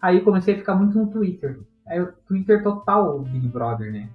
Aí 0.00 0.18
eu 0.18 0.24
comecei 0.24 0.54
a 0.54 0.58
ficar 0.58 0.74
muito 0.74 0.98
no 0.98 1.06
Twitter. 1.08 1.60
Aí 1.86 2.00
o 2.00 2.12
Twitter 2.26 2.62
total 2.62 3.20
Big 3.20 3.46
Brother, 3.48 3.92
né? 3.92 4.08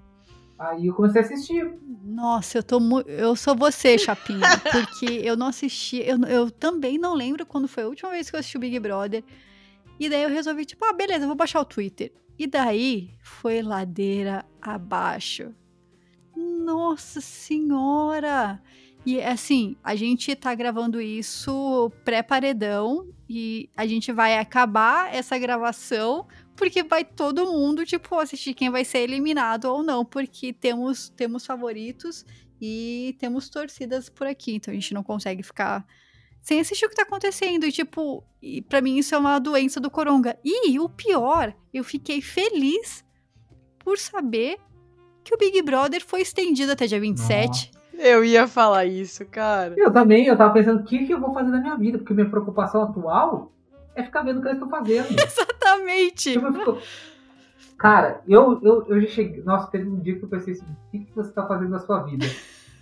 Aí 0.58 0.86
eu 0.86 0.94
comecei 0.94 1.22
a 1.22 1.24
assistir. 1.24 1.72
Nossa, 2.04 2.58
eu 2.58 2.62
tô 2.62 2.80
eu 3.06 3.36
sou 3.36 3.54
você, 3.54 3.96
Chapinha, 3.96 4.40
porque 4.72 5.06
eu 5.06 5.36
não 5.36 5.48
assisti, 5.48 5.98
eu, 5.98 6.18
eu 6.24 6.50
também 6.50 6.98
não 6.98 7.14
lembro 7.14 7.46
quando 7.46 7.68
foi 7.68 7.84
a 7.84 7.88
última 7.88 8.10
vez 8.10 8.28
que 8.28 8.34
eu 8.34 8.40
assisti 8.40 8.56
o 8.56 8.60
Big 8.60 8.78
Brother. 8.80 9.22
E 10.00 10.08
daí 10.08 10.22
eu 10.22 10.28
resolvi, 10.28 10.64
tipo, 10.64 10.84
ah, 10.84 10.92
beleza, 10.92 11.26
vou 11.26 11.34
baixar 11.34 11.60
o 11.60 11.64
Twitter. 11.64 12.12
E 12.38 12.46
daí 12.46 13.10
foi 13.20 13.62
ladeira 13.62 14.44
abaixo. 14.62 15.52
Nossa 16.36 17.20
senhora! 17.20 18.60
E 19.06 19.20
assim, 19.22 19.76
a 19.82 19.94
gente 19.94 20.34
tá 20.34 20.54
gravando 20.54 21.00
isso 21.00 21.90
pré-paredão 22.04 23.08
e 23.28 23.70
a 23.76 23.86
gente 23.86 24.12
vai 24.12 24.38
acabar 24.38 25.14
essa 25.14 25.38
gravação 25.38 26.26
porque 26.56 26.82
vai 26.82 27.04
todo 27.04 27.46
mundo, 27.46 27.86
tipo, 27.86 28.18
assistir 28.18 28.52
quem 28.52 28.68
vai 28.68 28.84
ser 28.84 28.98
eliminado 28.98 29.66
ou 29.66 29.82
não, 29.82 30.04
porque 30.04 30.52
temos, 30.52 31.08
temos 31.10 31.46
favoritos 31.46 32.24
e 32.60 33.14
temos 33.18 33.48
torcidas 33.48 34.08
por 34.08 34.26
aqui, 34.26 34.56
então 34.56 34.72
a 34.72 34.74
gente 34.74 34.92
não 34.92 35.04
consegue 35.04 35.42
ficar 35.42 35.86
sem 36.40 36.60
assistir 36.60 36.86
o 36.86 36.88
que 36.88 36.96
tá 36.96 37.02
acontecendo. 37.02 37.64
E, 37.64 37.72
tipo, 37.72 38.24
e 38.42 38.62
pra 38.62 38.80
mim 38.80 38.96
isso 38.98 39.14
é 39.14 39.18
uma 39.18 39.38
doença 39.38 39.78
do 39.80 39.90
coronga. 39.90 40.38
E 40.44 40.78
o 40.80 40.88
pior, 40.88 41.54
eu 41.72 41.84
fiquei 41.84 42.20
feliz 42.20 43.04
por 43.78 43.98
saber 43.98 44.58
que 45.22 45.34
o 45.34 45.38
Big 45.38 45.60
Brother 45.62 46.04
foi 46.04 46.22
estendido 46.22 46.72
até 46.72 46.86
dia 46.86 47.00
27. 47.00 47.70
Eu 47.98 48.24
ia 48.24 48.46
falar 48.46 48.84
isso, 48.84 49.26
cara. 49.26 49.74
Eu 49.76 49.92
também, 49.92 50.26
eu 50.26 50.36
tava 50.36 50.54
pensando 50.54 50.80
o 50.80 50.84
que, 50.84 51.06
que 51.06 51.12
eu 51.12 51.20
vou 51.20 51.34
fazer 51.34 51.50
na 51.50 51.60
minha 51.60 51.76
vida, 51.76 51.98
porque 51.98 52.14
minha 52.14 52.30
preocupação 52.30 52.82
atual 52.82 53.52
é 53.94 54.04
ficar 54.04 54.22
vendo 54.22 54.38
o 54.38 54.42
que 54.42 54.48
eles 54.48 54.62
estão 54.62 54.70
fazendo. 54.70 55.08
Exatamente. 55.18 56.32
Tipo, 56.32 56.46
eu 56.46 56.52
fico... 56.52 56.78
Cara, 57.76 58.20
eu, 58.26 58.60
eu, 58.62 58.86
eu 58.88 59.00
já 59.02 59.08
cheguei. 59.08 59.42
Nossa, 59.42 59.70
teve 59.70 59.88
um 59.88 60.00
dia 60.00 60.16
que 60.16 60.24
eu 60.24 60.28
pensei 60.28 60.54
assim: 60.54 60.64
o 60.64 60.90
que, 60.90 61.04
que 61.04 61.14
você 61.14 61.30
tá 61.32 61.46
fazendo 61.46 61.70
na 61.70 61.78
sua 61.78 62.02
vida? 62.02 62.26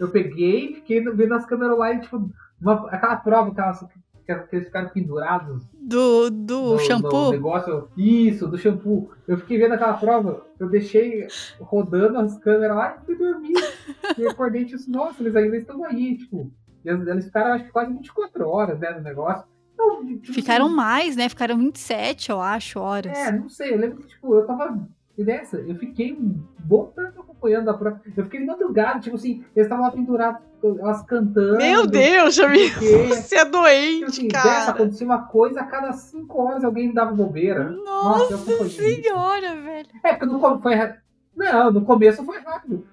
Eu 0.00 0.09
peguei, 0.09 0.74
fiquei 0.74 1.02
vendo 1.02 1.35
as 1.35 1.44
câmeras 1.44 1.79
lá 1.79 1.92
e, 1.92 2.00
tipo, 2.00 2.31
uma, 2.61 2.88
aquela 2.90 3.16
prova 3.16 3.55
que 3.55 3.61
elas, 3.61 3.85
que 4.27 4.57
eles 4.57 4.67
ficaram 4.67 4.89
pendurados. 4.89 5.65
Do, 5.73 6.31
do 6.31 6.73
no, 6.73 6.79
shampoo? 6.81 7.27
No 7.27 7.31
negócio, 7.31 7.89
isso, 7.97 8.49
do 8.49 8.59
shampoo. 8.59 9.11
Eu 9.27 9.39
fiquei 9.39 9.59
vendo 9.59 9.75
aquela 9.75 9.95
prova, 9.95 10.47
eu 10.59 10.69
deixei 10.69 11.27
rodando 11.61 12.19
as 12.19 12.37
câmeras 12.39 12.77
lá 12.77 12.97
e 12.97 13.07
fui 13.07 13.17
dormir. 13.17 13.55
e 14.19 14.27
acordei 14.27 14.62
e 14.62 14.67
disse, 14.67 14.91
nossa, 14.91 15.23
eles 15.23 15.37
ainda 15.37 15.57
estão 15.57 15.85
aí, 15.85 16.17
tipo. 16.17 16.51
Eles 16.85 17.25
ficaram, 17.25 17.55
acho 17.55 17.65
que 17.65 17.73
quase 17.73 17.93
24 17.93 18.49
horas, 18.49 18.79
né, 18.79 18.91
no 18.91 19.03
negócio. 19.03 19.45
Então, 19.75 20.07
tipo, 20.07 20.33
Ficaram 20.33 20.67
assim, 20.67 20.75
mais, 20.75 21.17
né? 21.17 21.29
Ficaram 21.29 21.59
27, 21.59 22.31
eu 22.31 22.41
acho, 22.41 22.79
horas. 22.79 23.17
É, 23.17 23.31
não 23.31 23.49
sei. 23.49 23.75
Eu 23.75 23.79
lembro 23.79 23.99
que, 23.99 24.09
tipo, 24.09 24.35
eu 24.35 24.47
tava 24.47 24.89
e 25.16 25.24
dessa, 25.24 25.57
eu 25.57 25.74
fiquei 25.76 26.12
um 26.12 26.42
bom 26.59 26.92
tempo 26.94 27.20
acompanhando 27.20 27.70
a 27.70 27.74
prova. 27.74 28.00
Eu 28.16 28.24
fiquei 28.24 28.44
madrugada, 28.44 29.00
tipo 29.00 29.16
assim, 29.16 29.44
eles 29.55 29.66
estavam 29.66 29.85
lá 29.85 29.90
pendurados, 29.90 30.42
elas 30.62 31.02
cantando. 31.02 31.57
Meu 31.57 31.87
Deus, 31.87 32.35
Jamil, 32.35 32.68
você 33.09 33.37
é 33.37 33.44
doente, 33.44 33.98
tipo 33.98 34.11
assim, 34.11 34.29
cara. 34.29 34.48
Dessa, 34.48 34.70
acontecia 34.72 35.07
uma 35.07 35.22
coisa, 35.22 35.61
a 35.61 35.64
cada 35.64 35.92
cinco 35.92 36.42
horas 36.42 36.64
alguém 36.64 36.92
dava 36.92 37.12
bobeira. 37.12 37.70
Nossa, 37.70 38.37
Nossa 38.37 38.68
senhora, 38.68 39.46
isso. 39.46 39.62
velho. 39.62 39.88
É, 40.05 40.12
porque 40.12 40.26
no, 40.26 40.61
foi, 40.61 40.74
não, 41.35 41.72
no 41.72 41.83
começo 41.83 42.24
foi 42.24 42.38
rápido. 42.40 42.87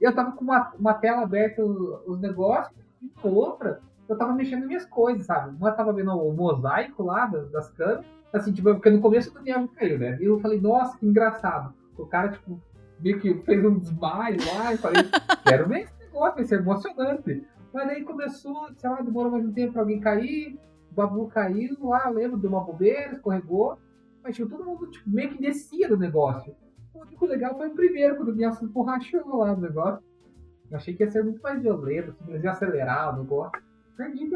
Eu 0.00 0.14
tava 0.14 0.32
com 0.32 0.44
uma, 0.44 0.72
uma 0.78 0.94
tela 0.94 1.22
aberta, 1.22 1.64
os 1.64 2.20
negócios, 2.20 2.76
e 3.02 3.10
outra, 3.26 3.80
eu 4.06 4.18
tava 4.18 4.34
mexendo 4.34 4.66
minhas 4.66 4.84
coisas, 4.84 5.24
sabe? 5.24 5.56
Uma 5.56 5.72
tava 5.72 5.94
vendo 5.94 6.12
o 6.12 6.32
mosaico 6.32 7.02
lá 7.02 7.26
das 7.26 7.70
câmeras, 7.70 8.04
Assim, 8.34 8.52
tipo, 8.52 8.74
porque 8.74 8.90
no 8.90 9.00
começo 9.00 9.30
do 9.30 9.34
Daniel 9.34 9.68
caiu, 9.68 9.96
né? 9.96 10.18
E 10.20 10.24
eu 10.24 10.40
falei, 10.40 10.60
nossa, 10.60 10.98
que 10.98 11.06
engraçado. 11.06 11.72
O 11.96 12.04
cara, 12.04 12.30
tipo, 12.30 12.60
meio 12.98 13.20
que 13.20 13.32
fez 13.42 13.64
um 13.64 13.78
desmaio 13.78 14.38
lá, 14.52 14.74
e 14.74 14.76
falei, 14.76 15.02
quero 15.46 15.68
ver 15.68 15.82
esse 15.82 15.92
negócio, 16.00 16.34
vai 16.34 16.44
ser 16.44 16.56
emocionante. 16.56 17.46
Mas 17.72 17.88
aí 17.88 18.02
começou, 18.02 18.68
sei 18.76 18.90
lá, 18.90 19.00
demorou 19.02 19.30
mais 19.30 19.46
um 19.46 19.52
tempo 19.52 19.74
pra 19.74 19.82
alguém 19.82 20.00
cair, 20.00 20.58
o 20.90 20.94
Babu 20.96 21.28
caiu 21.28 21.76
lá, 21.80 22.08
lembro, 22.08 22.36
deu 22.36 22.50
uma 22.50 22.64
bobeira, 22.64 23.12
escorregou. 23.12 23.78
Mas 24.20 24.34
tipo, 24.34 24.48
todo 24.48 24.64
mundo 24.64 24.90
tipo, 24.90 25.08
meio 25.08 25.30
que 25.30 25.40
descia 25.40 25.88
do 25.88 25.96
negócio. 25.96 26.56
O 26.92 27.02
único 27.02 27.26
legal 27.26 27.56
foi 27.56 27.68
o 27.68 27.74
primeiro, 27.74 28.16
quando 28.16 28.30
o 28.30 28.32
Daniel 28.32 28.52
se 28.52 28.64
emborrachou 28.64 29.36
lá 29.36 29.54
no 29.54 29.62
negócio. 29.62 30.02
Eu 30.70 30.76
achei 30.76 30.92
que 30.92 31.04
ia 31.04 31.10
ser 31.10 31.22
muito 31.22 31.40
mais 31.40 31.62
violento, 31.62 32.10
assim, 32.10 32.30
eles 32.30 32.42
iam 32.42 32.52
acelerar 32.52 33.14
o 33.14 33.22
negócio. 33.22 33.62
Perdi, 33.96 34.28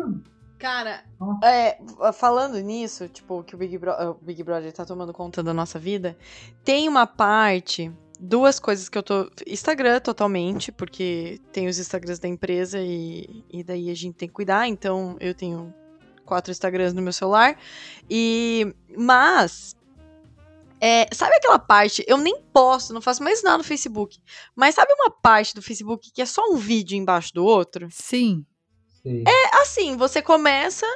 Cara, 0.58 1.04
é, 1.44 1.78
falando 2.12 2.58
nisso, 2.58 3.08
tipo, 3.08 3.42
que 3.44 3.54
o 3.54 3.58
Big, 3.58 3.78
Bro- 3.78 4.10
o 4.10 4.14
Big 4.14 4.42
Brother 4.42 4.72
tá 4.72 4.84
tomando 4.84 5.12
conta 5.12 5.42
da 5.42 5.54
nossa 5.54 5.78
vida, 5.78 6.16
tem 6.64 6.88
uma 6.88 7.06
parte, 7.06 7.92
duas 8.18 8.58
coisas 8.58 8.88
que 8.88 8.98
eu 8.98 9.02
tô. 9.02 9.30
Instagram 9.46 10.00
totalmente, 10.00 10.72
porque 10.72 11.40
tem 11.52 11.68
os 11.68 11.78
Instagrams 11.78 12.18
da 12.18 12.26
empresa 12.26 12.78
e, 12.80 13.44
e 13.48 13.62
daí 13.62 13.88
a 13.88 13.94
gente 13.94 14.14
tem 14.16 14.28
que 14.28 14.34
cuidar, 14.34 14.66
então 14.66 15.16
eu 15.20 15.32
tenho 15.32 15.72
quatro 16.24 16.50
Instagrams 16.50 16.92
no 16.92 17.02
meu 17.02 17.12
celular. 17.12 17.56
E. 18.10 18.74
Mas. 18.96 19.76
é, 20.80 21.06
sabe 21.14 21.36
aquela 21.36 21.58
parte? 21.60 22.04
Eu 22.08 22.16
nem 22.18 22.42
posto, 22.52 22.92
não 22.92 23.00
faço 23.00 23.22
mais 23.22 23.42
nada 23.44 23.58
no 23.58 23.64
Facebook. 23.64 24.18
Mas 24.56 24.74
sabe 24.74 24.92
uma 24.92 25.10
parte 25.10 25.54
do 25.54 25.62
Facebook 25.62 26.10
que 26.12 26.20
é 26.20 26.26
só 26.26 26.42
um 26.50 26.56
vídeo 26.56 26.96
embaixo 26.96 27.32
do 27.32 27.44
outro? 27.44 27.88
Sim. 27.92 28.44
Sei. 29.08 29.24
assim, 29.62 29.96
você 29.96 30.20
começa 30.20 30.86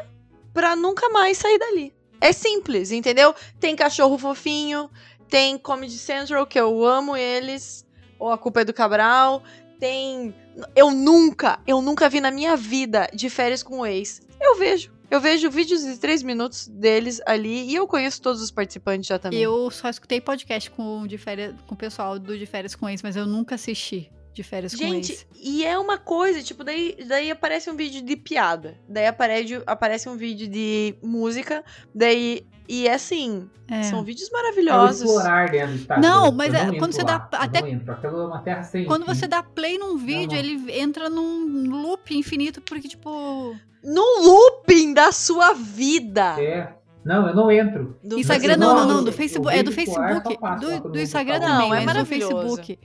pra 0.53 0.77
nunca 0.77 1.09
mais 1.09 1.39
sair 1.39 1.59
dali. 1.59 1.95
É 2.21 2.33
simples, 2.33 2.93
entendeu? 2.93 3.35
Tem 3.59 3.75
cachorro 3.75 4.19
fofinho, 4.19 4.91
tem 5.29 5.59
Comedy 5.59 5.99
Central, 5.99 6.47
que 6.47 6.61
eu 6.61 6.85
amo 6.85 7.17
eles, 7.17 7.87
ou 8.19 8.31
A 8.31 8.39
Culpa 8.39 8.61
é 8.61 8.65
do 8.65 8.73
Cabral, 8.73 9.43
tem... 9.81 10.35
Eu 10.77 10.91
nunca, 10.91 11.59
eu 11.67 11.81
nunca 11.81 12.09
vi 12.09 12.21
na 12.21 12.31
minha 12.31 12.57
vida 12.57 13.09
de 13.13 13.31
férias 13.31 13.63
com 13.63 13.81
o 13.81 13.87
ex. 13.87 14.21
Eu 14.41 14.57
vejo. 14.57 14.93
Eu 15.11 15.21
vejo 15.21 15.51
vídeos 15.51 15.83
de 15.83 15.99
três 15.99 16.23
minutos 16.23 16.69
deles 16.69 17.21
ali 17.27 17.69
e 17.71 17.75
eu 17.75 17.87
conheço 17.87 18.23
todos 18.23 18.41
os 18.41 18.51
participantes 18.51 19.07
já 19.07 19.19
também. 19.19 19.41
Eu 19.41 19.71
só 19.71 19.89
escutei 19.89 20.21
podcast 20.21 20.71
com, 20.71 21.07
de 21.07 21.19
férias, 21.19 21.55
com 21.67 21.75
o 21.75 21.79
pessoal 21.79 22.19
do 22.19 22.39
De 22.39 22.47
Férias 22.47 22.75
com 22.75 22.89
Ex, 22.89 23.03
mas 23.03 23.17
eu 23.17 23.27
nunca 23.27 23.57
assisti 23.57 24.11
De 24.35 24.43
Férias 24.43 24.73
com 24.75 24.79
Gente, 24.79 25.13
Ex. 25.13 25.27
e 25.43 25.65
é 25.65 25.79
uma 25.79 25.99
coisa, 25.99 26.43
tipo, 26.43 26.65
daí, 26.65 26.97
daí 27.07 27.31
aparece 27.31 27.69
um 27.71 27.77
vídeo 27.77 28.01
de 28.03 28.17
piada. 28.17 28.79
Daí 28.89 29.07
aparece, 29.07 29.63
aparece 29.67 30.09
um 30.09 30.17
vídeo 30.17 30.49
de 30.49 30.95
música. 31.03 31.63
Daí. 31.95 32.47
E 32.69 32.87
é 32.89 32.95
assim, 32.95 33.51
É. 33.71 33.83
são 33.83 34.03
vídeos 34.03 34.31
É 34.31 34.33
maravilhosos. 34.33 35.03
explorar 35.03 35.51
dentro 35.51 35.73
do 35.75 35.75
Instagram. 35.81 36.09
Não, 36.09 36.33
mas 36.33 36.55
Eu 36.55 36.61
é- 36.61 36.79
quando 36.79 36.93
você 36.93 37.03
lá, 37.03 37.19
dá- 37.19 37.29
eu 37.39 37.43
até- 37.43 37.61
não 37.61 37.69
entro. 37.69 37.93
É 38.03 38.09
uma 38.09 38.39
terra 38.41 38.63
sem 38.63 38.87
Quando 38.87 39.05
fim. 39.05 39.15
você 39.15 39.27
dá 39.27 39.43
play 39.43 39.77
num 39.77 39.99
vídeo, 39.99 40.31
não. 40.33 40.37
ele 40.39 40.81
entra 40.81 41.11
num 41.11 41.69
loop 41.83 42.17
infinito, 42.17 42.63
porque, 42.63 42.89
tipo. 42.89 43.55
No 43.85 44.03
looping 44.23 44.95
da 44.95 45.11
sua 45.13 45.53
vida. 45.53 46.41
É. 46.41 46.73
Não, 47.05 47.27
eu 47.29 47.35
não 47.35 47.51
entro. 47.51 47.99
Do 48.03 48.19
Instagram 48.19 48.57
não, 48.57 48.75
não, 48.77 48.87
não- 48.87 48.95
não. 48.99 49.05
Do 49.05 49.13
Facebook. 49.13 49.55
É 49.55 49.63
do 49.63 49.71
ar, 49.71 49.75
Facebook. 49.75 50.61
Do, 50.61 50.89
do 50.91 51.01
Instagram 51.01 51.41
também, 51.41 51.49
Não, 51.59 51.65
é 51.67 51.69
mas 51.69 51.81
do 51.81 51.87
maravilhoso. 51.87 52.57
Facebook. 52.57 52.79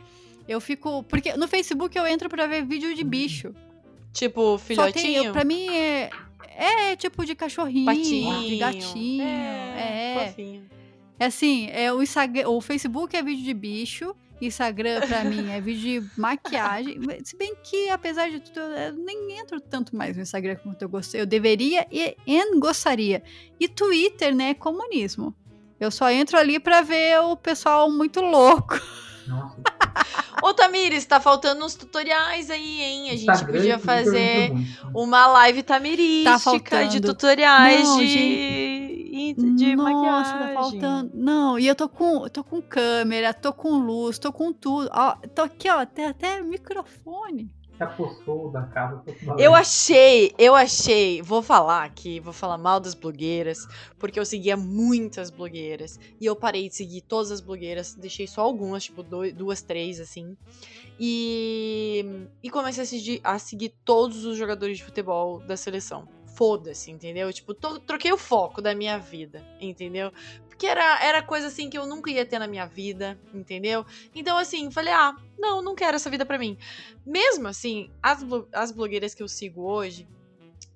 Eu 0.48 0.62
fico. 0.62 1.04
Porque 1.04 1.34
no 1.36 1.48
Facebook 1.48 1.98
eu 1.98 2.08
entro 2.08 2.30
pra 2.30 2.48
ver 2.48 2.66
vídeo 2.66 2.94
de 2.96 3.04
bicho. 3.04 3.54
Tipo, 4.14 4.58
Só 4.58 4.58
tem. 4.58 4.94
filhotinho. 4.94 5.32
Pra 5.34 5.44
mim 5.44 5.68
é. 5.70 6.10
É 6.60 6.96
tipo 6.96 7.24
de 7.26 7.36
cachorrinho, 7.36 7.86
patinho. 7.86 8.42
de 8.50 8.58
gatinho. 8.58 9.24
É, 9.24 10.16
É. 10.16 10.28
fofinho. 10.30 10.66
É 11.20 11.26
assim, 11.26 11.68
é 11.72 11.92
o 11.94 12.02
Instagram, 12.02 12.48
o 12.50 12.62
Facebook 12.62 13.16
é 13.16 13.24
vídeo 13.24 13.44
de 13.44 13.54
bicho, 13.54 14.16
Instagram 14.40 15.02
pra 15.08 15.24
mim 15.24 15.50
é 15.50 15.60
vídeo 15.60 16.02
de 16.02 16.10
maquiagem. 16.20 17.00
Se 17.24 17.36
bem 17.36 17.56
que, 17.64 17.90
apesar 17.90 18.30
de 18.30 18.40
tudo, 18.40 18.60
eu 18.60 18.94
nem 18.94 19.32
entro 19.40 19.60
tanto 19.60 19.96
mais 19.96 20.16
no 20.16 20.22
Instagram 20.24 20.56
quanto 20.58 20.82
eu 20.82 20.90
gostei. 20.90 21.22
Eu 21.22 21.26
deveria 21.26 21.88
e, 21.92 22.16
e 22.26 22.60
gostaria. 22.60 23.22
E 23.60 23.68
Twitter, 23.68 24.36
né, 24.36 24.50
é 24.50 24.54
comunismo. 24.54 25.36
Eu 25.80 25.90
só 25.92 26.10
entro 26.12 26.38
ali 26.38 26.60
pra 26.60 26.82
ver 26.82 27.20
o 27.20 27.36
pessoal 27.36 27.92
muito 27.92 28.20
louco. 28.22 28.80
Nossa. 29.28 29.58
Ô, 30.44 30.54
Tamires, 30.54 31.06
tá 31.06 31.20
faltando 31.20 31.66
uns 31.66 31.76
tutoriais 31.76 32.50
aí, 32.50 32.82
hein? 32.82 33.10
A 33.10 33.16
gente 33.16 33.30
Instagram 33.30 33.60
podia 33.60 33.80
fazer 33.80 34.52
uma 34.94 35.28
live 35.28 35.64
tamirística 35.64 36.32
Tá 36.32 36.40
faltando. 36.40 36.90
de 36.90 37.02
tutoriais 37.02 37.88
Não, 37.88 37.98
de, 37.98 39.34
de 39.56 39.76
Nossa, 39.76 39.94
maquiagem. 39.94 40.34
tá 40.34 40.54
faltando. 40.54 41.12
Não, 41.14 41.58
e 41.60 41.68
eu 41.68 41.76
tô 41.76 41.90
com, 41.90 42.30
tô 42.30 42.44
com 42.44 42.62
câmera, 42.62 43.34
tô 43.34 43.52
com 43.52 43.78
luz, 43.80 44.20
tô 44.20 44.32
com 44.32 44.54
tudo. 44.54 44.90
Ó, 44.94 45.16
tô 45.34 45.42
aqui, 45.42 45.70
ó, 45.70 45.86
tem 45.86 46.06
até 46.06 46.42
microfone. 46.42 47.52
Apossou 47.80 48.52
da 48.52 48.64
casa. 48.64 49.04
Eu 49.38 49.54
achei, 49.54 50.34
eu 50.38 50.56
achei, 50.56 51.22
vou 51.22 51.44
falar 51.44 51.84
aqui, 51.84 52.20
vou 52.20 52.34
falar 52.34 52.58
mal 52.58 52.80
das 52.80 52.96
blogueiras, 52.96 53.68
porque 54.00 54.20
eu 54.20 54.26
seguia 54.26 54.58
muitas 54.58 55.30
blogueiras, 55.30 56.00
e 56.20 56.26
eu 56.26 56.36
parei 56.36 56.70
de 56.70 56.76
seguir 56.76 57.02
todas 57.02 57.32
as 57.32 57.40
blogueiras, 57.40 57.94
deixei 57.94 58.26
só 58.28 58.42
algumas, 58.42 58.84
tipo 58.86 59.04
doi- 59.04 59.32
duas, 59.32 59.62
três, 59.62 60.00
assim, 60.00 60.36
e, 61.00 62.04
e 62.42 62.50
comecei 62.50 62.84
a 62.84 62.86
seguir, 62.86 63.22
a 63.24 63.38
seguir 63.40 63.74
todos 63.86 64.26
os 64.26 64.38
jogadores 64.38 64.78
de 64.78 64.84
futebol 64.84 65.40
da 65.40 65.56
seleção. 65.56 66.08
Foda-se, 66.36 66.92
entendeu? 66.92 67.34
Tipo, 67.34 67.54
troquei 67.54 68.12
o 68.12 68.18
foco 68.18 68.62
da 68.62 68.76
minha 68.76 69.00
vida, 69.00 69.44
entendeu? 69.60 70.12
Porque 70.58 70.66
era, 70.66 71.06
era 71.06 71.22
coisa 71.22 71.48
assim 71.48 71.70
que 71.70 71.78
eu 71.78 71.86
nunca 71.86 72.10
ia 72.10 72.26
ter 72.26 72.40
na 72.40 72.48
minha 72.48 72.66
vida, 72.66 73.16
entendeu? 73.32 73.86
Então, 74.16 74.36
assim, 74.40 74.72
falei, 74.72 74.92
ah, 74.92 75.16
não, 75.38 75.62
não 75.62 75.76
quero 75.76 75.98
essa 75.98 76.10
vida 76.10 76.26
pra 76.26 76.40
mim. 76.40 76.58
Mesmo 77.06 77.48
assim, 77.48 77.92
as, 78.02 78.26
as 78.52 78.72
blogueiras 78.72 79.14
que 79.14 79.22
eu 79.22 79.28
sigo 79.28 79.62
hoje, 79.62 80.08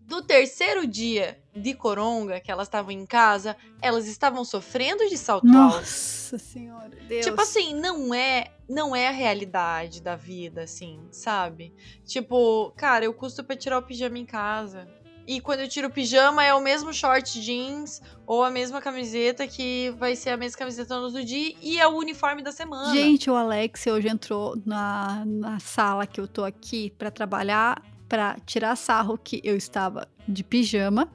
do 0.02 0.22
terceiro 0.22 0.86
dia 0.86 1.42
de 1.56 1.74
coronga 1.74 2.40
que 2.40 2.52
elas 2.52 2.68
estavam 2.68 2.92
em 2.92 3.08
casa, 3.08 3.58
elas 3.82 4.06
estavam 4.06 4.46
sofrendo 4.46 5.10
de 5.10 5.18
salto 5.18 5.48
alto. 5.48 5.78
Nossa 5.78 6.38
senhora, 6.38 6.96
Deus. 7.08 7.26
Tipo 7.26 7.42
assim, 7.42 7.74
não 7.74 8.14
é, 8.14 8.52
não 8.70 8.96
é 8.96 9.08
a 9.08 9.12
realidade 9.12 10.00
da 10.00 10.16
vida, 10.16 10.62
assim, 10.62 11.00
sabe? 11.12 11.74
Tipo, 12.06 12.72
cara, 12.78 13.04
eu 13.04 13.16
custo 13.16 13.44
pra 13.44 13.56
tirar 13.56 13.80
o 13.80 13.82
pijama 13.82 14.20
em 14.20 14.28
casa. 14.28 14.88
E 15.28 15.40
quando 15.40 15.62
eu 15.62 15.68
tiro 15.68 15.88
o 15.88 15.92
pijama 15.92 16.44
é 16.44 16.54
o 16.54 16.62
mesmo 16.62 16.94
short 16.94 17.40
jeans 17.40 18.02
ou 18.26 18.44
a 18.44 18.50
mesma 18.50 18.82
camiseta 18.82 19.48
que 19.48 19.94
vai 19.98 20.16
ser 20.16 20.32
a 20.32 20.38
mesma 20.38 20.58
camiseta 20.58 20.96
no 20.98 21.06
outro 21.06 21.24
dia 21.24 21.54
e 21.62 21.80
é 21.80 21.88
o 21.88 21.96
uniforme 21.96 22.42
da 22.42 22.52
semana. 22.52 22.94
Gente, 22.94 23.30
o 23.30 23.36
Alex 23.36 23.86
hoje 23.88 24.08
entrou 24.08 24.60
na, 24.66 25.24
na 25.26 25.60
sala 25.60 26.08
que 26.08 26.20
eu 26.20 26.28
tô 26.28 26.44
aqui 26.44 26.94
pra 26.98 27.12
trabalhar, 27.12 27.82
pra 28.08 28.38
tirar 28.46 28.76
sarro 28.76 29.18
que 29.18 29.42
eu 29.44 29.56
estava 29.56 30.08
de 30.28 30.44
pijama. 30.44 31.10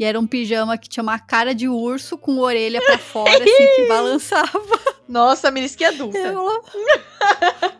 E 0.00 0.04
era 0.04 0.18
um 0.18 0.26
pijama 0.26 0.78
que 0.78 0.88
tinha 0.88 1.02
uma 1.02 1.18
cara 1.18 1.54
de 1.54 1.68
urso 1.68 2.16
com 2.16 2.38
orelha 2.38 2.80
pra 2.80 2.96
fora, 2.96 3.34
assim, 3.44 3.44
que 3.76 3.84
balançava. 3.86 4.80
Nossa, 5.06 5.50
Miris 5.50 5.76
que 5.76 5.84
adulta. 5.84 6.16
Eu... 6.16 6.64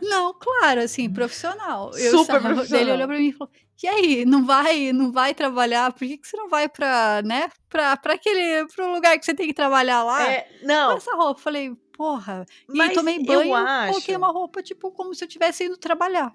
Não, 0.03 0.35
claro, 0.35 0.83
assim, 0.83 1.09
profissional. 1.11 1.91
Eu 1.97 2.11
Super 2.18 2.37
estava- 2.37 2.55
profissional. 2.55 2.83
Ele 2.83 2.93
olhou 2.93 3.09
pra 3.09 3.16
mim 3.16 3.29
e 3.29 3.33
falou: 3.33 3.51
E 3.83 3.89
aí, 3.89 4.25
não 4.27 4.45
vai, 4.45 4.93
não 4.93 5.11
vai 5.11 5.33
trabalhar? 5.33 5.91
Por 5.95 6.01
que, 6.07 6.18
que 6.18 6.29
você 6.29 6.37
não 6.37 6.51
vai 6.51 6.68
pra, 6.68 7.23
né? 7.25 7.49
Pra, 7.71 7.97
pra 7.97 8.12
aquele. 8.12 8.66
pro 8.66 8.93
lugar 8.93 9.18
que 9.18 9.25
você 9.25 9.33
tem 9.33 9.47
que 9.47 9.55
trabalhar 9.55 10.03
lá? 10.03 10.23
É, 10.31 10.41
Com 10.61 10.66
não, 10.66 10.97
essa 10.99 11.14
roupa. 11.16 11.41
Eu 11.41 11.43
Falei, 11.43 11.73
porra. 11.97 12.45
E 12.68 12.77
Mas 12.77 12.93
tomei 12.93 13.25
banho, 13.25 13.55
acho- 13.55 13.93
coloquei 13.93 14.14
uma 14.16 14.29
roupa, 14.31 14.62
tipo, 14.62 14.91
como 14.93 15.14
se 15.14 15.25
eu 15.25 15.29
estivesse 15.29 15.64
indo 15.64 15.79
trabalhar. 15.79 16.35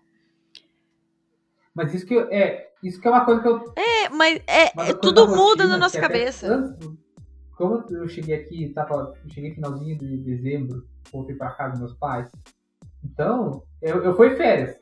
Mas 1.76 1.94
isso 1.94 2.06
que, 2.08 2.14
eu- 2.16 2.28
é, 2.32 2.72
isso 2.88 3.02
que 3.02 3.08
é 3.08 3.12
uma 3.12 3.26
coisa 3.26 3.42
que 3.42 3.48
eu. 3.48 3.74
é, 3.76 4.10
mas 4.10 4.42
é, 4.48 4.72
mas 4.76 4.90
é 4.90 4.94
tudo 4.94 5.26
da 5.28 5.36
muda 5.36 5.66
na 5.68 5.78
nossa 5.78 6.00
cabeça. 6.00 6.48
antes 6.48 7.06
como 7.58 7.84
eu 7.90 8.08
cheguei 8.10 8.36
aqui, 8.36 8.70
tava, 8.74 9.14
eu 9.24 9.30
cheguei 9.30 9.54
finalzinho 9.56 9.98
de 9.98 10.18
dezembro, 10.18 10.86
voltei 11.12 11.36
pra 11.36 11.52
casa 11.52 11.72
dos 11.72 11.80
meus 11.80 11.94
pais. 11.94 12.30
Então, 13.04 13.64
eu, 13.82 14.04
eu 14.04 14.14
fui 14.16 14.36
férias. 14.36 14.76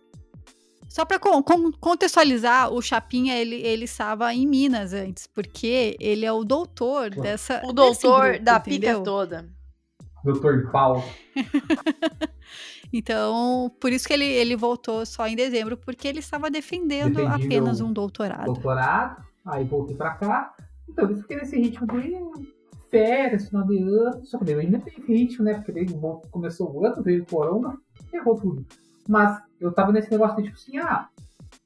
Só 0.90 1.06
pra 1.06 1.20
con- 1.20 1.44
con- 1.44 1.72
contextualizar, 1.80 2.72
o 2.74 2.82
Chapinha, 2.82 3.36
ele, 3.38 3.56
ele 3.58 3.86
estava 3.86 4.34
em 4.34 4.48
Minas 4.48 4.92
antes, 4.94 5.28
porque 5.28 5.96
ele 6.00 6.26
é 6.26 6.32
o 6.32 6.44
doutor 6.44 7.12
dessa. 7.12 7.62
O 7.64 7.74
doutor 7.74 8.30
grupo, 8.32 8.44
da 8.44 8.58
entendeu? 8.58 8.98
pica 8.98 9.04
toda. 9.04 9.50
Doutor 10.24 10.72
Paulo. 10.72 11.04
Então, 12.94 13.72
por 13.82 13.92
isso 13.92 14.08
que 14.08 14.14
ele, 14.14 14.26
ele 14.26 14.56
voltou 14.56 15.04
só 15.04 15.28
em 15.28 15.36
dezembro, 15.36 15.76
porque 15.76 16.08
ele 16.08 16.20
estava 16.20 16.52
defendendo 16.52 17.16
Defendia 17.16 17.46
apenas 17.46 17.82
um 17.82 17.92
doutorado. 17.92 18.46
doutorado, 18.46 19.24
aí 19.44 19.64
voltei 19.64 19.96
pra 19.96 20.12
cá. 20.12 20.54
Então, 20.88 21.10
eu 21.10 21.18
fiquei 21.18 21.38
nesse 21.38 21.60
ritmo 21.60 21.88
de 21.88 22.54
férias, 22.92 23.50
final 23.50 23.66
de 23.66 23.82
ano. 23.82 24.24
Só 24.24 24.38
que 24.38 24.46
daí 24.46 24.54
eu 24.54 24.60
ainda 24.60 24.80
tem 24.80 24.94
ritmo, 25.08 25.44
né? 25.44 25.56
Porque 25.56 25.72
daí 25.72 25.88
começou 26.30 26.72
o 26.72 26.86
ano, 26.86 27.02
veio 27.02 27.24
o 27.24 27.26
corona, 27.26 27.76
errou 28.14 28.40
tudo. 28.40 28.64
Mas 29.10 29.42
eu 29.60 29.72
tava 29.72 29.92
nesse 29.92 30.12
negócio 30.12 30.38
de 30.38 30.44
tipo 30.44 30.56
assim, 30.56 30.78
ah, 30.78 31.10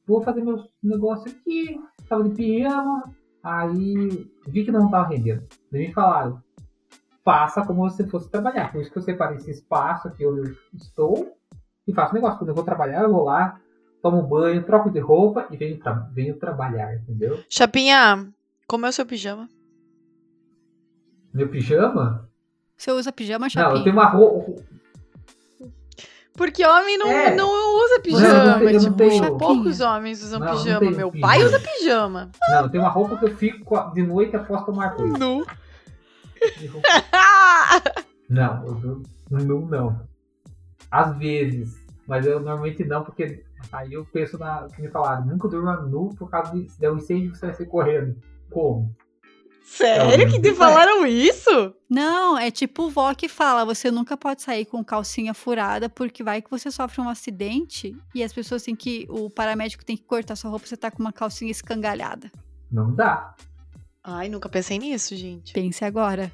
vou 0.08 0.22
fazer 0.22 0.42
meus 0.42 0.70
negócios 0.82 1.36
aqui, 1.36 1.78
tava 2.08 2.24
de 2.24 2.36
pijama, 2.36 3.04
aí 3.44 4.30
vi 4.48 4.64
que 4.64 4.72
não 4.72 4.90
tava 4.90 5.10
rendendo. 5.10 5.44
Daí 5.70 5.88
me 5.88 5.94
falaram, 5.94 6.42
faça 7.28 7.62
como 7.66 7.90
se 7.90 8.08
fosse 8.08 8.30
trabalhar. 8.30 8.72
Por 8.72 8.82
isso 8.82 8.90
que 8.90 8.98
eu 8.98 9.02
separei 9.02 9.36
esse 9.36 9.52
espaço 9.52 10.08
aqui 10.08 10.26
onde 10.26 10.50
eu 10.50 10.56
estou 10.74 11.36
e 11.86 11.94
faço 11.94 12.14
negócio. 12.14 12.38
Quando 12.40 12.50
eu 12.50 12.56
vou 12.56 12.64
trabalhar, 12.64 13.02
eu 13.04 13.12
vou 13.12 13.26
lá, 13.26 13.60
tomo 14.02 14.24
banho, 14.24 14.64
troco 14.64 14.90
de 14.90 15.00
roupa 15.00 15.46
e 15.52 15.58
venho, 15.58 15.78
tra 15.78 15.92
venho 16.14 16.38
trabalhar, 16.38 16.96
entendeu? 16.96 17.44
Chapinha, 17.50 18.30
como 18.66 18.86
é 18.86 18.90
o 18.90 18.94
seu 18.94 19.06
pijama? 19.06 19.50
Meu 21.34 21.50
pijama? 21.50 22.30
Você 22.78 22.92
usa 22.94 23.12
pijama, 23.12 23.44
Não, 23.46 23.50
Chapinha? 23.50 23.80
eu 23.80 23.84
tenho 23.84 23.96
uma 23.98 24.06
roupa. 24.06 24.64
Porque 26.34 26.64
homem 26.66 26.98
não, 26.98 27.08
É. 27.10 27.36
não 27.36 27.50
usa 27.84 28.00
pijama. 28.00 28.58
não 28.60 28.72
não 28.72 28.80
tipo, 28.80 28.96
tenho- 28.96 29.38
poucos 29.38 29.82
homens 29.82 30.24
usam 30.24 30.40
Não, 30.40 30.48
não 30.48 30.58
pijama. 30.58 30.92
Meu 30.92 31.12
pijama. 31.12 31.20
pai 31.34 31.44
usa 31.44 31.60
pijama. 31.60 32.32
Não, 32.50 32.70
tem 32.70 32.80
uma 32.80 32.90
roupa 32.90 33.18
que 33.18 33.26
eu 33.26 33.36
fico 33.36 33.76
de 33.92 34.04
noite 34.04 34.34
após 34.38 34.64
tomar 34.64 34.96
banho. 34.96 35.18
Nu. 35.18 35.46
De 36.60 36.68
roupa- 36.68 36.88
Não, 38.30 38.66
eu 38.66 38.74
durmo 38.76 39.04
nu 39.30 39.66
não. 39.68 40.08
Às 40.92 41.18
vezes. 41.18 41.76
Mas 42.08 42.26
eu 42.26 42.40
normalmente 42.40 42.84
não, 42.86 43.04
porque 43.04 43.44
aí 43.72 43.94
eu 43.94 44.06
penso 44.06 44.38
na. 44.38 44.68
Que 44.74 44.82
me 44.82 44.90
falaram, 44.90 45.26
nunca 45.26 45.48
durma 45.48 45.76
nu 45.82 46.16
por 46.16 46.30
causa 46.30 46.54
de 46.54 46.70
se 46.70 46.80
der 46.80 46.92
um 46.92 46.98
incêndio 46.98 47.36
você 47.36 47.48
vai 47.48 47.56
ser 47.56 47.66
correndo. 47.66 48.16
Como? 48.50 48.96
Sério 49.66 50.32
que 50.32 50.40
te 50.40 50.54
falaram 50.56 51.06
isso? 51.06 51.74
Não, 51.90 52.38
é 52.38 52.50
tipo 52.50 52.90
vó 52.90 53.14
que 53.14 53.28
fala, 53.28 53.66
você 53.66 53.92
nunca 53.92 54.16
pode 54.16 54.42
sair 54.42 54.64
com 54.66 54.82
calcinha 54.82 55.34
furada, 55.34 55.90
porque 55.90 56.24
vai 56.24 56.42
que 56.42 56.50
você 56.50 56.72
sofre 56.72 57.02
um 57.02 57.10
acidente 57.10 57.94
e 58.16 58.24
as 58.24 58.32
pessoas 58.32 58.64
têm 58.64 58.74
que. 58.78 59.06
O 59.10 59.30
paramédico 59.30 59.84
tem 59.84 59.98
que 59.98 60.04
cortar 60.04 60.38
sua 60.38 60.50
roupa, 60.50 60.66
você 60.66 60.78
tá 60.78 60.90
com 60.90 61.00
uma 61.04 61.12
calcinha 61.12 61.52
escangalhada. 61.52 62.32
Não 62.72 62.96
dá. 62.96 63.36
Ai, 64.02 64.30
nunca 64.30 64.48
pensei 64.48 64.80
nisso, 64.80 65.14
gente. 65.18 65.52
Pense 65.52 65.84
agora. 65.84 66.32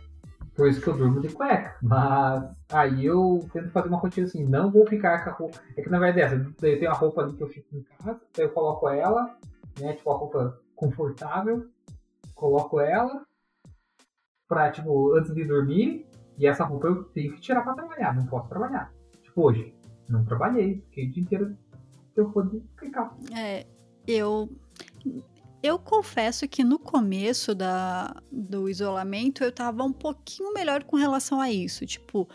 Por 0.56 0.70
isso 0.70 0.82
que 0.82 0.88
eu 0.88 0.97
durmo 0.97 1.20
de 1.20 1.30
cueca. 1.30 1.76
Mas 1.82 2.43
aí 2.72 3.06
eu 3.06 3.47
tento 3.51 3.72
fazer 3.72 3.88
uma 3.88 3.97
rotina 3.97 4.28
assim, 4.28 4.45
não 4.45 4.72
vou 4.72 4.86
ficar 4.88 5.24
com 5.24 5.30
a 5.30 5.34
roupa. 5.34 5.60
É 5.76 5.82
que 5.82 5.89
na 5.89 5.99
verdade, 5.99 6.36
essa, 6.36 6.54
daí 6.60 6.74
eu 6.74 6.80
tenho 6.80 6.91
a 6.91 6.95
roupa 6.95 7.22
ali 7.22 7.34
que 7.34 7.43
eu 7.43 7.49
fico 7.49 7.76
em 7.76 7.84
casa, 7.84 8.22
daí 8.36 8.45
eu 8.45 8.51
coloco 8.51 8.88
ela, 8.89 9.36
né? 9.80 9.93
Tipo, 9.93 10.12
a 10.12 10.18
roupa 10.18 10.60
confortável, 10.76 11.68
coloco 12.36 12.80
ela 12.80 13.26
pra, 14.47 14.72
tipo, 14.72 15.16
antes 15.16 15.34
de 15.34 15.43
dormir, 15.45 16.08
e 16.38 16.45
essa 16.45 16.64
roupa 16.64 16.88
eu 16.88 17.04
tenho 17.06 17.34
que 17.34 17.41
tirar 17.41 17.62
pra 17.64 17.74
trabalhar, 17.74 18.16
não 18.16 18.26
posso 18.28 18.47
trabalhar. 18.49 18.93
Tipo, 19.24 19.47
hoje, 19.47 19.76
não 20.08 20.24
trabalhei, 20.24 20.82
fiquei 20.89 21.08
o 21.08 21.12
dia 21.12 21.24
inteiro 21.24 21.58
eu 22.16 22.30
pude 22.30 22.64
ficar. 22.78 23.16
É, 23.36 23.66
eu. 24.08 24.49
Eu 25.64 25.80
confesso 25.80 26.45
que 26.45 26.61
no 26.61 26.78
começo 26.78 27.55
da, 27.55 28.22
do 28.30 28.68
isolamento 28.68 29.45
eu 29.45 29.51
tava 29.51 29.82
um 29.86 29.93
pouquinho 29.93 30.53
melhor 30.53 30.84
com 30.84 30.97
relação 30.97 31.39
a 31.39 31.49
isso. 31.49 31.86
Tipo, 31.86 32.28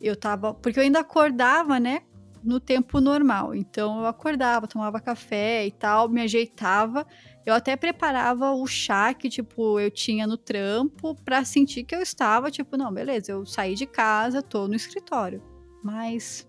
eu 0.00 0.16
tava. 0.16 0.54
Porque 0.54 0.78
eu 0.78 0.82
ainda 0.82 1.00
acordava, 1.00 1.78
né? 1.78 2.00
No 2.42 2.58
tempo 2.58 2.98
normal. 2.98 3.54
Então 3.54 4.00
eu 4.00 4.06
acordava, 4.06 4.66
tomava 4.66 4.98
café 5.00 5.66
e 5.66 5.70
tal, 5.70 6.08
me 6.08 6.22
ajeitava. 6.22 7.06
Eu 7.44 7.52
até 7.52 7.76
preparava 7.76 8.50
o 8.52 8.66
chá 8.66 9.12
que, 9.12 9.28
tipo, 9.28 9.78
eu 9.78 9.90
tinha 9.90 10.26
no 10.26 10.38
trampo 10.38 11.14
pra 11.24 11.44
sentir 11.44 11.84
que 11.84 11.94
eu 11.94 12.00
estava, 12.00 12.50
tipo, 12.50 12.76
não, 12.76 12.92
beleza, 12.92 13.32
eu 13.32 13.44
saí 13.44 13.74
de 13.74 13.86
casa, 13.86 14.40
tô 14.40 14.66
no 14.66 14.74
escritório. 14.74 15.42
Mas 15.84 16.48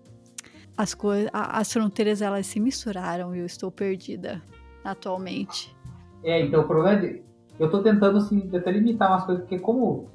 as 0.74 0.96
as 1.32 1.72
fronteiras 1.72 2.22
elas 2.22 2.46
se 2.46 2.58
misturaram 2.58 3.34
e 3.36 3.40
eu 3.40 3.46
estou 3.46 3.70
perdida 3.70 4.42
atualmente. 4.82 5.76
É, 6.22 6.40
então 6.40 6.62
o 6.62 6.66
problema 6.66 6.98
é 6.98 7.00
de, 7.00 7.22
eu 7.58 7.70
tô 7.70 7.82
tentando 7.82 8.18
assim, 8.18 8.48
até 8.54 8.70
limitar 8.70 9.10
umas 9.10 9.24
coisas, 9.24 9.44
porque 9.44 9.58
como 9.58 10.08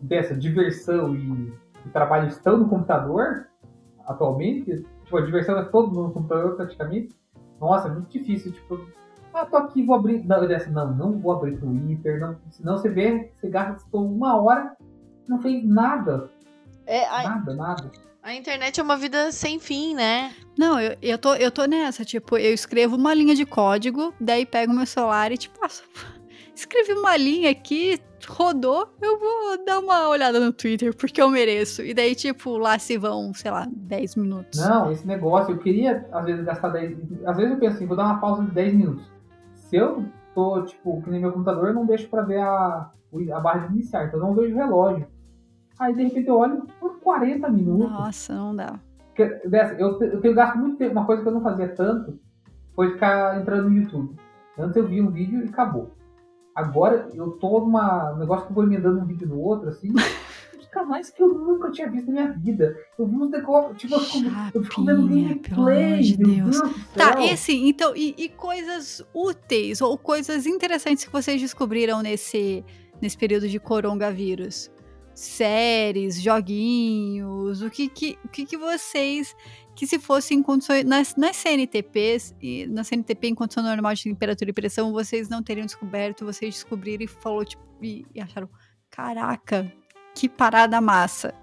dessa 0.00 0.34
diversão 0.34 1.14
e, 1.14 1.52
e 1.86 1.88
trabalho 1.90 2.28
estão 2.28 2.58
no 2.58 2.68
computador, 2.68 3.46
atualmente, 4.06 4.84
tipo, 5.04 5.16
a 5.16 5.22
diversão 5.22 5.58
é 5.58 5.64
todo 5.64 6.02
no 6.02 6.12
computador 6.12 6.56
praticamente, 6.56 7.14
nossa, 7.60 7.88
é 7.88 7.92
muito 7.92 8.10
difícil, 8.10 8.52
tipo, 8.52 8.80
ah, 9.32 9.46
tô 9.46 9.56
aqui, 9.56 9.84
vou 9.84 9.94
abrir, 9.94 10.24
não, 10.24 10.46
dessa, 10.46 10.70
não, 10.70 10.94
não 10.94 11.18
vou 11.18 11.32
abrir 11.32 11.58
Twitter, 11.58 12.20
não, 12.20 12.36
senão 12.50 12.76
você 12.76 12.88
vê, 12.88 13.32
você 13.36 13.48
gastou 13.48 14.06
uma 14.06 14.40
hora, 14.40 14.76
não 15.28 15.40
fez 15.40 15.64
nada, 15.64 16.28
É, 16.86 17.06
a, 17.08 17.22
nada, 17.22 17.54
nada. 17.54 17.90
A 18.22 18.34
internet 18.34 18.78
é 18.78 18.82
uma 18.82 18.96
vida 18.96 19.32
sem 19.32 19.58
fim, 19.58 19.94
né? 19.94 20.32
Não, 20.56 20.78
eu, 20.78 20.96
eu, 21.02 21.18
tô, 21.18 21.34
eu 21.34 21.50
tô 21.50 21.64
nessa, 21.64 22.04
tipo, 22.04 22.36
eu 22.36 22.54
escrevo 22.54 22.96
uma 22.96 23.12
linha 23.12 23.34
de 23.34 23.44
código, 23.44 24.14
daí 24.20 24.46
pego 24.46 24.72
meu 24.72 24.86
celular 24.86 25.32
e, 25.32 25.36
tipo, 25.36 25.58
nossa, 25.60 25.82
escrevi 26.54 26.92
uma 26.92 27.16
linha 27.16 27.50
aqui, 27.50 28.00
rodou, 28.28 28.88
eu 29.00 29.18
vou 29.18 29.64
dar 29.64 29.80
uma 29.80 30.08
olhada 30.08 30.38
no 30.38 30.52
Twitter, 30.52 30.94
porque 30.94 31.20
eu 31.20 31.28
mereço. 31.28 31.82
E 31.82 31.92
daí, 31.92 32.14
tipo, 32.14 32.56
lá 32.56 32.78
se 32.78 32.96
vão, 32.96 33.34
sei 33.34 33.50
lá, 33.50 33.66
10 33.70 34.14
minutos. 34.14 34.60
Não, 34.60 34.92
esse 34.92 35.06
negócio, 35.06 35.54
eu 35.54 35.58
queria, 35.58 36.06
às 36.12 36.24
vezes, 36.24 36.44
gastar 36.44 36.68
10. 36.68 36.96
Às 37.26 37.36
vezes 37.36 37.52
eu 37.52 37.58
penso 37.58 37.76
assim, 37.76 37.86
vou 37.86 37.96
dar 37.96 38.04
uma 38.04 38.20
pausa 38.20 38.44
de 38.44 38.52
10 38.52 38.74
minutos. 38.74 39.10
Se 39.54 39.76
eu 39.76 40.04
tô, 40.32 40.62
tipo, 40.62 41.02
que 41.02 41.10
nem 41.10 41.20
meu 41.20 41.32
computador, 41.32 41.68
eu 41.68 41.74
não 41.74 41.86
deixo 41.86 42.08
pra 42.08 42.22
ver 42.22 42.38
a, 42.38 42.90
a 43.32 43.40
barra 43.40 43.66
de 43.66 43.74
iniciar, 43.74 44.06
então 44.06 44.20
eu 44.20 44.26
não 44.26 44.34
vejo 44.34 44.54
o 44.54 44.58
relógio. 44.58 45.06
Aí, 45.82 45.94
de 45.94 46.02
repente, 46.04 46.28
eu 46.28 46.36
olho 46.36 46.62
por 46.80 46.98
40 47.00 47.48
minutos. 47.50 47.90
Nossa, 47.90 48.34
não 48.34 48.54
dá. 48.54 48.78
Eu, 49.78 49.98
te- 49.98 50.04
eu 50.04 50.20
tenho 50.20 50.34
gasto 50.34 50.56
muito 50.58 50.76
tempo. 50.76 50.92
Uma 50.92 51.04
coisa 51.04 51.22
que 51.22 51.28
eu 51.28 51.32
não 51.32 51.42
fazia 51.42 51.68
tanto 51.68 52.18
foi 52.74 52.92
ficar 52.92 53.40
entrando 53.40 53.68
no 53.68 53.76
YouTube. 53.76 54.16
Antes 54.58 54.76
eu 54.76 54.86
via 54.86 55.02
um 55.02 55.10
vídeo 55.10 55.44
e 55.44 55.48
acabou. 55.48 55.92
Agora 56.54 57.08
eu 57.14 57.32
tô 57.32 57.60
numa 57.60 58.12
um 58.14 58.18
negócio 58.18 58.46
que 58.46 58.52
eu 58.52 58.54
vou 58.54 58.64
emendando 58.64 59.00
um 59.00 59.04
vídeo 59.04 59.26
no 59.28 59.38
outro, 59.40 59.68
assim. 59.70 59.92
Os 60.58 60.66
canais 60.66 61.10
que 61.10 61.22
eu 61.22 61.28
nunca 61.34 61.70
tinha 61.70 61.90
visto 61.90 62.06
na 62.06 62.12
minha 62.12 62.32
vida. 62.32 62.76
Eu 62.98 63.06
vi 63.06 63.16
uns 63.16 63.30
negócios. 63.30 63.76
Tipo, 63.78 63.98
fico, 64.00 64.30
eu 64.54 64.62
fico 64.64 64.84
vendo 64.84 65.02
Chapinha, 65.02 65.28
gameplay. 65.28 66.00
de 66.02 66.16
Deus. 66.16 66.60
Deus 66.62 66.86
Tá, 66.94 67.20
e 67.20 67.30
assim, 67.30 67.68
então, 67.68 67.94
e, 67.96 68.14
e 68.16 68.28
coisas 68.28 69.04
úteis 69.14 69.80
ou 69.80 69.98
coisas 69.98 70.46
interessantes 70.46 71.04
que 71.04 71.12
vocês 71.12 71.40
descobriram 71.40 72.00
nesse, 72.02 72.64
nesse 73.00 73.16
período 73.18 73.48
de 73.48 73.58
coronavírus? 73.58 74.70
Séries, 75.14 76.20
joguinhos, 76.20 77.62
o 77.62 77.70
que 77.70 77.88
que, 77.88 78.18
o 78.24 78.28
que, 78.28 78.46
que 78.46 78.56
vocês, 78.56 79.36
que 79.74 79.86
se 79.86 79.98
fossem 79.98 80.38
em 80.38 80.42
condições, 80.42 80.84
nas, 80.84 81.16
nas 81.16 81.36
CNTPs, 81.36 82.34
e 82.40 82.66
na 82.66 82.82
CNTP 82.84 83.28
em 83.28 83.34
condição 83.34 83.62
normal 83.62 83.94
de 83.94 84.04
temperatura 84.04 84.50
e 84.50 84.52
pressão, 84.52 84.92
vocês 84.92 85.28
não 85.28 85.42
teriam 85.42 85.66
descoberto, 85.66 86.24
vocês 86.24 86.54
descobriram 86.54 87.04
e 87.04 87.08
falou, 87.08 87.44
tipo, 87.44 87.62
e, 87.82 88.06
e 88.14 88.20
acharam, 88.20 88.48
caraca, 88.90 89.72
que 90.14 90.28
parada 90.28 90.80
massa. 90.80 91.34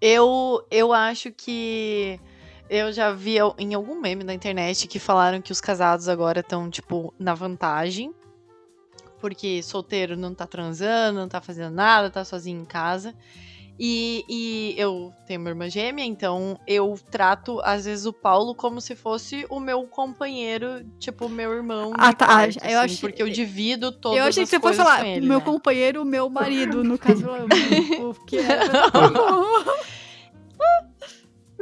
Eu, 0.00 0.66
eu 0.70 0.92
acho 0.92 1.30
que 1.30 2.18
eu 2.68 2.92
já 2.92 3.12
vi 3.12 3.36
em 3.58 3.74
algum 3.74 4.00
meme 4.00 4.24
na 4.24 4.34
internet 4.34 4.88
que 4.88 4.98
falaram 4.98 5.40
que 5.40 5.52
os 5.52 5.60
casados 5.60 6.08
agora 6.08 6.40
estão, 6.40 6.70
tipo, 6.70 7.12
na 7.18 7.34
vantagem. 7.34 8.14
Porque 9.22 9.62
solteiro 9.62 10.16
não 10.16 10.34
tá 10.34 10.48
transando, 10.48 11.20
não 11.20 11.28
tá 11.28 11.40
fazendo 11.40 11.72
nada, 11.72 12.10
tá 12.10 12.24
sozinho 12.24 12.60
em 12.60 12.64
casa. 12.64 13.14
E, 13.78 14.24
e 14.28 14.74
eu 14.76 15.12
tenho 15.26 15.40
uma 15.40 15.48
irmã 15.48 15.68
gêmea, 15.68 16.04
então 16.04 16.58
eu 16.66 16.98
trato, 17.10 17.60
às 17.64 17.84
vezes, 17.84 18.04
o 18.04 18.12
Paulo 18.12 18.54
como 18.54 18.80
se 18.80 18.94
fosse 18.94 19.46
o 19.48 19.58
meu 19.58 19.86
companheiro, 19.86 20.84
tipo, 20.98 21.28
meu 21.28 21.52
irmão. 21.52 21.92
Ah, 21.96 22.12
tá, 22.12 22.26
quarto, 22.26 22.58
eu 22.58 22.64
assim, 22.64 22.94
achei- 22.94 22.98
porque 22.98 23.22
eu 23.22 23.30
divido 23.30 23.90
todas 23.92 24.18
eu 24.18 24.24
achei 24.24 24.42
as 24.42 24.50
que 24.50 24.56
você 24.56 24.60
fosse 24.60 24.76
falar, 24.76 25.00
com 25.00 25.06
ele, 25.06 25.26
meu 25.26 25.38
né? 25.38 25.44
companheiro, 25.44 26.04
meu 26.04 26.28
marido, 26.28 26.84
no 26.84 26.98
caso, 26.98 27.26
o, 27.98 28.14
que 28.26 28.38
era. 28.38 28.90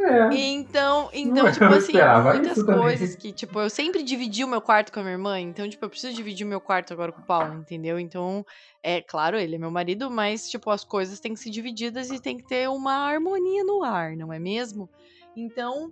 É. 0.03 0.35
Então, 0.35 1.11
então 1.13 1.47
Eu 1.47 1.53
tipo 1.53 1.65
assim, 1.67 1.93
muitas 1.93 2.57
isso 2.57 2.67
também. 2.67 2.81
coisas 2.81 3.15
que, 3.17 3.33
tipo, 3.33 3.61
eu 3.61 3.69
sempre 3.71 4.03
dividi 4.03 4.43
o 4.45 4.49
meu 4.49 4.61
quarto 4.61 4.93
com 4.93 5.01
a 5.01 5.03
minha 5.03 5.15
irmã, 5.15 5.39
então, 5.39 5.69
tipo, 5.69 5.85
eu 5.85 5.91
preciso 5.91 6.15
dividir 6.15 6.47
o 6.47 6.49
meu 6.49 6.61
quarto 6.61 6.93
agora 6.93 7.13
com 7.13 7.21
o 7.21 7.25
Paulo, 7.25 7.55
entendeu? 7.55 7.99
Então, 7.99 8.45
é 8.83 9.01
claro, 9.01 9.37
ele 9.39 9.57
é 9.57 9.59
meu 9.59 9.71
marido, 9.71 10.11
mas, 10.11 10.49
tipo, 10.49 10.71
as 10.71 10.85
coisas 10.85 11.21
têm 11.21 11.35
que 11.35 11.41
ser 11.41 11.51
divididas 11.51 12.11
e 12.11 12.19
tem 12.19 12.37
que 12.37 12.47
ter 12.47 12.69
uma 12.69 12.93
harmonia 12.93 13.63
no 13.65 13.83
ar, 13.83 14.17
não 14.17 14.33
é 14.33 14.39
mesmo? 14.39 14.89
Então, 15.37 15.91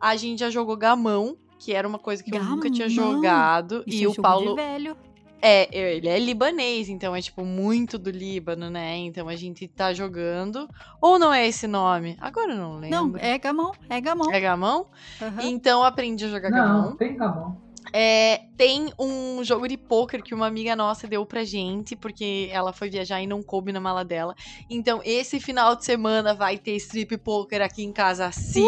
a 0.00 0.16
gente 0.16 0.40
já 0.40 0.50
jogou 0.50 0.76
gamão, 0.76 1.36
que 1.58 1.74
era 1.74 1.86
uma 1.86 1.98
coisa 1.98 2.22
que 2.22 2.34
eu 2.34 2.42
nunca 2.42 2.70
tinha 2.70 2.88
Gamão? 2.88 3.14
jogado, 3.14 3.82
Isso 3.86 3.98
e 3.98 4.04
é 4.04 4.06
o 4.08 4.10
jogo 4.10 4.22
Paulo 4.22 4.50
de 4.50 4.54
velho. 4.62 4.96
É, 5.40 5.68
ele 5.76 6.08
é 6.08 6.18
libanês, 6.18 6.88
então 6.88 7.14
é 7.14 7.20
tipo 7.20 7.44
muito 7.44 7.98
do 7.98 8.10
Líbano, 8.10 8.68
né? 8.70 8.96
Então 8.96 9.28
a 9.28 9.36
gente 9.36 9.68
tá 9.68 9.92
jogando. 9.92 10.68
Ou 11.00 11.18
não 11.18 11.32
é 11.32 11.46
esse 11.46 11.66
nome? 11.66 12.16
Agora 12.20 12.52
eu 12.52 12.56
não 12.56 12.78
lembro. 12.78 13.12
Não, 13.12 13.16
é 13.18 13.38
gamão, 13.38 13.72
é 13.88 14.00
gamão. 14.00 14.32
É 14.32 14.40
gamão? 14.40 14.86
Aham. 15.20 15.42
Então 15.42 15.80
eu 15.80 15.84
aprendi 15.86 16.24
a 16.24 16.28
jogar 16.28 16.50
Não, 16.50 16.58
gamão. 16.58 16.96
tem 16.96 17.16
gamão. 17.16 17.67
É, 17.92 18.42
tem 18.56 18.92
um 18.98 19.42
jogo 19.42 19.66
de 19.66 19.76
pôquer 19.76 20.22
que 20.22 20.34
uma 20.34 20.46
amiga 20.46 20.76
nossa 20.76 21.06
deu 21.06 21.24
pra 21.24 21.44
gente, 21.44 21.96
porque 21.96 22.48
ela 22.52 22.72
foi 22.72 22.90
viajar 22.90 23.20
e 23.22 23.26
não 23.26 23.42
coube 23.42 23.72
na 23.72 23.80
mala 23.80 24.04
dela. 24.04 24.34
Então, 24.68 25.00
esse 25.04 25.40
final 25.40 25.74
de 25.74 25.84
semana 25.84 26.34
vai 26.34 26.58
ter 26.58 26.76
strip 26.76 27.16
poker 27.18 27.62
aqui 27.62 27.82
em 27.82 27.92
casa 27.92 28.30
sim. 28.32 28.64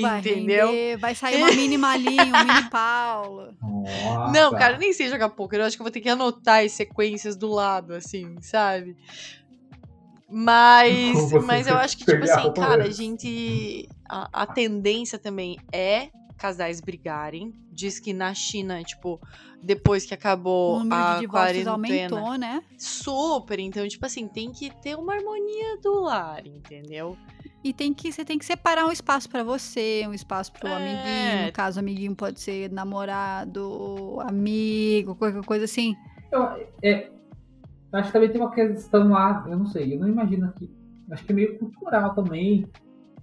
Vai 0.00 0.20
entendeu? 0.20 0.68
render, 0.68 0.96
vai 0.98 1.14
sair 1.14 1.38
uma 1.38 1.52
mini 1.52 1.78
malinha, 1.78 2.24
um 2.24 2.44
mini 2.44 2.70
Paulo. 2.70 3.54
Nossa. 3.62 4.32
Não, 4.32 4.50
cara, 4.52 4.74
eu 4.74 4.78
nem 4.78 4.92
sei 4.92 5.08
jogar 5.08 5.30
poker. 5.30 5.60
Eu 5.60 5.66
acho 5.66 5.76
que 5.76 5.82
eu 5.82 5.84
vou 5.84 5.92
ter 5.92 6.00
que 6.00 6.08
anotar 6.08 6.64
as 6.64 6.72
sequências 6.72 7.36
do 7.36 7.48
lado, 7.48 7.94
assim, 7.94 8.36
sabe? 8.40 8.96
Mas, 10.28 11.32
mas 11.44 11.68
eu 11.68 11.76
acho 11.76 11.96
que, 11.96 12.04
tipo 12.04 12.24
assim, 12.24 12.52
cara, 12.52 12.84
a 12.84 12.90
gente. 12.90 13.88
A, 14.08 14.42
a 14.42 14.46
tendência 14.46 15.18
também 15.18 15.56
é 15.72 16.08
casais 16.36 16.80
brigarem. 16.80 17.52
Diz 17.72 17.98
que 17.98 18.12
na 18.12 18.32
China, 18.34 18.82
tipo, 18.82 19.20
depois 19.62 20.04
que 20.06 20.14
acabou 20.14 20.76
O 20.76 20.78
número 20.80 20.96
a 21.00 21.28
quarentena. 21.28 21.70
aumentou, 21.72 22.34
né? 22.38 22.62
Super, 22.78 23.58
então, 23.58 23.86
tipo 23.88 24.04
assim, 24.06 24.28
tem 24.28 24.52
que 24.52 24.70
ter 24.82 24.96
uma 24.96 25.14
harmonia 25.14 25.78
do 25.82 26.00
lar, 26.02 26.46
entendeu? 26.46 27.16
E 27.64 27.72
tem 27.72 27.92
que, 27.92 28.12
você 28.12 28.24
tem 28.24 28.38
que 28.38 28.44
separar 28.44 28.86
um 28.86 28.92
espaço 28.92 29.28
pra 29.28 29.42
você, 29.42 30.04
um 30.06 30.14
espaço 30.14 30.52
pro 30.52 30.68
É. 30.68 30.72
amiguinho. 30.76 31.46
No 31.46 31.52
caso, 31.52 31.80
amiguinho 31.80 32.14
pode 32.14 32.40
ser 32.40 32.70
namorado, 32.70 34.18
amigo, 34.20 35.14
qualquer 35.16 35.42
coisa 35.44 35.64
assim. 35.64 35.96
Eu, 36.30 36.42
é, 36.82 37.10
acho 37.92 38.06
que 38.08 38.12
também 38.12 38.30
tem 38.30 38.40
uma 38.40 38.52
questão 38.52 39.08
lá, 39.10 39.44
eu 39.48 39.58
não 39.58 39.66
sei, 39.66 39.94
eu 39.94 39.98
não 39.98 40.08
imagino 40.08 40.52
que. 40.52 40.70
Acho 41.10 41.24
que 41.24 41.32
é 41.32 41.34
meio 41.34 41.58
cultural 41.58 42.14
também. 42.14 42.66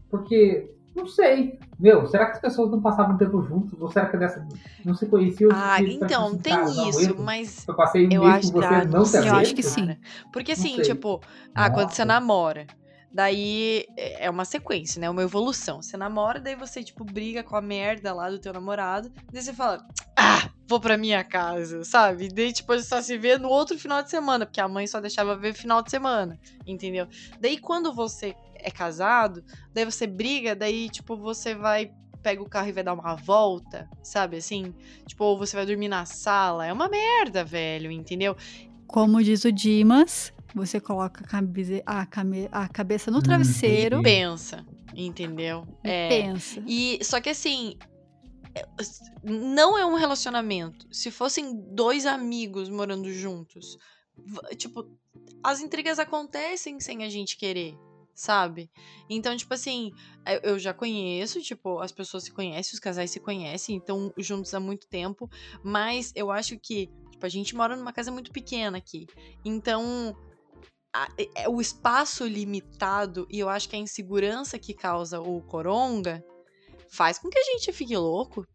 Porque, 0.09 0.72
não 0.96 1.08
sei. 1.08 1.60
Meu, 1.80 2.08
será 2.08 2.28
que 2.28 2.34
as 2.34 2.39
pessoas 2.41 2.70
não 2.72 2.82
passavam 2.82 3.18
tempo 3.18 3.41
juntos? 3.41 3.80
Ou 3.82 3.89
será 3.91 4.06
que 4.10 4.18
dessa, 4.18 4.46
não 4.86 4.94
se 4.94 5.06
conheciam? 5.08 5.50
Ah, 5.54 5.82
então, 5.82 6.38
tem 6.38 6.88
isso, 6.89 7.02
eu- 7.12 7.18
mas 7.20 7.66
Eu 7.68 7.76
passei 7.76 8.08
um 8.08 8.12
eu 8.14 8.22
mês 8.22 8.34
acho 8.36 8.48
com 8.48 8.54
você, 8.54 8.68
que- 8.68 8.74
ah, 8.74 8.86
não 8.86 9.06
sei, 9.06 9.30
eu 9.30 9.36
acho 9.36 9.56
que 9.56 9.64
sim. 9.64 9.86
cara. 9.88 10.00
Porque 10.32 10.52
assim, 10.54 10.82
tipo, 10.82 11.22
ah, 11.56 11.70
quando 11.70 11.91
você 11.91 12.06
namora, 12.06 12.68
daí 13.12 13.86
é 13.98 14.30
uma 14.30 14.46
sequência, 14.46 15.00
né? 15.00 15.10
Uma 15.10 15.24
evolução. 15.24 15.82
Você 15.82 15.98
namora, 15.98 16.39
daí 16.39 16.56
você, 16.56 16.84
tipo, 16.84 17.04
briga 17.04 17.44
com 17.44 17.56
a 17.56 17.62
merda 17.62 18.14
lá 18.14 18.30
do 18.30 18.39
teu 18.39 18.54
namorado, 18.54 19.12
daí 19.32 19.41
você 19.41 19.54
fala, 19.54 19.84
ah, 20.18 20.50
vou 20.68 20.80
pra 20.80 20.98
minha 20.98 21.24
casa, 21.24 21.84
sabe? 21.84 22.30
Daí, 22.30 22.54
tipo, 22.54 22.72
ele 22.74 22.84
só 22.84 23.02
se 23.02 23.18
vê 23.18 23.38
no 23.38 23.50
outro 23.50 23.78
final 23.78 24.02
de 24.02 24.10
semana, 24.10 24.46
porque 24.46 24.62
a 24.62 24.68
mãe 24.68 24.88
só 24.88 25.00
deixava 25.02 25.36
ver 25.36 25.54
final 25.54 25.82
de 25.84 25.89
semana, 25.91 26.39
entendeu? 26.66 27.08
Daí, 27.39 27.58
quando 27.58 27.94
você 27.94 28.36
é 28.64 28.72
casado, 28.72 29.43
daí 29.74 29.86
você 29.86 30.07
briga, 30.07 30.55
daí, 30.55 30.89
tipo, 30.89 31.16
você 31.18 31.53
vai. 31.53 31.91
Pega 32.22 32.41
o 32.41 32.47
carro 32.49 32.70
e 32.70 32.72
vai 32.72 32.84
dar 32.84 32.93
uma 32.93 33.16
volta, 33.16 33.89
sabe 34.01 34.38
assim? 34.38 34.74
Tipo, 35.05 35.26
ou 35.26 35.38
você 35.38 35.57
vai 35.57 35.66
dormir 35.66 35.89
na 35.89 36.05
sala. 36.05 36.66
É 36.66 36.72
uma 36.72 36.88
merda, 36.88 37.43
velho, 37.43 37.91
entendeu? 37.91 38.36
Como 38.88 39.22
diz 39.22 39.43
o 39.43 39.51
Dimas, 39.51 40.32
você 40.55 40.80
coloca 40.80 41.22
a, 41.26 41.28
cabe- 41.28 41.84
a 41.86 42.05
came- 42.05 42.47
a 42.49 42.66
cabeça 42.70 43.11
no 43.11 43.18
Hum, 43.18 43.22
travesseiro 43.22 43.97
entendi. 43.99 44.03
Pensa, 44.16 44.66
entendeu? 44.95 45.68
e 45.84 45.89
É. 45.89 46.07
pensa. 46.07 46.64
E 46.66 46.99
só 47.03 47.20
que 47.20 47.30
assim, 47.30 47.78
é, 48.55 48.66
não 49.24 49.78
é 49.78 49.86
um 49.86 49.95
relacionamento. 49.95 50.88
Se 50.93 51.11
fossem 51.11 51.53
dois 51.74 52.05
amigos 52.05 52.70
morando 52.70 53.11
juntos, 53.11 53.78
tipo, 54.57 54.86
as 55.43 55.59
intrigas 55.59 55.99
acontecem 55.99 56.80
sem 56.80 57.03
a 57.03 57.09
gente 57.09 57.36
querer, 57.36 57.76
sabe? 58.14 58.70
Então, 59.09 59.36
tipo 59.36 59.53
assim, 59.53 59.91
eu- 60.26 60.51
eu 60.51 60.59
já 60.59 60.74
conheço, 60.74 61.41
tipo, 61.41 61.80
as 61.80 61.91
pessoas 61.91 62.24
se 62.24 62.32
conhecem, 62.32 62.74
os 62.74 62.80
casais 62.80 63.11
se 63.11 63.20
conhecem, 63.20 63.76
então 63.76 64.14
juntos 64.18 64.53
há 64.53 64.59
muito 64.59 64.88
tempo, 64.88 65.30
mas 65.64 66.11
eu 66.16 66.32
acho 66.32 66.57
que, 66.59 66.88
tipo, 67.11 67.26
a 67.26 67.30
gente 67.30 67.55
mora 67.55 67.76
numa 67.76 67.93
casa 67.93 68.11
muito 68.11 68.32
pequena 68.32 68.78
aqui. 68.78 69.07
Então, 69.43 70.16
a- 70.93 71.09
é 71.36 71.49
o 71.49 71.59
espaço 71.59 72.26
limitado 72.28 73.26
e 73.30 73.39
eu 73.39 73.49
acho 73.49 73.68
que 73.68 73.76
a 73.76 73.80
insegurança 73.80 74.59
que 74.59 74.74
causa 74.74 75.20
o 75.20 75.41
coronga 75.41 76.24
faz 76.91 77.18
com 77.18 77.30
que 77.30 77.39
a 77.39 77.43
gente 77.43 77.72
fique 77.74 77.95
louco. 77.97 78.45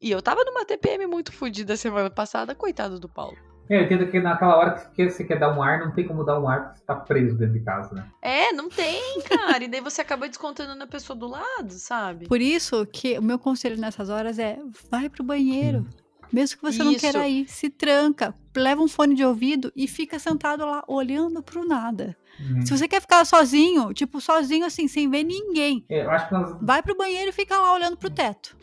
E 0.00 0.12
eu 0.12 0.22
tava 0.22 0.44
numa 0.44 0.64
TPM 0.64 1.06
muito 1.08 1.32
fodida 1.32 1.76
semana 1.76 2.08
passada, 2.08 2.54
coitado 2.54 3.00
do 3.00 3.08
Paulo. 3.08 3.36
É, 3.68 3.78
eu 3.80 3.82
entendo 3.84 4.10
que 4.10 4.18
naquela 4.20 4.56
hora 4.56 4.70
que 4.94 5.10
você 5.10 5.24
quer 5.24 5.38
dar 5.38 5.56
um 5.56 5.62
ar, 5.62 5.80
não 5.80 5.92
tem 5.92 6.06
como 6.06 6.24
dar 6.24 6.40
um 6.40 6.48
ar 6.48 6.64
porque 6.64 6.78
você 6.78 6.84
tá 6.86 6.94
preso 6.96 7.36
dentro 7.36 7.54
de 7.54 7.60
casa, 7.64 7.94
né? 7.94 8.06
É, 8.22 8.52
não 8.52 8.68
tem, 8.68 9.20
cara. 9.22 9.62
e 9.62 9.68
daí 9.68 9.80
você 9.80 10.00
acaba 10.00 10.26
descontando 10.28 10.74
na 10.74 10.86
pessoa 10.86 11.16
do 11.18 11.26
lado, 11.28 11.72
sabe? 11.72 12.26
Por 12.26 12.40
isso 12.40 12.86
que 12.86 13.18
o 13.18 13.22
meu 13.22 13.38
conselho 13.38 13.78
nessas 13.78 14.08
horas 14.08 14.38
é 14.38 14.58
vai 14.90 15.08
pro 15.08 15.22
banheiro. 15.22 15.86
Mesmo 16.30 16.58
que 16.58 16.62
você 16.62 16.84
não 16.84 16.92
Isso. 16.92 17.00
queira 17.00 17.26
ir, 17.26 17.48
se 17.48 17.70
tranca, 17.70 18.34
leva 18.54 18.82
um 18.82 18.88
fone 18.88 19.14
de 19.14 19.24
ouvido 19.24 19.72
e 19.74 19.88
fica 19.88 20.18
sentado 20.18 20.62
lá 20.64 20.84
olhando 20.86 21.42
pro 21.42 21.66
nada. 21.66 22.14
Hum. 22.38 22.60
Se 22.66 22.76
você 22.76 22.86
quer 22.86 23.00
ficar 23.00 23.24
sozinho, 23.24 23.94
tipo, 23.94 24.20
sozinho 24.20 24.66
assim, 24.66 24.86
sem 24.86 25.08
ver 25.10 25.24
ninguém, 25.24 25.86
É, 25.88 26.04
eu 26.04 26.10
acho 26.10 26.28
que 26.28 26.34
nós. 26.34 26.54
vai 26.60 26.82
pro 26.82 26.94
banheiro 26.94 27.30
e 27.30 27.32
fica 27.32 27.56
lá 27.58 27.72
olhando 27.72 27.96
pro 27.96 28.10
teto. 28.10 28.54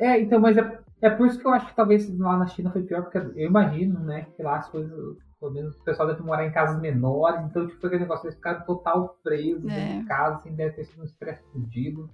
É, 0.00 0.20
então, 0.20 0.40
mas 0.40 0.56
é, 0.56 0.78
é 1.00 1.10
por 1.10 1.26
isso 1.26 1.38
que 1.38 1.46
eu 1.46 1.52
acho 1.52 1.66
que 1.66 1.76
talvez 1.76 2.08
lá 2.18 2.36
na 2.36 2.46
China 2.46 2.70
foi 2.70 2.82
pior, 2.82 3.02
porque 3.02 3.18
eu 3.18 3.46
imagino, 3.46 4.00
né, 4.00 4.26
que 4.36 4.42
lá 4.42 4.56
as 4.58 4.68
coisas, 4.68 5.16
pelo 5.38 5.52
menos 5.52 5.76
o 5.78 5.84
pessoal 5.84 6.08
deve 6.08 6.22
morar 6.22 6.46
em 6.46 6.52
casas 6.52 6.80
menores, 6.80 7.40
então, 7.44 7.66
tipo, 7.66 7.86
aquele 7.86 8.02
negócio, 8.02 8.26
eles 8.26 8.36
ficaram 8.36 8.64
total 8.64 9.18
presos 9.22 9.70
É. 9.70 9.74
dentro 9.74 10.00
de 10.00 10.06
casa, 10.06 10.36
assim, 10.36 10.54
deve 10.54 10.74
ter 10.76 10.84
sido 10.84 11.02
um 11.02 11.04
estresse 11.04 11.42
fudido. 11.52 12.10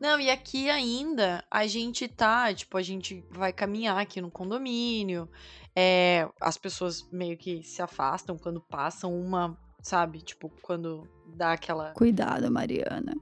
Não, 0.00 0.20
e 0.20 0.30
aqui 0.30 0.70
ainda 0.70 1.44
a 1.50 1.66
gente 1.66 2.06
tá, 2.06 2.52
tipo, 2.54 2.76
a 2.76 2.82
gente 2.82 3.24
vai 3.30 3.52
caminhar 3.52 3.98
aqui 3.98 4.20
no 4.20 4.30
condomínio. 4.30 5.28
É, 5.74 6.28
as 6.40 6.56
pessoas 6.56 7.08
meio 7.10 7.36
que 7.36 7.62
se 7.64 7.82
afastam 7.82 8.38
quando 8.38 8.60
passam 8.60 9.12
uma, 9.12 9.58
sabe? 9.82 10.20
Tipo, 10.20 10.48
quando 10.62 11.08
dá 11.36 11.52
aquela. 11.52 11.92
Cuidado, 11.92 12.48
Mariana. 12.52 13.14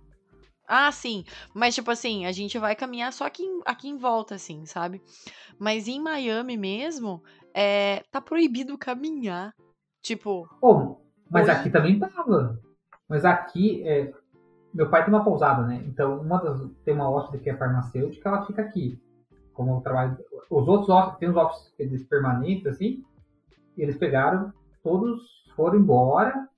Ah, 0.75 0.91
sim. 0.91 1.23
Mas, 1.53 1.75
tipo 1.75 1.91
assim, 1.91 2.25
a 2.25 2.33
gente 2.33 2.59
vai 2.59 2.75
caminhar 2.75 3.13
só 3.13 3.27
aqui 3.27 3.43
em, 3.43 3.61
aqui 3.67 3.91
em 3.91 3.99
volta, 3.99 4.37
assim, 4.37 4.65
sabe? 4.65 5.03
Mas 5.59 5.87
em 5.87 6.01
Miami 6.01 6.57
mesmo, 6.57 7.23
é, 7.53 8.03
tá 8.11 8.23
proibido 8.23 8.79
caminhar. 8.79 9.55
Tipo, 10.01 10.49
Pô, 10.59 10.97
mas 11.31 11.47
Oi? 11.47 11.55
aqui 11.55 11.69
também 11.69 11.99
tava. 11.99 12.59
Mas 13.07 13.23
aqui, 13.23 13.87
é, 13.87 14.15
meu 14.73 14.89
pai 14.89 15.05
tem 15.05 15.13
uma 15.13 15.23
pousada, 15.23 15.67
né? 15.67 15.85
Então, 15.87 16.19
uma 16.23 16.43
das, 16.43 16.67
tem 16.87 16.95
uma 16.95 17.11
hóspede 17.11 17.45
que 17.45 17.51
é 17.51 17.57
farmacêutica, 17.59 18.31
ela 18.31 18.47
fica 18.47 18.63
aqui. 18.63 18.99
Como 19.53 19.77
eu 19.77 19.81
trabalho. 19.83 20.17
Os 20.49 20.67
outros 20.67 20.89
hóspedes, 20.89 21.19
tem 21.19 21.29
uns 21.29 21.37
hóspedes 21.37 22.03
permanentes, 22.05 22.67
assim, 22.67 23.05
e 23.77 23.83
eles 23.83 23.99
pegaram, 23.99 24.51
todos 24.83 25.21
foram 25.55 25.79
embora, 25.79 26.49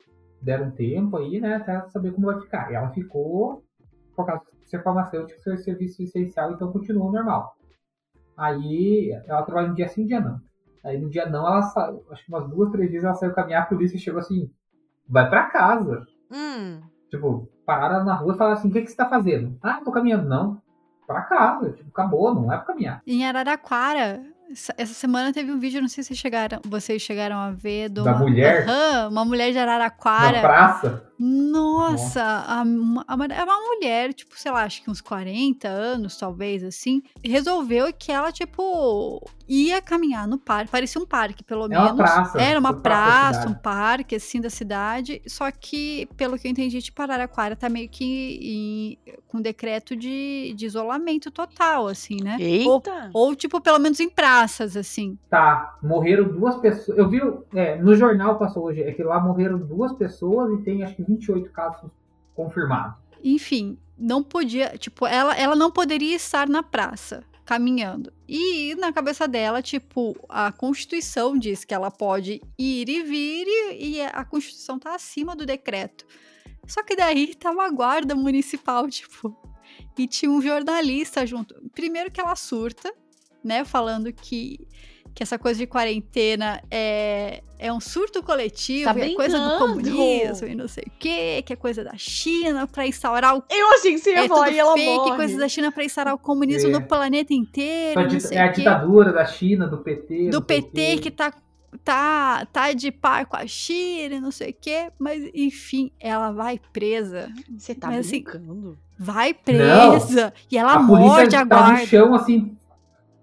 deram 0.41 0.71
tempo 0.71 1.17
aí, 1.17 1.41
né? 1.41 1.57
Até 1.57 1.89
saber 1.89 2.13
como 2.13 2.29
vai 2.29 2.41
ficar. 2.41 2.71
E 2.71 2.77
ela 2.77 2.91
ficou, 2.91 3.64
por 4.15 4.27
causa 4.27 4.43
de 4.63 4.69
ser 4.69 4.83
farmacêutica, 4.83 5.41
ser 5.41 5.59
serviço 5.59 6.03
essencial, 6.03 6.53
então 6.53 6.73
continuou 6.73 7.11
normal. 7.13 7.57
Aí 8.37 9.11
ela 9.27 9.43
trabalha 9.43 9.69
no 9.69 9.75
dia 9.75 9.89
sim, 9.89 10.07
dia 10.07 10.21
não. 10.21 10.41
Aí 10.85 10.99
no 11.01 11.09
dia 11.09 11.27
não, 11.27 11.47
ela 11.47 11.63
saiu, 11.63 12.05
acho 12.11 12.25
que 12.25 12.33
umas 12.33 12.49
duas, 12.49 12.71
três 12.71 12.91
vezes 12.91 13.05
ela 13.05 13.15
saiu 13.15 13.33
caminhar, 13.33 13.63
a 13.63 13.67
polícia 13.67 13.99
chegou 13.99 14.21
assim, 14.21 14.51
vai 15.09 15.29
pra 15.29 15.45
casa. 15.45 16.05
hum, 16.31 16.81
Tipo, 17.11 17.49
pararam 17.65 18.05
na 18.05 18.15
rua 18.15 18.35
e 18.35 18.37
falaram 18.37 18.59
assim, 18.59 18.69
o 18.69 18.73
que, 18.73 18.83
que 18.83 18.89
você 18.91 18.97
tá 18.97 19.09
fazendo? 19.09 19.57
Ah, 19.63 19.81
tô 19.85 19.93
caminhando. 19.93 20.29
Não, 20.29 20.61
pra 21.07 21.23
casa. 21.23 21.71
Tipo, 21.73 21.89
acabou, 21.91 22.35
não 22.35 22.53
é 22.53 22.57
pra 22.57 22.67
caminhar. 22.67 23.03
Em 23.07 23.25
Araraquara, 23.27 24.21
essa 24.51 24.75
essa 24.77 24.93
semana 24.95 25.33
teve 25.33 25.51
um 25.53 25.59
vídeo, 25.59 25.81
não 25.81 25.89
sei 25.89 26.03
se 26.03 26.09
vocês 26.09 26.19
chegaram, 26.19 26.59
vocês 26.67 27.01
chegaram 27.01 27.37
a 27.37 27.51
ver, 27.53 27.89
de 27.89 28.03
Da 28.03 28.11
uma, 28.13 28.19
mulher? 28.19 28.69
Aham, 28.69 29.09
uma 29.11 29.25
mulher 29.25 29.51
de 29.53 29.57
Na 29.57 29.63
Araraquara. 29.63 30.41
praça. 30.41 31.11
Nossa, 31.19 32.23
a, 32.23 32.61
a, 32.61 32.65
mulher- 33.17 33.39
é 33.39 33.45
uma 33.45 33.61
mulher, 33.61 34.13
tipo, 34.15 34.39
sei 34.39 34.51
lá, 34.51 34.65
acho 34.65 34.83
que 34.83 34.91
uns 34.91 35.01
40 35.01 35.69
anos, 35.69 36.17
talvez, 36.17 36.63
assim, 36.65 37.03
resolveu 37.25 37.93
que 37.93 38.11
ela, 38.11 38.33
tipo, 38.33 39.21
ia 39.49 39.81
caminhar 39.81 40.27
no 40.27 40.39
parque, 40.39 40.71
parecia 40.71 41.01
um 41.01 41.07
parque, 41.07 41.45
pelo 41.45 41.65
É 41.67 41.69
menos. 41.69 41.91
uma 41.93 41.97
praça, 41.97 42.41
Era 42.41 42.59
uma 42.59 42.73
praça 42.73 42.81
da 42.81 42.81
praça, 42.83 43.39
um 43.41 43.43
cidade. 43.49 43.63
parque, 43.63 44.15
assim, 44.17 44.41
da 44.41 44.51
cidade, 44.51 45.23
só 45.27 45.51
que, 45.51 46.09
pelo 46.17 46.39
que 46.39 46.47
eu 46.49 46.51
entendi, 46.51 46.81
tipo, 46.83 47.01
Araraquara 47.03 47.55
tá 47.57 47.69
meio 47.69 47.89
que 47.89 48.39
em- 48.43 48.99
com 49.29 49.41
decreto 49.41 49.95
de, 49.97 50.53
de 50.57 50.67
isolamento 50.67 51.31
total, 51.31 51.89
assim, 51.89 52.17
né? 52.23 52.37
Ou, 52.67 52.75
eita! 52.77 53.11
ou, 53.13 53.35
tipo, 53.35 53.61
pelo 53.61 53.79
menos 53.79 54.01
em 54.01 54.09
praças, 54.09 54.77
assim. 54.77 55.19
Tá, 55.29 55.77
morreram 55.83 56.29
duas 56.29 56.57
pessoas. 56.57 56.97
Eu 56.99 57.09
vi, 57.09 57.21
é, 57.55 57.77
no 57.77 57.95
jornal 57.97 58.39
passou 58.39 58.65
hoje, 58.65 58.81
é 58.83 58.93
que 58.93 59.03
lá 59.03 59.21
morreram 59.21 59.59
duas 59.59 59.93
pessoas 59.93 60.53
e 60.59 60.63
tem 60.63 60.83
acho 60.83 60.95
que 60.97 61.04
28 61.05 61.51
casos 61.51 61.91
confirmados. 62.35 62.97
enfim, 63.23 63.79
não 63.97 64.23
podia, 64.23 64.77
tipo, 64.77 65.07
ela, 65.07 65.35
ela 65.37 65.55
não 65.55 65.71
poderia 65.71 66.17
estar 66.17 66.49
na 66.49 66.63
praça 66.63 67.25
caminhando. 67.45 68.13
E 68.29 68.75
na 68.77 68.93
cabeça 68.93 69.29
dela, 69.29 69.63
tipo, 69.63 70.17
a 70.29 70.51
Constituição 70.51 71.39
diz 71.39 71.65
que 71.65 71.75
ela 71.75 71.91
pode 71.91 72.41
ir 72.59 72.89
e 72.89 73.03
vir 73.03 73.47
e, 73.79 74.01
a 74.01 74.25
Constituição 74.25 74.79
tá 74.79 74.95
acima 74.95 75.37
do 75.37 75.47
decreto. 75.47 76.07
Só 76.67 76.83
que 76.83 76.97
daí 76.97 77.35
tava 77.35 77.65
a 77.65 77.71
guarda 77.71 78.15
municipal, 78.15 78.89
tipo, 78.89 79.37
e 79.99 80.09
tinha 80.09 80.31
um 80.31 80.41
jornalista 80.41 81.27
junto. 81.27 81.55
Primeiro 81.75 82.11
que 82.11 82.21
ela 82.21 82.35
surta, 82.35 82.93
né, 83.43 83.65
falando 83.65 84.13
que 84.13 84.67
que 85.15 85.23
essa 85.23 85.39
coisa 85.39 85.59
de 85.61 85.67
quarentena 85.67 86.61
é, 86.71 87.43
é 87.59 87.73
um 87.73 87.79
surto 87.81 88.21
coletivo, 88.23 88.93
Tá 88.93 88.99
é 89.01 89.15
coisa 89.15 89.39
do 89.39 89.59
comunismo 89.59 90.49
e 90.49 90.55
não 90.57 90.67
sei 90.67 90.85
o 90.89 90.91
quê, 90.99 91.43
que 91.47 91.53
é 91.53 91.57
coisa 91.57 91.85
da 91.85 91.97
China 91.97 92.67
pra 92.67 92.85
instaurar 92.87 93.37
o 93.37 93.45
Eu 93.49 93.71
achei 93.75 93.93
que 93.93 93.99
você 94.01 94.11
ia 94.11 94.25
é 94.25 94.29
falar 94.29 94.47
tudo 94.47 94.55
e 94.57 94.59
ela 94.59 94.73
fake, 94.75 94.87
morre. 94.91 95.17
coisa 95.17 95.39
da 95.39 95.49
China 95.49 95.71
pra 95.71 95.85
instaurar 95.85 96.15
o 96.15 96.19
comunismo 96.19 96.69
É. 96.71 96.73
no 96.73 96.83
planeta 96.83 97.33
inteiro, 97.33 98.01
É 98.01 98.03
a 98.03 98.07
não 98.07 98.09
dita- 98.09 98.29
sei 98.29 98.39
é 98.39 98.43
a 98.43 98.47
o 98.47 98.49
quê. 98.53 98.55
ditadura 98.57 99.13
da 99.13 99.25
China, 99.25 99.69
do 99.69 99.79
PT. 99.79 100.31
Do 100.31 100.39
não 100.39 100.43
PT 100.43 100.71
quê. 100.73 100.99
que 100.99 101.11
tá, 101.13 101.33
tá, 101.85 102.45
tá 102.53 102.73
de 102.73 102.91
par 102.91 103.27
com 103.27 103.37
a 103.37 103.47
China 103.47 104.17
e 104.17 104.21
não 104.21 104.33
sei 104.33 104.51
o 104.51 104.57
quê, 104.61 104.91
mas 104.99 105.23
enfim, 105.33 105.93
ela 106.01 106.33
vai 106.33 106.61
presa. 106.73 107.31
Você 107.57 107.73
tá 107.75 107.87
Mas, 107.87 108.01
assim, 108.07 108.23
brincando? 108.23 108.77
Vai 108.99 109.33
presa. 109.35 110.33
E 110.51 110.57
ela 110.59 110.75
A 110.75 110.79
morde 110.81 111.05
polícia 111.09 111.41
a 111.41 111.47
tá 111.47 111.71
no 111.73 111.79
chão, 111.87 112.15
assim, 112.15 112.57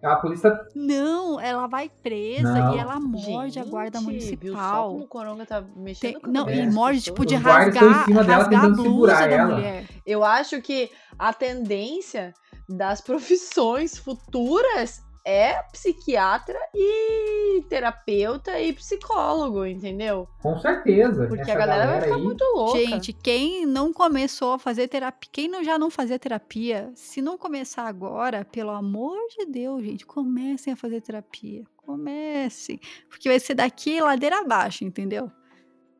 A 0.04 0.16
polícia. 0.16 0.60
Não, 0.76 1.39
ela 1.39 1.68
vai 1.68 1.88
presa 2.02 2.52
Não. 2.52 2.76
e 2.76 2.80
ela 2.80 2.99
morde 2.99 3.60
a 3.60 3.64
guarda 3.64 3.99
Gente, 3.99 4.36
Viu 4.36 4.54
só 4.54 4.60
municipal. 4.60 4.89
como 4.93 5.04
o 5.04 5.08
Coronga 5.08 5.45
tá 5.45 5.64
mexendo 5.76 6.20
Tem- 6.22 6.32
não, 6.34 6.49
e 6.49 6.70
morde, 6.72 7.02
tipo, 7.02 7.24
de 7.26 7.36
estão 7.36 7.52
em 7.52 7.54
rasgar, 7.56 8.10
rasgar 8.12 8.66
a 8.66 8.70
blusa 8.70 8.84
segurar 9.16 9.30
da 9.30 9.36
ela. 9.36 9.56
mulher. 9.56 9.86
Eu 10.06 10.24
acho 10.24 10.60
que 10.62 10.89
a 11.20 11.32
tendência 11.32 12.34
das 12.68 12.99
profissões 13.02 13.97
futuras 13.97 15.04
é 15.26 15.61
psiquiatra 15.72 16.57
e 16.74 17.61
terapeuta 17.69 18.59
e 18.59 18.74
psicólogo, 18.74 19.65
entendeu? 19.65 20.28
Com 20.41 20.57
certeza. 20.59 21.28
Porque 21.28 21.41
essa 21.41 21.53
a 21.53 21.57
galera, 21.57 21.91
vai 21.91 22.01
ficar 22.01 22.15
aí, 22.15 22.22
muito 22.22 22.43
louca. 22.55 22.80
Gente, 22.80 23.13
quem 23.13 23.65
não 23.65 23.93
começou 23.93 24.53
a 24.53 24.59
fazer 24.59 24.88
terapia, 24.88 25.30
quem 25.32 25.47
não, 25.47 25.63
já 25.63 25.78
não 25.78 25.89
fazia 25.91 26.17
terapia, 26.17 26.91
se 26.95 27.22
não 27.22 27.38
começar 27.38 27.88
agora, 27.88 28.45
pelo 28.45 28.72
amor 28.72 29.17
de 29.38 29.45
Deus, 29.45 29.84
gente, 29.84 30.05
comecem 30.05 30.74
a 30.74 30.78
fazer 30.78 31.01
terapia. 31.01 31.63
Comecem. 31.78 32.80
Porque 33.09 33.30
vai 33.30 33.39
ser 33.39 33.55
daqui 33.55 34.01
ladeira 34.01 34.39
abaixo, 34.39 34.84
entendeu? 34.84 35.32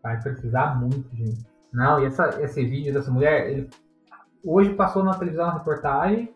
Vai 0.02 0.20
precisar 0.20 0.80
muito, 0.80 1.08
gente. 1.16 1.46
Não, 1.72 2.02
e 2.02 2.06
essa, 2.06 2.42
esse 2.42 2.66
vídeo 2.66 2.94
dessa 2.94 3.12
mulher, 3.12 3.50
ele 3.50 3.70
hoje 4.44 4.74
passou 4.74 5.04
na 5.04 5.14
televisão 5.14 5.46
uma 5.46 5.60
reportagem 5.60 6.32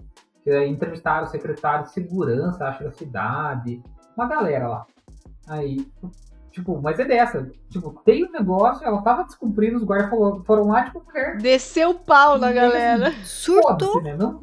aí 0.51 0.69
entrevistaram 0.69 1.25
o 1.25 1.29
secretário 1.29 1.85
de 1.85 1.91
segurança, 1.91 2.65
acho, 2.65 2.83
da 2.83 2.91
cidade, 2.91 3.81
uma 4.15 4.27
galera 4.27 4.67
lá. 4.67 4.85
Aí, 5.47 5.85
tipo, 6.51 6.81
mas 6.81 6.99
é 6.99 7.05
dessa. 7.05 7.49
Tipo, 7.69 7.91
tem 8.03 8.25
um 8.25 8.31
negócio, 8.31 8.85
ela 8.85 9.01
tava 9.01 9.23
descumprindo, 9.23 9.77
os 9.77 9.83
guardas 9.83 10.09
foram, 10.09 10.43
foram 10.43 10.67
lá, 10.67 10.85
tipo, 10.85 11.03
mulher, 11.05 11.37
Desceu 11.37 11.91
o 11.91 11.99
pau 11.99 12.37
na 12.37 12.51
galera. 12.51 13.11
Surtou. 13.23 13.93
foda-se, 13.93 14.01
né? 14.03 14.15
Não, 14.15 14.41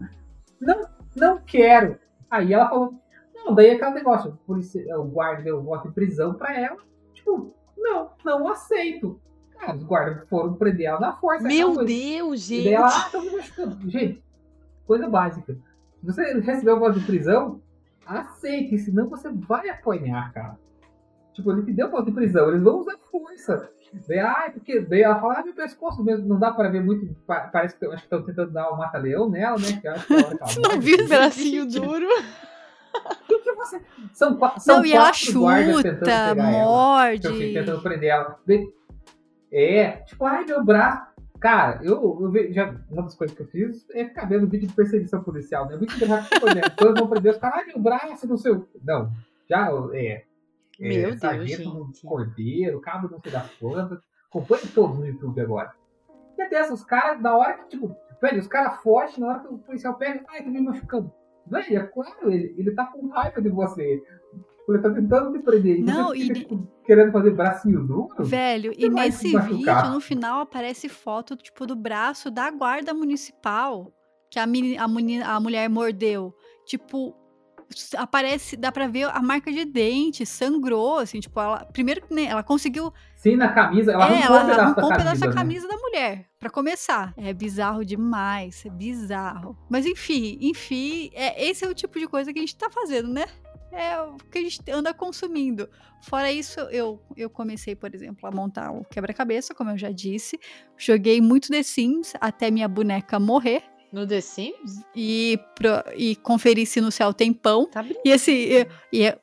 não, 0.60 0.88
não 1.16 1.38
quero. 1.38 1.98
Aí 2.30 2.52
ela 2.52 2.68
falou, 2.68 2.94
não, 3.34 3.54
daí 3.54 3.68
é 3.68 3.72
aquele 3.74 3.90
negócio, 3.90 4.30
o, 4.30 4.36
policia, 4.38 4.98
o 4.98 5.04
guarda 5.04 5.42
deu 5.42 5.62
voto 5.62 5.88
de 5.88 5.94
prisão 5.94 6.34
pra 6.34 6.58
ela, 6.58 6.78
tipo, 7.12 7.54
não, 7.76 8.10
não 8.24 8.48
aceito. 8.48 9.20
Cara, 9.58 9.76
os 9.76 9.84
guardas 9.84 10.28
foram 10.28 10.54
prender 10.54 10.86
ela 10.86 10.98
na 11.00 11.12
força. 11.16 11.42
Meu 11.46 11.70
aquela 11.70 11.74
coisa. 11.74 11.86
Deus, 11.86 12.40
E 12.40 12.56
gente. 12.56 12.64
daí 12.64 12.74
ela, 12.74 12.88
ah, 12.88 13.08
tô 13.10 13.20
me 13.20 13.30
machucando. 13.30 13.90
Gente, 13.90 14.22
coisa 14.86 15.08
básica. 15.08 15.56
Se 16.02 16.06
você 16.06 16.40
recebeu 16.40 16.78
voz 16.78 16.94
de 16.94 17.00
prisão, 17.06 17.60
aceite, 18.04 18.76
senão 18.78 19.08
você 19.08 19.30
vai 19.30 19.68
apanhar, 19.68 20.32
cara. 20.32 20.58
Tipo, 21.32 21.52
ele 21.52 21.62
te 21.62 21.72
deu 21.72 21.90
voz 21.90 22.04
de 22.04 22.12
prisão, 22.12 22.48
eles 22.50 22.62
vão 22.62 22.80
usar 22.80 22.96
força. 23.10 23.70
Daí, 24.08 24.18
ah, 24.18 24.50
porque 24.52 24.80
daí 24.80 25.02
ela 25.02 25.20
fala, 25.20 25.34
ah, 25.38 25.44
meu 25.44 25.54
pescoço 25.54 26.02
mesmo, 26.02 26.26
não 26.26 26.38
dá 26.38 26.50
pra 26.50 26.68
ver 26.68 26.82
muito, 26.82 27.14
pa- 27.26 27.48
parece 27.52 27.78
que 27.78 27.84
acho 27.86 27.96
que 27.98 28.02
estão 28.04 28.22
tentando 28.22 28.50
dar 28.50 28.72
um 28.72 28.76
mata-leão 28.76 29.30
nela, 29.30 29.56
né? 29.58 29.78
Que 29.80 29.86
acho 29.88 30.06
que 30.06 30.14
a 30.14 30.18
ela 30.18 30.30
Não 30.30 30.62
morre. 30.70 30.78
vi 30.80 30.96
Pedacinho 30.96 31.64
vídeo. 31.64 31.82
duro. 31.82 32.06
O 33.30 33.38
que 33.42 33.52
você... 33.54 33.80
São, 34.12 34.38
são 34.58 34.76
Não, 34.78 34.84
e 34.84 34.92
ela 34.92 35.10
guardas 35.32 35.76
tentando 35.82 35.94
chuta, 35.98 36.04
pegar 36.04 36.28
ela. 36.28 36.50
morde. 36.50 37.26
Assim, 37.26 37.52
tentando 37.54 37.82
prender 37.82 38.10
ela. 38.10 38.38
É, 39.50 39.90
tipo, 40.06 40.24
ai, 40.26 40.44
meu 40.44 40.62
braço. 40.62 41.11
Cara, 41.42 41.80
eu, 41.82 42.20
eu 42.22 42.30
ve- 42.30 42.52
já, 42.52 42.72
uma 42.88 43.02
das 43.02 43.16
coisas 43.16 43.36
que 43.36 43.42
eu 43.42 43.48
fiz 43.48 43.84
é 43.90 44.04
ficar 44.04 44.26
vendo 44.26 44.46
vídeo 44.46 44.68
de 44.68 44.74
perseguição 44.74 45.24
policial, 45.24 45.66
né? 45.66 45.76
Vídeo 45.76 45.98
de 45.98 46.76
todos 46.76 47.00
vão 47.00 47.10
prender 47.10 47.32
os 47.32 47.38
caras, 47.38 47.66
meu 47.66 47.80
braço, 47.80 48.28
não 48.28 48.36
sei 48.36 48.52
o. 48.52 48.68
Não, 48.80 49.10
já 49.50 49.68
é. 49.92 50.24
Meu 50.78 50.92
é, 50.92 51.02
Deus, 51.06 51.18
sargento 51.18 51.86
gente. 51.86 52.06
Cordeiro, 52.06 52.80
cabo 52.80 53.08
não 53.10 53.18
sei 53.20 53.32
das 53.32 53.50
plantas. 53.54 53.98
Acompanhe 54.28 54.62
todos 54.72 54.96
no 54.96 55.04
YouTube 55.04 55.40
agora. 55.40 55.72
E 56.38 56.42
até 56.42 56.56
essas 56.56 56.84
caras, 56.84 57.20
na 57.20 57.36
hora 57.36 57.54
que, 57.54 57.70
tipo, 57.70 57.94
velho, 58.20 58.38
os 58.38 58.46
caras 58.46 58.80
fogem, 58.80 59.18
na 59.18 59.26
hora 59.26 59.40
que 59.40 59.48
o 59.48 59.58
policial 59.58 59.94
pega, 59.94 60.24
ai, 60.28 60.44
tá 60.44 60.48
me 60.48 60.60
machucando. 60.60 61.12
Velho, 61.44 61.76
é 61.76 61.86
claro, 61.86 62.30
ele, 62.30 62.54
ele 62.56 62.70
tá 62.70 62.86
com 62.86 63.08
raiva 63.08 63.42
de 63.42 63.48
você. 63.48 64.00
Ele 64.68 64.78
tá 64.78 64.90
tentando 64.90 65.32
te 65.32 65.38
prender. 65.40 65.78
E 65.78 65.82
Não, 65.82 66.14
e 66.14 66.32
tipo, 66.32 66.66
querendo 66.84 67.10
fazer 67.12 67.30
bracinho 67.32 67.84
duro. 67.86 68.08
Velho, 68.20 68.72
e 68.76 68.88
nesse 68.88 69.36
vídeo, 69.38 69.90
no 69.90 70.00
final, 70.00 70.40
aparece 70.40 70.88
foto, 70.88 71.36
tipo, 71.36 71.66
do 71.66 71.74
braço 71.74 72.30
da 72.30 72.50
guarda 72.50 72.94
municipal 72.94 73.92
que 74.30 74.38
a, 74.38 74.46
meni- 74.46 74.78
a, 74.78 74.84
a 75.34 75.40
mulher 75.40 75.68
mordeu. 75.68 76.32
Tipo, 76.64 77.14
aparece, 77.96 78.56
dá 78.56 78.70
pra 78.70 78.86
ver 78.86 79.04
a 79.10 79.20
marca 79.20 79.50
de 79.50 79.64
dente, 79.64 80.24
sangrou, 80.24 80.98
assim, 80.98 81.20
tipo, 81.20 81.38
ela, 81.40 81.64
primeiro 81.72 82.02
que 82.06 82.14
nem- 82.14 82.28
ela 82.28 82.42
conseguiu, 82.42 82.92
Sim, 83.16 83.36
na 83.36 83.52
camisa. 83.52 83.92
Ela 83.92 84.08
é, 84.08 84.22
arrancou 84.22 84.36
ela 84.36 84.44
um 84.44 84.46
pedaço 84.48 84.60
arrancou 84.62 84.84
um 84.84 84.88
da 84.88 84.96
pedaço 84.96 85.20
camisa. 85.20 85.26
da 85.26 85.28
né? 85.28 85.34
camisa 85.42 85.68
da 85.68 85.76
mulher, 85.76 86.26
pra 86.38 86.50
começar. 86.50 87.14
É 87.16 87.32
bizarro 87.32 87.84
demais, 87.84 88.64
é 88.66 88.70
bizarro. 88.70 89.56
Mas 89.70 89.86
enfim, 89.86 90.38
enfim, 90.40 91.10
é, 91.14 91.44
esse 91.48 91.64
é 91.64 91.68
o 91.68 91.74
tipo 91.74 91.98
de 91.98 92.06
coisa 92.06 92.32
que 92.32 92.38
a 92.38 92.42
gente 92.42 92.56
tá 92.56 92.70
fazendo, 92.70 93.08
né? 93.08 93.24
É 93.72 94.00
o 94.02 94.16
que 94.30 94.38
a 94.38 94.42
gente 94.42 94.60
anda 94.70 94.92
consumindo. 94.92 95.68
Fora 96.02 96.30
isso, 96.30 96.60
eu, 96.70 97.00
eu 97.16 97.30
comecei, 97.30 97.74
por 97.74 97.94
exemplo, 97.94 98.28
a 98.28 98.30
montar 98.30 98.70
o 98.70 98.84
quebra-cabeça, 98.84 99.54
como 99.54 99.70
eu 99.70 99.78
já 99.78 99.90
disse. 99.90 100.38
Joguei 100.76 101.20
muito 101.20 101.48
The 101.48 101.62
Sims 101.62 102.12
até 102.20 102.50
minha 102.50 102.68
boneca 102.68 103.18
morrer. 103.18 103.62
No 103.92 104.06
The 104.06 104.20
Sims? 104.20 104.82
E, 104.94 105.38
pro- 105.54 105.82
e 105.96 106.16
conferi 106.16 106.66
se 106.66 106.80
no 106.80 106.90
céu 106.92 107.12
tem 107.14 107.32
pão. 107.32 107.66
Tá 107.66 107.82
brincando. 107.82 108.02
E 108.06 108.12
assim, 108.12 108.32
e, 108.32 108.66
e 108.92 109.02
é- 109.04 109.18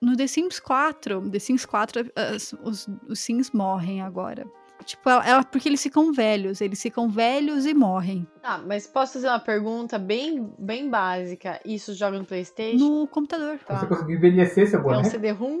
no 0.00 0.16
The 0.16 0.26
Sims 0.26 0.58
4, 0.60 1.28
The 1.30 1.38
Sims 1.38 1.66
4, 1.66 2.10
as- 2.16 2.52
os, 2.62 2.88
os 3.08 3.18
Sims 3.20 3.50
morrem 3.50 4.00
agora. 4.02 4.46
Tipo, 4.84 5.08
ela, 5.10 5.26
ela- 5.28 5.44
porque 5.44 5.68
eles 5.68 5.82
ficam 5.82 6.12
velhos, 6.12 6.60
eles 6.60 6.80
ficam 6.80 7.08
velhos 7.08 7.66
e 7.66 7.74
morrem. 7.74 8.26
Ah, 8.42 8.58
mas 8.58 8.86
posso 8.86 9.14
fazer 9.14 9.28
uma 9.28 9.38
pergunta 9.40 9.98
bem, 9.98 10.52
bem 10.58 10.88
básica? 10.88 11.60
Isso 11.64 11.94
joga 11.94 12.18
no 12.18 12.24
Playstation? 12.24 12.78
No 12.84 13.06
computador. 13.06 13.58
Tá. 13.66 13.78
Você 13.80 13.86
conseguiu 13.86 14.16
envelhecer 14.16 14.68
seu 14.68 14.78
É 14.78 14.82
um 14.82 14.84
boneco? 14.84 15.10
CD-ROM? 15.10 15.60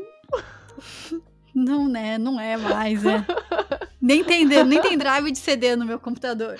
Não, 1.54 1.88
né? 1.88 2.16
Não 2.18 2.38
é 2.40 2.56
mais, 2.56 3.02
né? 3.02 3.26
nem, 4.00 4.22
tem, 4.24 4.44
nem 4.46 4.80
tem 4.80 4.96
drive 4.96 5.30
de 5.32 5.38
CD 5.38 5.74
no 5.76 5.84
meu 5.84 5.98
computador. 5.98 6.56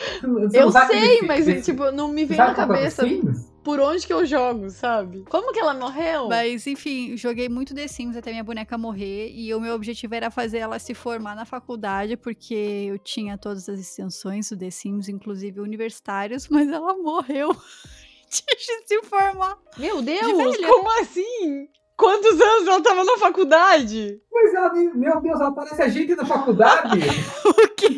Eu 0.52 0.70
sei, 0.72 1.22
mas 1.22 1.64
tipo, 1.64 1.90
não 1.92 2.08
me 2.08 2.24
vem 2.24 2.36
na 2.36 2.50
é 2.50 2.54
cabeça 2.54 3.02
Sims? 3.06 3.49
Por 3.70 3.78
onde 3.78 4.04
que 4.04 4.12
eu 4.12 4.26
jogo, 4.26 4.68
sabe? 4.68 5.24
Como 5.30 5.52
que 5.52 5.60
ela 5.60 5.72
morreu? 5.72 6.26
Mas, 6.28 6.66
enfim, 6.66 7.16
joguei 7.16 7.48
muito 7.48 7.72
The 7.72 7.86
Sims 7.86 8.16
até 8.16 8.32
minha 8.32 8.42
boneca 8.42 8.76
morrer. 8.76 9.30
E 9.32 9.54
o 9.54 9.60
meu 9.60 9.76
objetivo 9.76 10.12
era 10.12 10.28
fazer 10.28 10.58
ela 10.58 10.76
se 10.80 10.92
formar 10.92 11.36
na 11.36 11.44
faculdade, 11.44 12.16
porque 12.16 12.88
eu 12.88 12.98
tinha 12.98 13.38
todas 13.38 13.68
as 13.68 13.78
extensões 13.78 14.50
do 14.50 14.58
The 14.58 14.72
Sims, 14.72 15.08
inclusive 15.08 15.60
universitários, 15.60 16.48
mas 16.50 16.68
ela 16.68 16.94
morreu 16.94 17.54
de 18.28 18.88
se 18.88 19.02
formar. 19.04 19.56
Meu 19.78 20.02
Deus, 20.02 20.36
velha. 20.36 20.66
como 20.66 21.00
assim? 21.00 21.68
Quantos 21.96 22.40
anos 22.40 22.66
ela 22.66 22.82
tava 22.82 23.04
na 23.04 23.18
faculdade? 23.18 24.20
Mas 24.32 24.52
ela, 24.52 24.72
meu 24.72 25.20
Deus, 25.20 25.40
ela 25.40 25.52
parece 25.52 25.80
a 25.82 25.88
gente 25.88 26.16
da 26.16 26.24
faculdade. 26.24 26.98
O 27.44 27.68
quê? 27.74 27.96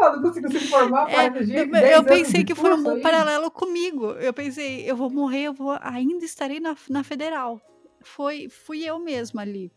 Ela 0.00 0.16
não 0.16 0.22
conseguiu 0.22 0.50
se 0.50 0.60
formar, 0.68 1.08
É, 1.10 1.26
eu 1.26 1.32
10 1.68 1.94
anos 1.94 2.06
pensei 2.06 2.44
que 2.44 2.54
formou 2.54 2.92
um 2.92 2.96
aí. 2.96 3.02
paralelo 3.02 3.50
comigo. 3.50 4.12
Eu 4.12 4.32
pensei, 4.32 4.88
eu 4.90 4.96
vou 4.96 5.10
morrer, 5.10 5.44
eu 5.44 5.52
vou 5.52 5.76
ainda 5.80 6.24
estarei 6.24 6.60
na, 6.60 6.76
na 6.88 7.02
federal. 7.02 7.60
Foi, 8.02 8.48
fui 8.48 8.84
eu 8.84 8.98
mesma 8.98 9.42
ali. 9.42 9.72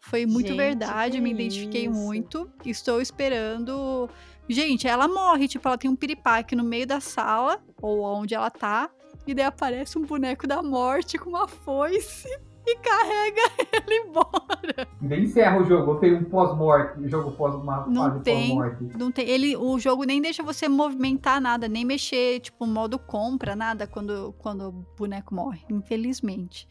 Foi 0.00 0.26
muito 0.26 0.48
Gente, 0.48 0.56
verdade, 0.56 1.20
me 1.20 1.30
identifiquei 1.30 1.86
isso. 1.86 1.92
muito. 1.92 2.50
Estou 2.64 3.00
esperando. 3.00 4.08
Gente, 4.48 4.88
ela 4.88 5.06
morre, 5.06 5.46
tipo, 5.46 5.66
ela 5.68 5.78
tem 5.78 5.88
um 5.90 5.96
piripaque 5.96 6.56
no 6.56 6.64
meio 6.64 6.86
da 6.86 7.00
sala, 7.00 7.62
ou 7.80 8.02
onde 8.02 8.34
ela 8.34 8.50
tá, 8.50 8.90
e 9.26 9.32
daí 9.32 9.44
aparece 9.44 9.96
um 9.96 10.02
boneco 10.02 10.46
da 10.46 10.60
morte 10.62 11.16
com 11.16 11.30
uma 11.30 11.46
foice 11.46 12.28
e 12.66 12.76
carrega 12.76 13.42
ele 13.86 13.96
embora. 14.08 14.88
Daí 15.00 15.24
encerra 15.24 15.60
o 15.60 15.64
jogo, 15.64 15.96
tem 15.96 16.14
um 16.14 16.24
pós-morte, 16.24 17.08
jogo 17.08 17.32
pós 17.32 17.54
uma 17.54 17.86
Não 17.86 18.10
fase 18.10 18.22
tem. 18.22 18.48
pós-morte. 18.56 18.98
Não 18.98 19.10
tem, 19.10 19.28
ele, 19.28 19.56
o 19.56 19.78
jogo 19.78 20.04
nem 20.04 20.20
deixa 20.22 20.42
você 20.42 20.68
movimentar 20.68 21.40
nada, 21.40 21.66
nem 21.68 21.84
mexer, 21.84 22.40
tipo, 22.40 22.66
modo 22.66 22.98
compra, 22.98 23.56
nada 23.56 23.86
quando, 23.86 24.34
quando 24.38 24.68
o 24.68 24.72
boneco 24.96 25.34
morre, 25.34 25.60
infelizmente. 25.70 26.68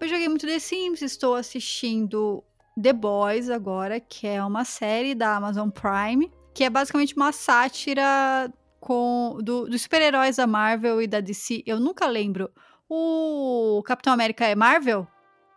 Eu 0.00 0.08
joguei 0.08 0.28
muito 0.28 0.46
The 0.46 0.58
Sims, 0.58 1.02
estou 1.02 1.34
assistindo 1.34 2.42
The 2.80 2.92
Boys 2.92 3.50
agora, 3.50 4.00
que 4.00 4.26
é 4.26 4.42
uma 4.44 4.64
série 4.64 5.14
da 5.14 5.36
Amazon 5.36 5.68
Prime, 5.70 6.30
que 6.54 6.64
é 6.64 6.70
basicamente 6.70 7.14
uma 7.16 7.32
sátira 7.32 8.52
com 8.80 9.38
do- 9.42 9.66
dos 9.68 9.82
super-heróis 9.82 10.36
da 10.36 10.46
Marvel 10.46 11.00
e 11.00 11.06
da 11.06 11.20
DC. 11.20 11.62
Eu 11.66 11.78
nunca 11.78 12.06
lembro. 12.06 12.50
O 12.88 13.82
Capitão 13.86 14.12
América 14.12 14.44
é 14.44 14.54
Marvel? 14.54 15.06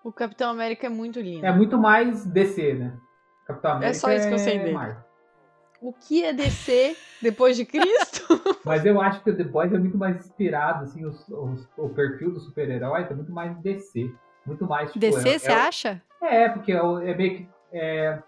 O 0.06 0.12
Capitão 0.12 0.52
América 0.52 0.86
é 0.86 0.90
muito 0.90 1.20
lindo. 1.20 1.44
É 1.44 1.52
muito 1.52 1.80
mais 1.80 2.24
DC, 2.26 2.76
né? 2.76 2.94
Capitão 3.48 3.72
América 3.72 3.98
só 4.00 4.12
isso 4.14 4.28
que 4.28 4.34
eu 4.36 4.38
sei 4.38 4.56
é 4.58 4.60
dele. 4.60 4.72
Marvel. 4.74 4.98
O 5.82 5.92
que 5.94 6.24
é 6.24 6.32
DC 6.32 6.96
depois 7.22 7.58
de 7.58 7.66
Cristo? 7.66 8.40
Mas 8.64 8.86
eu 8.86 9.02
acho 9.02 9.22
que 9.24 9.32
o 9.32 9.36
The 9.36 9.44
Boys 9.44 9.74
é 9.74 9.80
muito 9.80 9.98
mais 9.98 10.16
inspirado, 10.18 10.84
assim, 10.84 11.04
os- 11.06 11.28
os- 11.30 11.68
o 11.76 11.90
perfil 11.90 12.32
do 12.32 12.40
super-herói 12.40 13.02
é 13.10 13.14
muito 13.16 13.32
mais 13.32 13.58
DC. 13.58 14.12
Muito 14.46 14.66
mais, 14.68 14.90
tipo, 14.92 15.00
DC, 15.00 15.28
é, 15.28 15.40
você 15.40 15.52
é, 15.52 15.56
acha? 15.56 16.02
É, 16.22 16.50
porque 16.50 16.72
é, 16.72 16.76
é 16.78 17.16
meio 17.18 17.38
que... 17.38 17.50
é- 17.74 18.20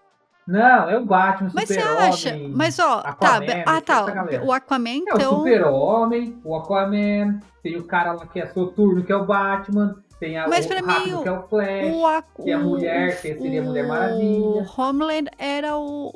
Não, 0.46 0.90
é 0.90 0.98
o 0.98 1.04
Batman, 1.06 1.48
o 1.50 1.52
Mas 1.54 1.68
você 1.68 1.78
acha? 1.78 2.36
Mas 2.50 2.78
ó, 2.80 3.02
tá, 3.02 3.08
Aquaman, 3.10 3.46
be- 3.46 3.62
ah 3.66 3.80
tá, 3.80 4.10
galera. 4.10 4.44
o 4.44 4.52
Aquaman 4.52 4.88
É 4.88 4.94
o 4.94 5.00
então 5.14 5.36
super-homem, 5.38 6.40
o 6.44 6.56
Aquaman, 6.56 7.38
tem 7.62 7.76
o 7.76 7.84
cara 7.84 8.12
lá 8.14 8.26
que 8.26 8.40
é 8.40 8.46
Soturno, 8.46 9.04
que 9.04 9.12
é 9.12 9.16
o 9.16 9.24
Batman, 9.26 10.02
Tem 10.20 10.36
a, 10.36 10.48
Mas 10.48 10.64
o 10.64 10.68
pra 10.68 10.82
mim, 10.82 10.92
rápido, 10.92 11.22
que 11.22 11.28
é 11.28 11.32
o 11.32 11.42
Flash. 11.48 11.94
O, 11.94 12.06
a- 12.06 12.22
que 12.22 12.50
é 12.50 12.54
a 12.54 12.58
o- 12.58 12.64
mulher, 12.64 13.08
o- 13.08 13.12
que 13.12 13.16
seria 13.34 13.60
a 13.60 13.64
Mulher 13.64 13.84
o 13.84 13.88
Maravilha. 13.88 14.66
Homeland 14.76 15.30
era 15.38 15.76
o, 15.76 16.10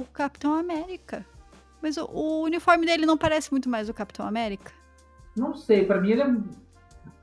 o 0.00 0.04
Capitão 0.12 0.54
América. 0.54 1.24
Mas 1.82 1.96
o, 1.98 2.04
o 2.06 2.42
uniforme 2.44 2.86
dele 2.86 3.04
não 3.04 3.18
parece 3.18 3.50
muito 3.50 3.68
mais 3.68 3.88
o 3.88 3.94
Capitão 3.94 4.26
América? 4.26 4.72
Não 5.36 5.54
sei, 5.54 5.84
pra 5.84 6.00
mim 6.00 6.12
ele 6.12 6.22
é. 6.22 6.34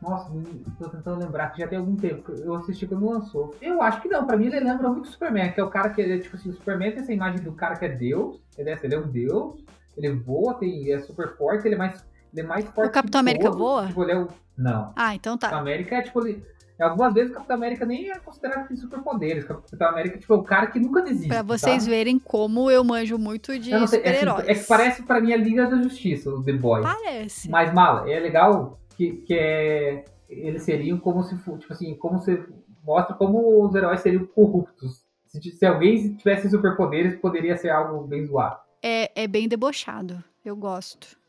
Nossa, 0.01 0.31
tô 0.79 0.87
tentando 0.89 1.19
lembrar 1.19 1.49
que 1.49 1.59
já 1.61 1.67
tem 1.67 1.77
algum 1.77 1.95
tempo. 1.95 2.21
que 2.31 2.41
Eu 2.41 2.53
assisti 2.55 2.85
quando 2.87 3.09
lançou. 3.09 3.53
Eu 3.61 3.81
acho 3.81 4.01
que 4.01 4.07
não, 4.07 4.25
pra 4.25 4.37
mim 4.37 4.45
ele 4.45 4.59
lembra 4.59 4.87
muito 4.89 5.05
o 5.07 5.11
Superman, 5.11 5.51
que 5.51 5.59
é 5.59 5.63
o 5.63 5.69
cara 5.69 5.89
que 5.89 6.01
é, 6.01 6.17
tipo 6.19 6.35
assim, 6.37 6.49
o 6.49 6.53
Superman 6.53 6.91
tem 6.91 7.01
essa 7.01 7.11
imagem 7.11 7.41
do 7.41 7.51
cara 7.53 7.75
que 7.75 7.85
é 7.85 7.89
Deus, 7.89 8.39
ele 8.57 8.69
é, 8.69 8.79
ele 8.81 8.95
é 8.95 8.99
um 8.99 9.07
Deus, 9.07 9.61
ele 9.97 10.09
voa, 10.13 10.53
tem, 10.53 10.81
ele 10.83 10.91
é 10.93 10.99
super 11.01 11.35
forte, 11.35 11.67
ele 11.67 11.75
é 11.75 11.77
mais, 11.77 12.05
ele 12.31 12.41
é 12.41 12.47
mais 12.47 12.65
forte. 12.69 12.91
Capitão 12.93 13.19
que 13.21 13.29
América 13.29 13.45
todos. 13.45 13.57
voa? 13.59 13.87
Tipo, 13.87 14.03
ele 14.03 14.11
é 14.13 14.17
o... 14.19 14.27
Não. 14.59 14.91
Ah, 14.95 15.15
então 15.15 15.37
tá. 15.37 15.47
Capitão 15.47 15.61
América 15.61 15.95
é 15.95 16.01
tipo. 16.01 16.19
Algumas 16.79 17.13
vezes 17.13 17.31
o 17.31 17.33
Capitão 17.33 17.57
América 17.57 17.85
nem 17.85 18.09
é 18.09 18.19
considerado 18.19 18.63
que 18.63 18.69
tem 18.69 18.77
superpoderes. 18.77 19.43
O 19.43 19.47
Capitão 19.47 19.87
América 19.89 20.17
tipo, 20.17 20.33
é 20.33 20.37
o 20.37 20.43
cara 20.43 20.67
que 20.67 20.79
nunca 20.79 21.01
desiste. 21.01 21.27
Pra 21.27 21.41
vocês 21.41 21.83
sabe? 21.83 21.95
verem 21.95 22.17
como 22.17 22.71
eu 22.71 22.83
manjo 22.83 23.17
muito 23.17 23.57
de 23.59 23.73
é, 23.73 23.75
assim, 23.75 23.97
super-heróis. 23.97 24.47
é 24.47 24.53
que 24.53 24.63
parece 24.65 25.03
pra 25.03 25.19
mim 25.19 25.33
a 25.33 25.37
Liga 25.37 25.67
da 25.67 25.81
Justiça, 25.81 26.29
o 26.29 26.43
The 26.43 26.53
Boys. 26.53 26.85
Parece. 26.85 27.49
Mas, 27.49 27.73
Mala, 27.73 28.09
é 28.09 28.17
legal 28.19 28.79
que, 28.95 29.13
que 29.13 29.33
é, 29.33 30.05
eles 30.29 30.63
seriam 30.63 30.97
como 30.97 31.23
se 31.23 31.35
tipo 31.37 31.73
assim, 31.73 31.95
como 31.95 32.19
se 32.19 32.41
mostra 32.83 33.13
como 33.15 33.65
os 33.65 33.75
heróis 33.75 33.99
seriam 33.99 34.25
corruptos. 34.25 35.05
Se, 35.25 35.41
se 35.51 35.65
alguém 35.65 36.15
tivesse 36.15 36.49
superpoderes, 36.49 37.19
poderia 37.19 37.57
ser 37.57 37.69
algo 37.69 38.07
bem 38.07 38.25
zoado. 38.25 38.57
É, 38.81 39.23
é 39.23 39.27
bem 39.27 39.49
debochado. 39.49 40.23
Eu 40.45 40.55
gosto. 40.55 41.19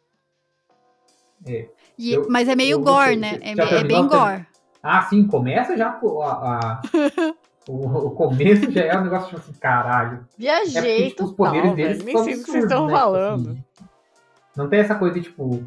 É. 1.46 1.68
E- 2.00 2.12
Eu- 2.14 2.26
mas 2.30 2.48
é 2.48 2.56
meio 2.56 2.80
gore, 2.80 3.16
né? 3.16 3.38
É, 3.42 3.52
é 3.80 3.84
bem 3.84 4.06
gore. 4.06 4.46
Ah, 4.82 5.02
sim, 5.02 5.26
começa 5.26 5.76
já 5.76 5.88
a, 5.88 5.98
a- 5.98 6.82
o, 7.68 7.86
o 8.06 8.10
começo 8.12 8.70
já 8.70 8.80
é 8.82 8.96
um 8.98 9.02
negócio 9.04 9.28
tipo 9.28 9.40
assim, 9.40 9.52
caralho. 9.60 10.12
É 10.12 10.16
porque, 10.16 10.26
Viajei 10.38 11.08
tipo, 11.10 11.24
os 11.24 11.32
poderes 11.32 11.74
deles 11.74 11.98
velho. 11.98 12.04
Nem 12.04 12.16
são 12.16 12.24
sei 12.24 12.34
o 12.34 12.38
que 12.38 12.44
vocês 12.50 12.64
absurdos, 12.64 12.70
estão 12.70 12.86
né? 12.86 12.92
Tipo 12.94 12.98
falando. 13.00 13.50
assim, 13.50 13.64
não 14.56 14.68
tem 14.68 14.80
essa 14.80 14.94
coisa 14.94 15.14
de, 15.20 15.22
tipo... 15.28 15.62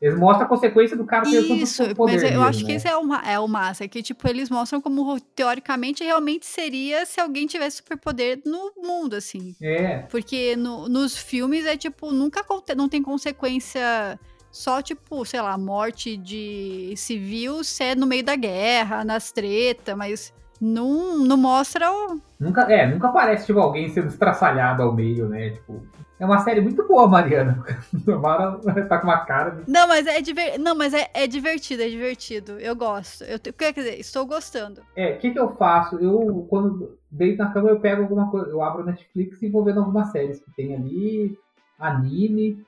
Eles 0.00 0.18
mostram 0.18 0.46
a 0.46 0.48
consequência 0.48 0.96
do 0.96 1.04
cara 1.04 1.24
ter 1.30 1.42
Isso, 1.42 1.82
tanto 1.84 1.94
poder 1.94 2.12
mas 2.14 2.22
eu 2.22 2.30
mesmo, 2.30 2.42
acho 2.44 2.64
que 2.64 2.70
né? 2.72 2.76
isso 2.76 2.88
é 2.88 2.96
o, 2.96 3.04
ma- 3.04 3.22
é 3.30 3.38
o 3.38 3.46
massa, 3.46 3.86
que 3.86 4.02
tipo, 4.02 4.26
eles 4.26 4.48
mostram 4.48 4.80
como 4.80 5.20
teoricamente 5.36 6.02
realmente 6.02 6.46
seria 6.46 7.04
se 7.04 7.20
alguém 7.20 7.46
tivesse 7.46 7.76
superpoder 7.76 8.40
no 8.46 8.72
mundo, 8.78 9.14
assim. 9.14 9.54
É, 9.60 9.98
Porque 10.10 10.56
no- 10.56 10.88
nos 10.88 11.18
filmes 11.18 11.66
é 11.66 11.76
tipo, 11.76 12.10
nunca 12.12 12.42
não 12.74 12.88
tem 12.88 13.02
consequência 13.02 14.18
só, 14.50 14.82
tipo, 14.82 15.24
sei 15.24 15.40
lá, 15.40 15.56
morte 15.56 16.16
de 16.16 16.92
civil 16.96 17.62
se 17.62 17.84
é 17.84 17.94
no 17.94 18.06
meio 18.06 18.24
da 18.24 18.36
guerra, 18.36 19.04
nas 19.04 19.30
tretas, 19.30 19.96
mas 19.96 20.32
não, 20.60 21.18
não 21.18 21.36
mostra 21.36 21.90
o. 21.90 22.20
Nunca, 22.38 22.62
é, 22.62 22.86
nunca 22.86 23.08
aparece, 23.08 23.46
tipo, 23.46 23.58
alguém 23.60 23.88
sendo 23.88 24.08
estraçalhado 24.08 24.82
ao 24.82 24.92
meio, 24.92 25.28
né? 25.28 25.50
Tipo, 25.50 25.82
é 26.18 26.26
uma 26.26 26.40
série 26.40 26.60
muito 26.60 26.86
boa, 26.86 27.08
Mariana. 27.08 27.64
A 28.06 28.18
Mara 28.18 28.58
tá 28.86 28.98
com 28.98 29.06
uma 29.06 29.24
cara 29.24 29.50
de... 29.50 29.70
Não, 29.70 29.88
mas 29.88 30.06
é, 30.06 30.20
diver... 30.20 30.58
não, 30.58 30.74
mas 30.74 30.92
é, 30.92 31.08
é 31.14 31.26
divertido, 31.26 31.82
é 31.82 31.88
divertido. 31.88 32.60
Eu 32.60 32.76
gosto. 32.76 33.24
Eu 33.24 33.38
Quer 33.40 33.72
dizer, 33.72 33.98
estou 33.98 34.26
gostando. 34.26 34.82
É, 34.94 35.14
o 35.14 35.18
que 35.18 35.30
que 35.30 35.38
eu 35.38 35.56
faço? 35.56 35.96
Eu, 35.96 36.46
quando 36.50 36.98
deito 37.10 37.38
na 37.38 37.50
cama, 37.50 37.70
eu 37.70 37.80
pego 37.80 38.02
alguma 38.02 38.30
coisa, 38.30 38.50
eu 38.50 38.62
abro 38.62 38.84
Netflix 38.84 39.40
e 39.40 39.48
vou 39.48 39.64
vendo 39.64 39.80
algumas 39.80 40.12
séries 40.12 40.40
que 40.40 40.50
tem 40.52 40.74
ali, 40.74 41.38
anime, 41.78 42.62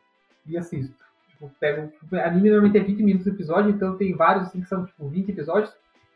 e 0.46 0.56
assisto. 0.56 1.01
Tipo, 1.42 1.50
pego, 1.58 1.88
tipo, 1.88 2.16
anime 2.16 2.50
normalmente 2.50 2.78
é 2.78 2.84
20 2.84 3.02
minutos 3.02 3.26
o 3.26 3.30
episódio, 3.30 3.70
então 3.70 3.96
tem 3.96 4.14
vários, 4.14 4.46
assim, 4.46 4.60
que 4.60 4.68
são, 4.68 4.84
tipo, 4.84 5.08
20 5.08 5.30
episódios. 5.30 5.72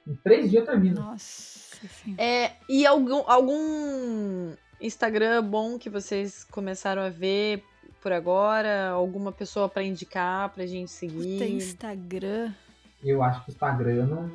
Em 0.07 0.15
3 0.15 0.51
dias 0.51 0.63
eu 0.63 0.71
termino. 0.71 1.01
Nossa. 1.01 1.67
É, 2.17 2.53
e 2.69 2.87
algum, 2.87 3.23
algum 3.27 4.53
Instagram 4.81 5.43
bom 5.43 5.79
que 5.79 5.91
vocês 5.91 6.45
começaram 6.45 7.03
a 7.03 7.09
ver 7.09 7.63
por 8.01 8.13
agora? 8.13 8.91
Alguma 8.91 9.33
pessoa 9.33 9.69
pra 9.69 9.83
indicar 9.83 10.49
pra 10.51 10.65
gente 10.65 10.91
seguir? 10.91 11.39
Tem 11.39 11.57
Instagram. 11.57 12.53
Eu 13.05 13.23
acho 13.23 13.45
que 13.45 13.51
o 13.51 13.53
Instagram 13.53 14.07
não... 14.07 14.31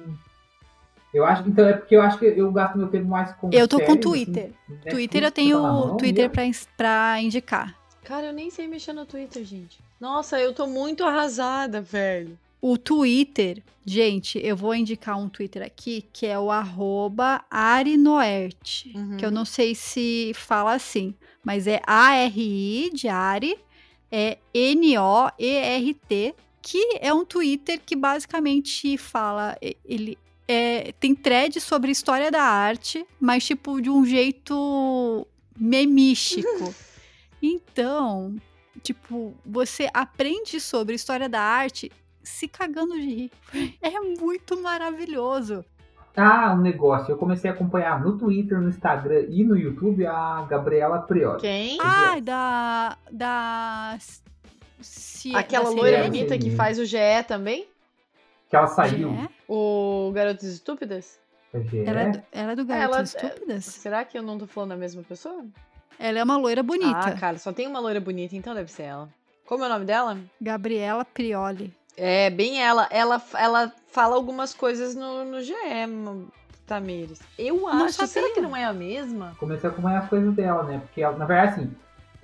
Eu 1.14 1.26
acho, 1.26 1.48
então 1.48 1.68
é 1.68 1.74
porque 1.74 1.96
eu 1.96 2.02
acho 2.02 2.18
que 2.18 2.26
eu 2.26 2.52
gasto 2.54 2.78
meu 2.78 2.88
tempo 2.88 3.08
mais 3.08 3.34
com 3.34 3.50
Eu 3.52 3.68
tô 3.68 3.80
com 3.80 3.86
séries, 3.88 4.02
Twitter. 4.02 4.44
assim, 4.44 4.54
Netflix, 4.70 4.94
Twitter 4.94 5.24
eu 5.24 5.32
tá 5.32 5.36
tenho 5.36 5.62
mão, 5.62 5.98
Twitter 5.98 6.32
pra 6.78 7.20
indicar. 7.22 7.81
Cara, 8.04 8.28
eu 8.28 8.34
nem 8.34 8.50
sei 8.50 8.68
mexer 8.68 8.94
no 8.94 9.06
Twitter, 9.06 9.44
gente. 9.44 9.80
Nossa, 10.00 10.40
eu 10.40 10.54
tô 10.54 10.66
muito 10.66 11.04
arrasada, 11.04 11.82
velho. 11.82 12.38
O 12.62 12.78
Twitter, 12.78 13.62
gente, 13.86 14.40
eu 14.44 14.56
vou 14.56 14.76
indicar 14.76 15.18
um 15.18 15.30
Twitter 15.30 15.64
aqui 15.64 16.06
que 16.14 16.26
é 16.26 16.38
o 16.38 16.52
arroba 16.52 17.44
Arinoert. 17.50 18.86
Uhum. 18.94 19.18
Que 19.18 19.26
eu 19.26 19.32
não 19.32 19.46
sei 19.46 19.74
se 19.74 20.32
fala 20.36 20.74
assim, 20.74 21.14
mas 21.44 21.66
é 21.66 21.82
A-R-I 21.86 22.92
de 22.94 23.08
Ari, 23.08 23.58
é 24.12 24.38
N-O-E-R-T, 24.54 26.36
que 26.62 27.00
é 27.00 27.14
um 27.14 27.26
Twitter 27.26 27.80
que 27.84 27.96
basicamente 27.96 28.98
fala. 28.98 29.58
Ele 29.84 30.18
é, 30.48 30.94
tem 31.00 31.16
thread 31.16 31.60
sobre 31.60 31.92
história 31.92 32.30
da 32.30 32.44
arte, 32.44 33.06
mas 33.20 33.46
tipo 33.46 33.82
de 33.82 33.90
um 33.90 34.06
jeito 34.06 35.26
memístico. 35.58 36.76
Então, 37.42 38.36
tipo, 38.84 39.34
você 39.46 39.90
aprende 39.94 40.60
sobre 40.60 40.96
história 40.96 41.28
da 41.28 41.42
arte 41.42 41.92
se 42.24 42.48
cagando 42.48 42.94
de 42.94 43.02
rir. 43.06 43.32
É 43.82 44.00
muito 44.00 44.62
maravilhoso. 44.62 45.66
Ah, 46.16 46.54
um 46.54 46.62
negócio. 46.62 47.12
Eu 47.12 47.18
comecei 47.18 47.50
a 47.50 47.54
acompanhar 47.54 48.00
no 48.04 48.18
Twitter, 48.18 48.60
no 48.60 48.68
Instagram 48.70 49.26
e 49.30 49.44
no 49.44 49.58
YouTube 49.58 50.06
a 50.06 50.46
Gabriela 50.50 51.00
Priori. 51.00 51.40
Quem? 51.40 51.78
Ah, 51.82 52.20
da. 52.20 52.98
Da. 53.12 53.98
Ci- 54.82 55.34
Aquela 55.36 55.66
da 55.66 55.70
loira 55.72 56.04
bonita 56.04 56.38
que 56.38 56.52
faz 56.52 56.78
o 56.80 56.86
GE 56.86 56.98
também? 57.28 57.66
Que 58.50 58.56
ela 58.56 58.68
saiu. 58.68 59.12
É? 59.12 59.30
O 59.48 60.12
Garotas 60.14 60.44
Estúpidas? 60.50 61.18
da 61.54 61.62
GE. 61.62 61.80
Ela, 61.86 62.02
é 62.02 62.10
do- 62.10 62.24
ela 62.32 62.52
é 62.52 62.56
do 62.56 62.66
Garotas 62.66 63.16
Ela- 63.16 63.28
Estúpidas? 63.30 63.66
Será 63.66 64.04
que 64.04 64.18
eu 64.18 64.22
não 64.24 64.38
tô 64.38 64.46
falando 64.48 64.70
da 64.72 64.76
mesma 64.78 65.04
pessoa? 65.04 65.46
Ela 66.02 66.18
é 66.18 66.24
uma 66.24 66.36
loira 66.36 66.64
bonita. 66.64 67.00
Ah, 67.00 67.12
cara, 67.12 67.38
só 67.38 67.54
tem 67.54 67.68
uma 67.68 67.80
loira 67.80 68.00
bonita, 68.00 68.36
então 68.36 68.56
deve 68.56 68.72
ser 68.72 68.84
ela. 68.84 69.10
Como 69.46 69.64
é 69.64 69.68
o 69.68 69.70
nome 69.70 69.86
dela? 69.86 70.18
Gabriela 70.42 71.06
Prioli. 71.06 71.72
É, 71.96 72.32
bem 72.32 72.60
ela. 72.60 72.88
Ela, 72.90 73.22
ela 73.36 73.72
fala 73.92 74.16
algumas 74.16 74.52
coisas 74.52 74.96
no, 74.96 75.24
no 75.24 75.42
GE, 75.42 75.54
Tamires. 76.66 77.20
Eu 77.38 77.68
acho. 77.68 77.94
Será 77.94 78.08
sabia. 78.08 78.34
que 78.34 78.42
não 78.42 78.58
é 78.58 78.64
a 78.64 78.74
mesma? 78.74 79.36
Comecei 79.38 79.70
a 79.70 79.74
acompanhar 79.74 80.00
as 80.00 80.10
coisas 80.10 80.34
dela, 80.34 80.64
né? 80.64 80.82
Porque, 80.84 81.04
ela, 81.04 81.16
na 81.16 81.26
verdade, 81.26 81.52
assim, 81.52 81.72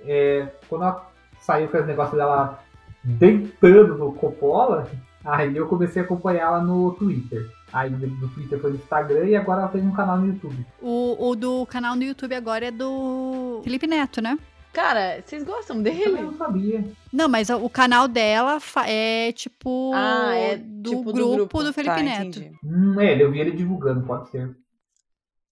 é, 0.00 0.48
quando 0.68 0.82
ela 0.82 1.10
saiu 1.40 1.68
com 1.68 1.76
esse 1.76 1.86
negócio 1.86 2.16
dela 2.16 2.60
deitando 3.04 3.96
no 3.96 4.12
Coppola, 4.12 4.90
aí 5.24 5.56
eu 5.56 5.68
comecei 5.68 6.02
a 6.02 6.04
acompanhar 6.04 6.48
ela 6.48 6.60
no 6.60 6.92
Twitter. 6.94 7.48
Aí 7.72 7.90
do, 7.90 8.06
do 8.06 8.28
Twitter 8.28 8.58
foi 8.60 8.70
no 8.70 8.76
Instagram 8.76 9.26
e 9.26 9.36
agora 9.36 9.62
ela 9.62 9.70
fez 9.70 9.84
um 9.84 9.92
canal 9.92 10.18
no 10.18 10.26
YouTube. 10.28 10.66
O, 10.80 11.28
o 11.30 11.36
do 11.36 11.66
canal 11.66 11.94
no 11.96 12.02
YouTube 12.02 12.34
agora 12.34 12.66
é 12.66 12.70
do 12.70 13.60
Felipe 13.62 13.86
Neto, 13.86 14.20
né? 14.22 14.38
Cara, 14.72 15.22
vocês 15.24 15.42
gostam 15.44 15.78
Eu 15.78 15.82
dele? 15.82 16.22
não 16.22 16.32
sabia. 16.34 16.84
Não, 17.12 17.28
mas 17.28 17.50
o 17.50 17.68
canal 17.68 18.06
dela 18.06 18.58
é 18.86 19.32
tipo 19.32 19.92
Ah, 19.94 20.34
é 20.34 20.56
do, 20.56 20.90
tipo 20.90 21.12
grupo, 21.12 21.62
do 21.64 21.72
Felipe 21.72 21.96
Tá, 21.96 22.02
Neto. 22.02 22.40
Hum, 22.62 23.00
é, 23.00 23.20
eu 23.20 23.30
vi 23.30 23.40
ele 23.40 23.52
divulgando, 23.52 24.06
pode 24.06 24.30
ser. 24.30 24.54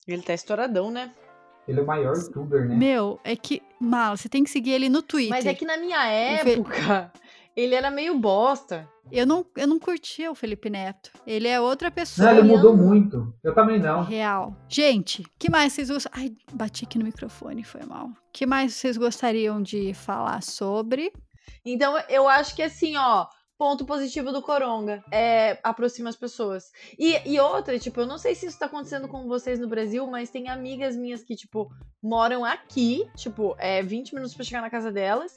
Ele 0.07 0.23
tá 0.23 0.33
estouradão, 0.33 0.91
né? 0.91 1.11
Ele 1.67 1.81
é 1.81 1.83
o 1.83 1.87
maior 1.87 2.15
youtuber, 2.17 2.69
né? 2.69 2.77
Meu, 2.77 3.19
é 3.25 3.35
que. 3.35 3.61
Mal, 3.81 4.17
você 4.17 4.29
tem 4.29 4.45
que 4.45 4.51
seguir 4.51 4.71
ele 4.71 4.89
no 4.89 5.03
Twitter. 5.03 5.31
Mas 5.31 5.45
é 5.45 5.53
que 5.53 5.65
na 5.65 5.77
minha 5.77 6.07
época, 6.07 7.13
ele 7.57 7.75
era 7.75 7.91
meio 7.91 8.19
bosta. 8.19 8.89
eu, 9.11 9.27
não, 9.27 9.47
eu 9.57 9.67
não 9.67 9.79
curtia 9.79 10.31
o 10.31 10.35
Felipe 10.35 10.69
Neto. 10.69 11.11
Ele 11.27 11.49
é 11.49 11.61
outra 11.61 11.91
pessoa. 11.91 12.31
Não, 12.31 12.39
ele 12.39 12.49
eu- 12.53 12.57
mudou 12.57 12.77
muito. 12.77 13.33
Eu 13.43 13.55
também 13.55 13.79
não. 13.81 14.03
Real. 14.05 14.55
Gente, 14.69 15.25
que 15.39 15.51
mais 15.51 15.73
vocês 15.73 15.89
gostam? 15.91 16.13
Ai, 16.15 16.33
bati 16.53 16.85
aqui 16.85 16.99
no 16.99 17.05
microfone, 17.05 17.65
foi 17.65 17.83
mal. 17.85 18.11
que 18.33 18.45
mais 18.47 18.75
vocês 18.75 18.97
gostariam 18.97 19.63
de 19.63 19.95
falar 19.95 20.43
sobre? 20.43 21.13
Então, 21.65 21.97
eu 22.09 22.29
acho 22.29 22.55
que 22.55 22.63
assim, 22.63 22.97
ó, 22.97 23.27
ponto 23.59 23.87
positivo 23.87 24.31
do 24.33 24.43
Coronga. 24.43 25.03
É, 25.11 25.59
aproxima 25.63 26.11
as 26.11 26.17
pessoas. 26.17 26.65
E, 26.99 27.17
e 27.33 27.41
outra, 27.41 27.79
tipo, 27.79 28.01
eu 28.01 28.07
não 28.07 28.19
sei 28.19 28.35
se 28.35 28.47
isso 28.47 28.59
tá 28.59 28.67
acontecendo 28.67 29.09
com 29.09 29.27
vocês 29.27 29.59
no 29.59 29.67
Brasil, 29.69 30.07
mas 30.07 30.29
tem 30.31 30.49
amigas 30.49 30.95
minhas 30.95 31.23
que, 31.25 31.35
tipo, 31.35 31.69
moram 32.03 32.45
aqui, 32.45 33.09
tipo, 33.17 33.57
é 33.59 33.83
20 33.83 34.15
minutos 34.15 34.35
pra 34.35 34.45
chegar 34.45 34.61
na 34.61 34.69
casa 34.71 34.93
delas. 34.93 35.35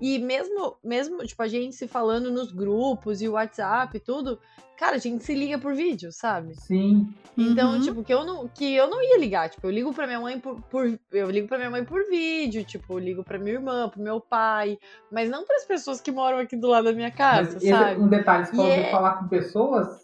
E 0.00 0.18
mesmo, 0.18 0.76
mesmo, 0.84 1.18
tipo, 1.24 1.42
a 1.42 1.48
gente 1.48 1.74
se 1.74 1.88
falando 1.88 2.30
nos 2.30 2.52
grupos 2.52 3.22
e 3.22 3.28
o 3.28 3.32
WhatsApp 3.32 3.96
e 3.96 4.00
tudo, 4.00 4.38
cara, 4.78 4.96
a 4.96 4.98
gente 4.98 5.24
se 5.24 5.34
liga 5.34 5.58
por 5.58 5.74
vídeo, 5.74 6.12
sabe? 6.12 6.54
Sim. 6.54 7.14
Então, 7.36 7.72
Uhum. 7.72 7.80
tipo, 7.80 8.04
que 8.04 8.12
eu 8.12 8.22
não, 8.24 8.46
que 8.46 8.74
eu 8.74 8.88
não 8.90 9.02
ia 9.02 9.18
ligar. 9.18 9.48
Tipo, 9.48 9.66
eu 9.66 9.70
ligo 9.70 9.94
pra 9.94 10.06
minha 10.06 10.20
mãe 10.20 10.38
por, 10.38 10.60
por- 10.64 10.98
Eu 11.10 11.30
ligo 11.30 11.48
pra 11.48 11.56
minha 11.56 11.70
mãe 11.70 11.82
por 11.82 12.06
vídeo, 12.10 12.62
tipo, 12.62 12.92
eu 12.94 12.98
ligo 12.98 13.24
pra 13.24 13.38
minha 13.38 13.54
irmã, 13.54 13.88
pro 13.88 14.02
meu 14.02 14.20
pai. 14.20 14.78
Mas 15.10 15.30
não 15.30 15.46
pras 15.46 15.64
pessoas 15.64 15.98
que 16.00 16.12
moram 16.12 16.38
aqui 16.38 16.56
do 16.56 16.68
lado 16.68 16.84
da 16.84 16.92
minha 16.92 17.10
casa, 17.10 17.54
Mas 17.54 17.56
esse- 17.62 17.68
sabe? 17.70 17.98
um 18.00 18.06
detalhe, 18.08 18.44
você 18.46 18.54
falou 18.56 18.70
E 18.70 18.74
de 18.74 18.80
é- 18.80 18.90
falar 18.90 19.14
com 19.14 19.28
pessoas. 19.28 20.02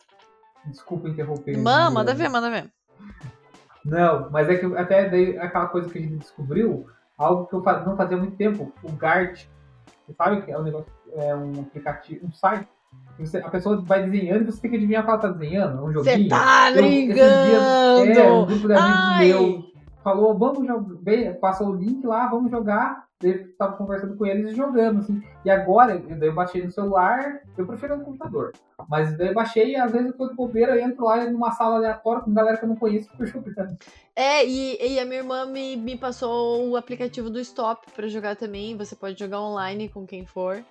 Desculpa 0.66 1.08
interromper. 1.08 1.58
Manda, 1.58 1.90
manda 1.90 2.14
ver, 2.14 2.28
manda 2.30 2.48
ver. 2.50 2.70
Não, 3.84 4.30
mas 4.30 4.48
é 4.48 4.56
que 4.56 4.64
até 4.76 5.08
daí 5.08 5.36
aquela 5.38 5.66
coisa 5.66 5.88
que 5.90 5.98
a 5.98 6.00
gente 6.00 6.16
descobriu, 6.16 6.86
algo 7.18 7.46
que 7.46 7.54
eu 7.54 7.62
não 7.84 7.96
fazia 7.96 8.16
há 8.16 8.20
muito 8.20 8.36
tempo, 8.36 8.72
o 8.82 8.92
Gart. 8.92 9.44
Você 10.06 10.14
sabe 10.14 10.42
que 10.42 10.50
é 10.50 10.58
um 10.58 10.62
negócio, 10.62 10.92
é 11.14 11.34
um 11.34 11.60
aplicativo, 11.60 12.26
um 12.26 12.32
site. 12.32 12.68
Você, 13.18 13.38
a 13.38 13.50
pessoa 13.50 13.80
vai 13.82 14.08
desenhando 14.08 14.42
e 14.42 14.46
você 14.46 14.60
tem 14.60 14.70
que 14.70 14.76
adivinhar 14.76 15.02
o 15.02 15.04
que 15.04 15.10
ela 15.10 15.20
tá 15.20 15.28
desenhando. 15.28 15.78
É 15.78 15.82
um 15.82 15.92
joguinho. 15.92 16.22
Você 16.22 16.28
tá 16.28 16.70
brincando! 16.72 18.04
Dias, 18.04 18.18
é, 18.18 18.32
um 18.32 18.46
grupo 18.46 18.68
de 18.68 18.74
amigos 18.74 19.18
meu 19.18 19.72
falou, 20.02 20.36
vamos 20.36 20.66
jogar, 20.66 21.34
passou 21.40 21.68
o 21.68 21.74
link 21.74 22.04
lá, 22.04 22.26
vamos 22.26 22.50
jogar. 22.50 23.04
Eu 23.22 23.52
tava 23.56 23.76
conversando 23.76 24.16
com 24.16 24.26
eles 24.26 24.52
e 24.52 24.54
jogando, 24.54 24.98
assim. 24.98 25.22
E 25.44 25.50
agora, 25.50 25.98
daí 25.98 26.28
eu 26.28 26.34
baixei 26.34 26.64
no 26.64 26.70
celular, 26.70 27.40
eu 27.56 27.66
prefiro 27.66 27.96
no 27.96 28.04
computador. 28.04 28.52
Mas 28.88 29.16
daí 29.16 29.28
eu 29.28 29.34
baixei 29.34 29.72
e 29.72 29.76
às 29.76 29.92
vezes 29.92 30.08
eu 30.08 30.16
tô 30.16 30.28
de 30.28 30.34
bobeira, 30.34 30.76
eu 30.76 30.84
entro 30.84 31.04
lá 31.04 31.24
numa 31.24 31.52
sala 31.52 31.76
aleatória 31.76 32.22
com 32.22 32.34
galera 32.34 32.56
que 32.56 32.64
eu 32.64 32.68
não 32.68 32.76
conheço 32.76 33.10
por 33.16 33.24
jogando. 33.26 33.76
É, 34.14 34.44
e, 34.44 34.94
e 34.94 34.98
a 34.98 35.04
minha 35.04 35.20
irmã 35.20 35.46
me, 35.46 35.76
me 35.76 35.96
passou 35.96 36.68
o 36.68 36.76
aplicativo 36.76 37.30
do 37.30 37.40
Stop 37.40 37.90
para 37.92 38.08
jogar 38.08 38.36
também. 38.36 38.76
Você 38.76 38.94
pode 38.96 39.18
jogar 39.18 39.40
online 39.40 39.88
com 39.88 40.06
quem 40.06 40.26
for. 40.26 40.62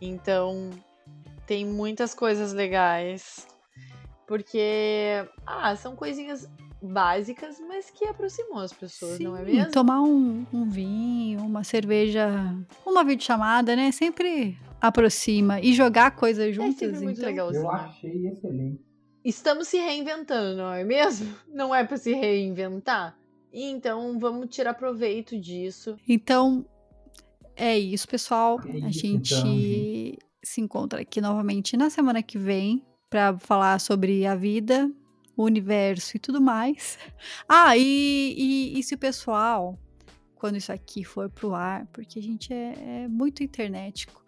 Então, 0.00 0.70
tem 1.46 1.64
muitas 1.64 2.14
coisas 2.14 2.52
legais. 2.52 3.46
Porque, 4.26 5.24
ah, 5.46 5.76
são 5.76 5.94
coisinhas 5.94 6.48
básicas, 6.86 7.60
mas 7.60 7.90
que 7.90 8.06
aproximam 8.06 8.58
as 8.58 8.72
pessoas, 8.72 9.16
Sim, 9.16 9.24
não 9.24 9.36
é 9.36 9.42
mesmo? 9.42 9.70
Tomar 9.70 10.02
um, 10.02 10.46
um 10.52 10.68
vinho, 10.68 11.40
uma 11.40 11.64
cerveja, 11.64 12.28
uma 12.84 13.04
videochamada, 13.04 13.74
né? 13.76 13.92
Sempre 13.92 14.58
aproxima. 14.80 15.60
E 15.60 15.72
jogar 15.72 16.12
coisas 16.12 16.54
juntas. 16.54 16.76
É 16.76 16.86
sempre 16.86 17.00
muito 17.00 17.18
então... 17.18 17.28
legalzinho. 17.28 17.64
Eu 17.64 17.70
achei 17.70 18.26
excelente. 18.28 18.80
Estamos 19.24 19.66
se 19.68 19.78
reinventando, 19.78 20.56
não 20.56 20.72
é 20.72 20.84
mesmo? 20.84 21.34
Não 21.52 21.74
é 21.74 21.82
para 21.82 21.96
se 21.96 22.12
reinventar? 22.12 23.18
Então 23.52 24.18
vamos 24.20 24.54
tirar 24.54 24.74
proveito 24.74 25.36
disso. 25.40 25.96
Então 26.08 26.64
é 27.56 27.76
isso, 27.76 28.06
pessoal. 28.06 28.60
É 28.64 28.76
isso, 28.76 28.86
a 28.86 28.90
gente 28.90 29.34
então, 29.34 30.18
se 30.44 30.60
encontra 30.60 31.00
aqui 31.00 31.20
novamente 31.20 31.76
na 31.76 31.90
semana 31.90 32.22
que 32.22 32.38
vem 32.38 32.84
para 33.10 33.36
falar 33.38 33.80
sobre 33.80 34.26
a 34.26 34.36
vida 34.36 34.88
o 35.36 35.44
universo 35.44 36.16
e 36.16 36.20
tudo 36.20 36.40
mais. 36.40 36.98
Ah, 37.48 37.76
e, 37.76 38.34
e, 38.36 38.78
e, 38.78 38.82
se 38.82 38.94
o 38.94 38.98
pessoal, 38.98 39.78
quando 40.34 40.56
isso 40.56 40.72
aqui 40.72 41.04
for 41.04 41.28
pro 41.28 41.54
ar, 41.54 41.86
porque 41.92 42.18
a 42.18 42.22
gente 42.22 42.52
é, 42.52 43.04
é 43.04 43.08
muito 43.08 43.42
internetico, 43.42 44.24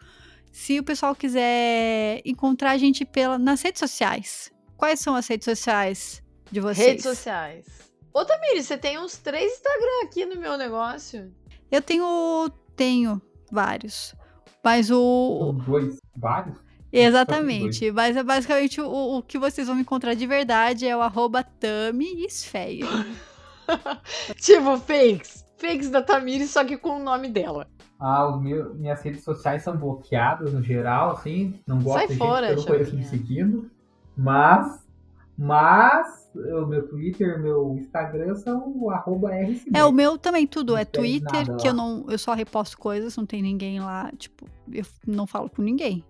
se 0.53 0.79
o 0.79 0.83
pessoal 0.83 1.15
quiser 1.15 2.21
encontrar 2.25 2.73
a 2.73 2.79
gente 2.79 3.05
pela, 3.05 3.39
nas 3.39 3.63
redes 3.63 3.79
sociais, 3.79 4.53
quais 4.77 5.01
são 5.01 5.15
as 5.15 5.27
redes 5.27 5.45
sociais 5.45 6.23
de 6.51 6.61
vocês? 6.61 6.89
Redes 6.89 7.05
sociais. 7.05 7.67
Ô, 8.13 8.25
Tamiri, 8.25 8.63
você 8.63 8.77
tem 8.77 8.99
uns 8.99 9.17
três 9.19 9.53
Instagram 9.53 10.05
aqui 10.05 10.27
no 10.27 10.41
meu 10.41 10.57
negócio? 10.57 11.33
Eu 11.71 11.81
tenho, 11.81 12.51
tenho 12.75 13.21
vários. 13.53 14.15
Mas 14.65 14.91
o. 14.91 15.55
Dois, 15.65 15.99
vários? 16.17 16.68
Exatamente, 16.93 17.91
mas 17.93 18.17
é 18.17 18.23
basicamente 18.23 18.81
o, 18.81 19.19
o 19.19 19.23
que 19.23 19.39
vocês 19.39 19.69
vão 19.69 19.79
encontrar 19.79 20.15
de 20.15 20.27
verdade 20.27 20.87
é 20.87 20.97
o 20.97 21.03
arroba 21.03 21.45
tipo, 24.41 24.77
fakes. 24.79 25.45
Fakes 25.59 25.91
da 25.91 26.01
Tamiri, 26.01 26.47
só 26.47 26.65
que 26.65 26.79
com 26.79 26.97
o 26.97 27.03
nome 27.03 27.29
dela. 27.29 27.67
Ah, 27.99 28.29
os 28.29 28.41
meus, 28.41 28.77
minhas 28.77 29.03
redes 29.03 29.25
sociais 29.25 29.63
são 29.63 29.77
bloqueadas 29.77 30.53
no 30.53 30.63
geral, 30.63 31.13
assim. 31.13 31.59
Não 31.67 31.81
gosto 31.81 31.99
Sai 31.99 32.09
de 32.09 32.17
fora, 32.17 32.49
gente 32.49 32.65
que 32.65 32.71
eu 32.71 32.79
não 32.79 32.79
conheço 32.79 32.97
me 32.97 33.05
seguindo. 33.05 33.71
Mas, 34.17 34.87
mas, 35.37 36.31
o 36.35 36.67
meu 36.67 36.87
Twitter, 36.87 37.41
meu 37.43 37.77
Instagram 37.77 38.37
são 38.37 38.73
o 38.77 38.91
arroba 38.91 39.35
RCB. 39.35 39.77
É, 39.77 39.85
o 39.85 39.93
meu 39.93 40.17
também 40.17 40.47
tudo 40.47 40.73
Não 40.73 40.79
é 40.79 40.85
Twitter, 40.85 41.57
que 41.57 41.69
eu 41.69 41.75
não, 41.75 42.07
eu 42.09 42.19
só 42.19 42.35
reposto 42.35 42.79
coisas, 42.79 43.17
não 43.17 43.27
tem 43.27 43.43
ninguém 43.43 43.81
lá, 43.81 44.13
tipo, 44.17 44.47
eu 44.73 44.85
não 45.07 45.27
falo 45.27 45.51
com 45.51 45.61
ninguém. 45.61 46.05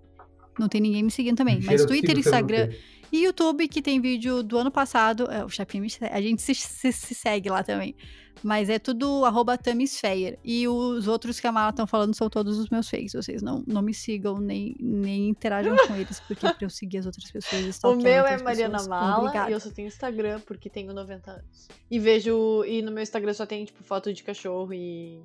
Não 0.59 0.69
tem 0.69 0.81
ninguém 0.81 1.03
me 1.03 1.11
seguindo 1.11 1.37
também, 1.37 1.61
mas 1.63 1.85
Twitter, 1.85 2.19
Instagram 2.19 2.71
e 3.13 3.25
YouTube, 3.25 3.67
que 3.69 3.81
tem 3.81 4.01
vídeo 4.01 4.43
do 4.43 4.59
ano 4.59 4.71
passado, 4.71 5.31
é, 5.31 5.45
o 5.45 5.49
Chapinha 5.49 5.81
me 5.83 5.89
segue, 5.91 6.13
a 6.15 6.21
gente 6.21 6.43
se, 6.43 6.55
se- 6.55 6.93
se 6.93 7.15
segue 7.15 7.49
lá 7.49 7.63
também. 7.63 7.95
Mas 8.41 8.69
é 8.69 8.79
tudo 8.79 9.25
arroba 9.25 9.59
Tamisfeyer. 9.59 10.39
E 10.45 10.69
os 10.69 11.09
outros 11.09 11.41
que 11.41 11.47
a 11.49 11.51
Mala 11.51 11.71
estão 11.71 11.89
falando 11.89 12.15
são 12.15 12.31
todos 12.31 12.57
os 12.57 12.71
meus 12.71 12.89
fakes. 12.89 13.13
Vocês 13.13 13.43
não, 13.43 13.65
não 13.67 13.83
me 13.83 13.93
sigam, 13.93 14.39
nem, 14.39 14.77
nem 14.79 15.29
interajam 15.29 15.77
com 15.89 15.95
eles, 15.97 16.21
porque 16.21 16.47
pra 16.47 16.57
eu 16.61 16.71
seguir 16.71 16.99
as 16.99 17.07
outras 17.07 17.29
pessoas. 17.29 17.81
O 17.83 17.97
meu 17.97 18.25
é 18.25 18.41
Mariana 18.41 18.75
pessoas, 18.75 18.87
Mala 18.89 19.19
obrigada. 19.23 19.51
e 19.51 19.55
eu 19.55 19.59
só 19.59 19.71
tenho 19.71 19.89
Instagram 19.89 20.41
porque 20.47 20.71
tenho 20.71 20.93
90 20.95 21.31
anos. 21.33 21.69
E 21.91 21.99
vejo. 21.99 22.63
E 22.65 22.81
no 22.81 22.93
meu 22.93 23.03
Instagram 23.03 23.35
só 23.35 23.45
tem, 23.45 23.65
tipo, 23.65 23.83
foto 23.83 24.13
de 24.15 24.23
cachorro 24.23 24.73
e. 24.73 25.21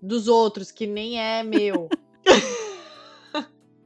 dos 0.00 0.28
outros, 0.28 0.70
que 0.70 0.86
nem 0.86 1.18
é 1.20 1.42
meu. 1.42 1.88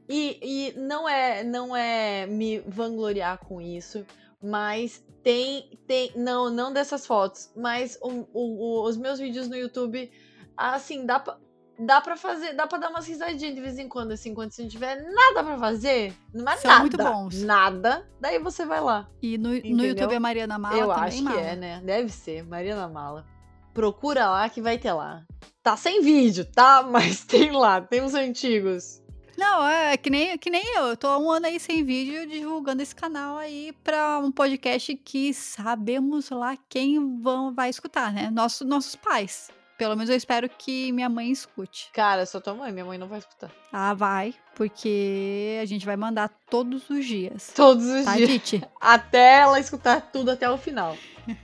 e, 0.09 0.39
e 0.41 0.79
não 0.79 1.07
é 1.07 1.43
não 1.43 1.75
é 1.75 2.25
me 2.25 2.59
vangloriar 2.59 3.37
com 3.39 3.59
isso, 3.61 4.05
mas 4.41 5.03
tem. 5.23 5.77
tem 5.87 6.11
não, 6.15 6.49
não 6.49 6.71
dessas 6.71 7.05
fotos, 7.05 7.51
mas 7.55 7.97
o- 8.01 8.27
o- 8.33 8.83
os 8.83 8.95
meus 8.97 9.19
vídeos 9.19 9.47
no 9.47 9.55
YouTube, 9.55 10.09
assim, 10.55 11.05
dá 11.05 11.19
pra. 11.19 11.37
Dá 11.79 12.01
pra 12.01 12.15
fazer, 12.17 12.53
dá 12.53 12.65
pra 12.65 12.79
dar 12.79 12.89
umas 12.89 13.05
risadinhas 13.07 13.53
de 13.53 13.61
vez 13.61 13.77
em 13.77 13.87
quando, 13.87 14.11
assim, 14.11 14.33
quando 14.33 14.49
você 14.51 14.63
não 14.63 14.69
tiver 14.69 14.95
nada 15.13 15.43
pra 15.43 15.59
fazer, 15.59 16.11
é 16.33 16.55
São 16.57 16.71
nada, 16.71 16.79
muito 16.79 16.97
bons. 16.97 17.43
nada, 17.43 18.09
daí 18.19 18.39
você 18.39 18.65
vai 18.65 18.81
lá. 18.81 19.07
E 19.21 19.37
no, 19.37 19.49
no? 19.49 19.85
YouTube 19.85 20.11
é 20.15 20.17
Mariana 20.17 20.57
Mala 20.57 20.75
Eu 20.75 20.91
acho 20.91 21.17
que 21.17 21.21
Mala. 21.23 21.39
é, 21.39 21.55
né? 21.55 21.79
Deve 21.85 22.09
ser, 22.09 22.43
Mariana 22.43 22.87
Mala. 22.87 23.27
Procura 23.75 24.27
lá 24.27 24.49
que 24.49 24.59
vai 24.59 24.79
ter 24.79 24.91
lá. 24.91 25.23
Tá 25.61 25.77
sem 25.77 26.01
vídeo, 26.01 26.45
tá? 26.51 26.81
Mas 26.89 27.23
tem 27.23 27.51
lá, 27.51 27.79
tem 27.79 28.01
uns 28.01 28.15
antigos. 28.15 28.99
Não, 29.37 29.67
é 29.67 29.95
que 29.95 30.09
nem, 30.09 30.35
que 30.37 30.49
nem 30.49 30.63
eu. 30.75 30.87
Eu 30.87 30.97
tô 30.97 31.07
há 31.07 31.17
um 31.19 31.29
ano 31.31 31.45
aí 31.45 31.59
sem 31.59 31.83
vídeo 31.83 32.25
divulgando 32.27 32.81
esse 32.81 32.95
canal 32.95 33.37
aí 33.37 33.71
pra 33.83 34.17
um 34.17 34.31
podcast 34.31 34.95
que 34.95 35.31
sabemos 35.31 36.31
lá 36.31 36.57
quem 36.67 37.21
vão, 37.21 37.53
vai 37.53 37.69
escutar, 37.69 38.11
né? 38.11 38.31
Nosso, 38.31 38.65
nossos 38.65 38.95
pais. 38.95 39.51
Pelo 39.77 39.95
menos 39.95 40.09
eu 40.09 40.15
espero 40.15 40.49
que 40.49 40.91
minha 40.91 41.07
mãe 41.07 41.29
escute. 41.31 41.89
Cara, 41.93 42.25
só 42.25 42.39
tua 42.39 42.53
mãe, 42.55 42.71
minha 42.71 42.83
mãe 42.85 42.97
não 42.97 43.07
vai 43.07 43.19
escutar. 43.19 43.51
Ah, 43.71 43.93
vai, 43.93 44.33
porque 44.55 45.59
a 45.61 45.65
gente 45.65 45.85
vai 45.85 45.95
mandar 45.95 46.29
todos 46.49 46.89
os 46.89 47.05
dias. 47.05 47.51
Todos 47.55 47.85
os 47.85 48.05
Tá, 48.05 48.15
dias. 48.15 48.27
Dite? 48.29 48.63
Até 48.81 49.41
ela 49.41 49.59
escutar 49.59 50.01
tudo 50.11 50.31
até 50.31 50.49
o 50.49 50.57
final. 50.57 50.97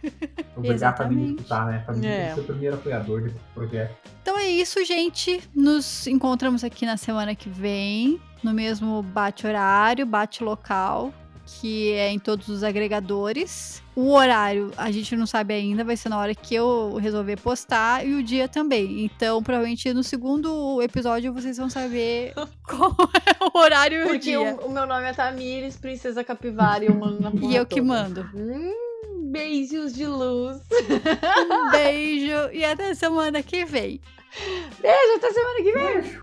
Obrigar 0.57 0.93
a 0.93 0.97
família 0.97 1.25
a 1.25 1.31
Exatamente. 1.33 1.35
escutar, 1.41 1.65
né? 1.67 1.77
A 1.77 1.85
família 1.85 2.09
É. 2.09 2.33
ser 2.33 2.41
o 2.41 2.43
primeiro 2.45 2.75
apoiador 2.75 3.21
desse 3.21 3.35
projeto. 3.53 3.95
Então 4.21 4.37
é 4.37 4.47
isso, 4.47 4.83
gente. 4.85 5.41
Nos 5.53 6.07
encontramos 6.07 6.63
aqui 6.63 6.85
na 6.85 6.97
semana 6.97 7.35
que 7.35 7.49
vem, 7.49 8.19
no 8.43 8.53
mesmo 8.53 9.03
bate-horário, 9.03 10.05
bate-local, 10.05 11.13
que 11.59 11.91
é 11.93 12.09
em 12.09 12.19
todos 12.19 12.47
os 12.49 12.63
agregadores. 12.63 13.81
O 13.95 14.11
horário 14.13 14.71
a 14.75 14.89
gente 14.91 15.15
não 15.15 15.25
sabe 15.27 15.53
ainda, 15.53 15.83
vai 15.83 15.95
ser 15.95 16.09
na 16.09 16.17
hora 16.17 16.33
que 16.33 16.55
eu 16.55 16.95
resolver 16.99 17.37
postar 17.39 18.05
e 18.05 18.15
o 18.15 18.23
dia 18.23 18.47
também. 18.47 19.05
Então, 19.05 19.41
provavelmente 19.43 19.93
no 19.93 20.03
segundo 20.03 20.81
episódio 20.81 21.31
vocês 21.33 21.57
vão 21.57 21.69
saber 21.69 22.33
qual 22.67 22.95
é 23.27 23.43
o 23.45 23.57
horário 23.59 23.99
e 23.99 24.03
o 24.03 24.07
Porque 24.07 24.19
dia. 24.19 24.39
o, 24.61 24.65
o 24.67 24.71
meu 24.71 24.87
nome 24.87 25.05
é 25.07 25.13
Tamires, 25.13 25.77
Princesa 25.77 26.23
Capivara, 26.23 26.83
e 26.83 26.87
eu 26.87 26.95
mando 26.95 27.21
na 27.21 27.29
porra 27.31 27.51
E 27.51 27.55
eu 27.55 27.65
que 27.65 27.75
toda. 27.81 27.87
mando. 27.87 28.29
Hum, 28.33 28.73
beijos 29.31 29.93
de 29.93 30.07
luz. 30.07 30.57
Um 31.51 31.69
beijo 31.71 32.49
e 32.51 32.65
até 32.65 32.93
semana 32.95 33.43
que 33.43 33.63
vem. 33.63 34.01
Beijo, 34.81 35.15
até 35.17 35.31
semana 35.31 35.57
que 35.57 35.71
vem. 35.71 36.01
Beijo! 36.01 36.22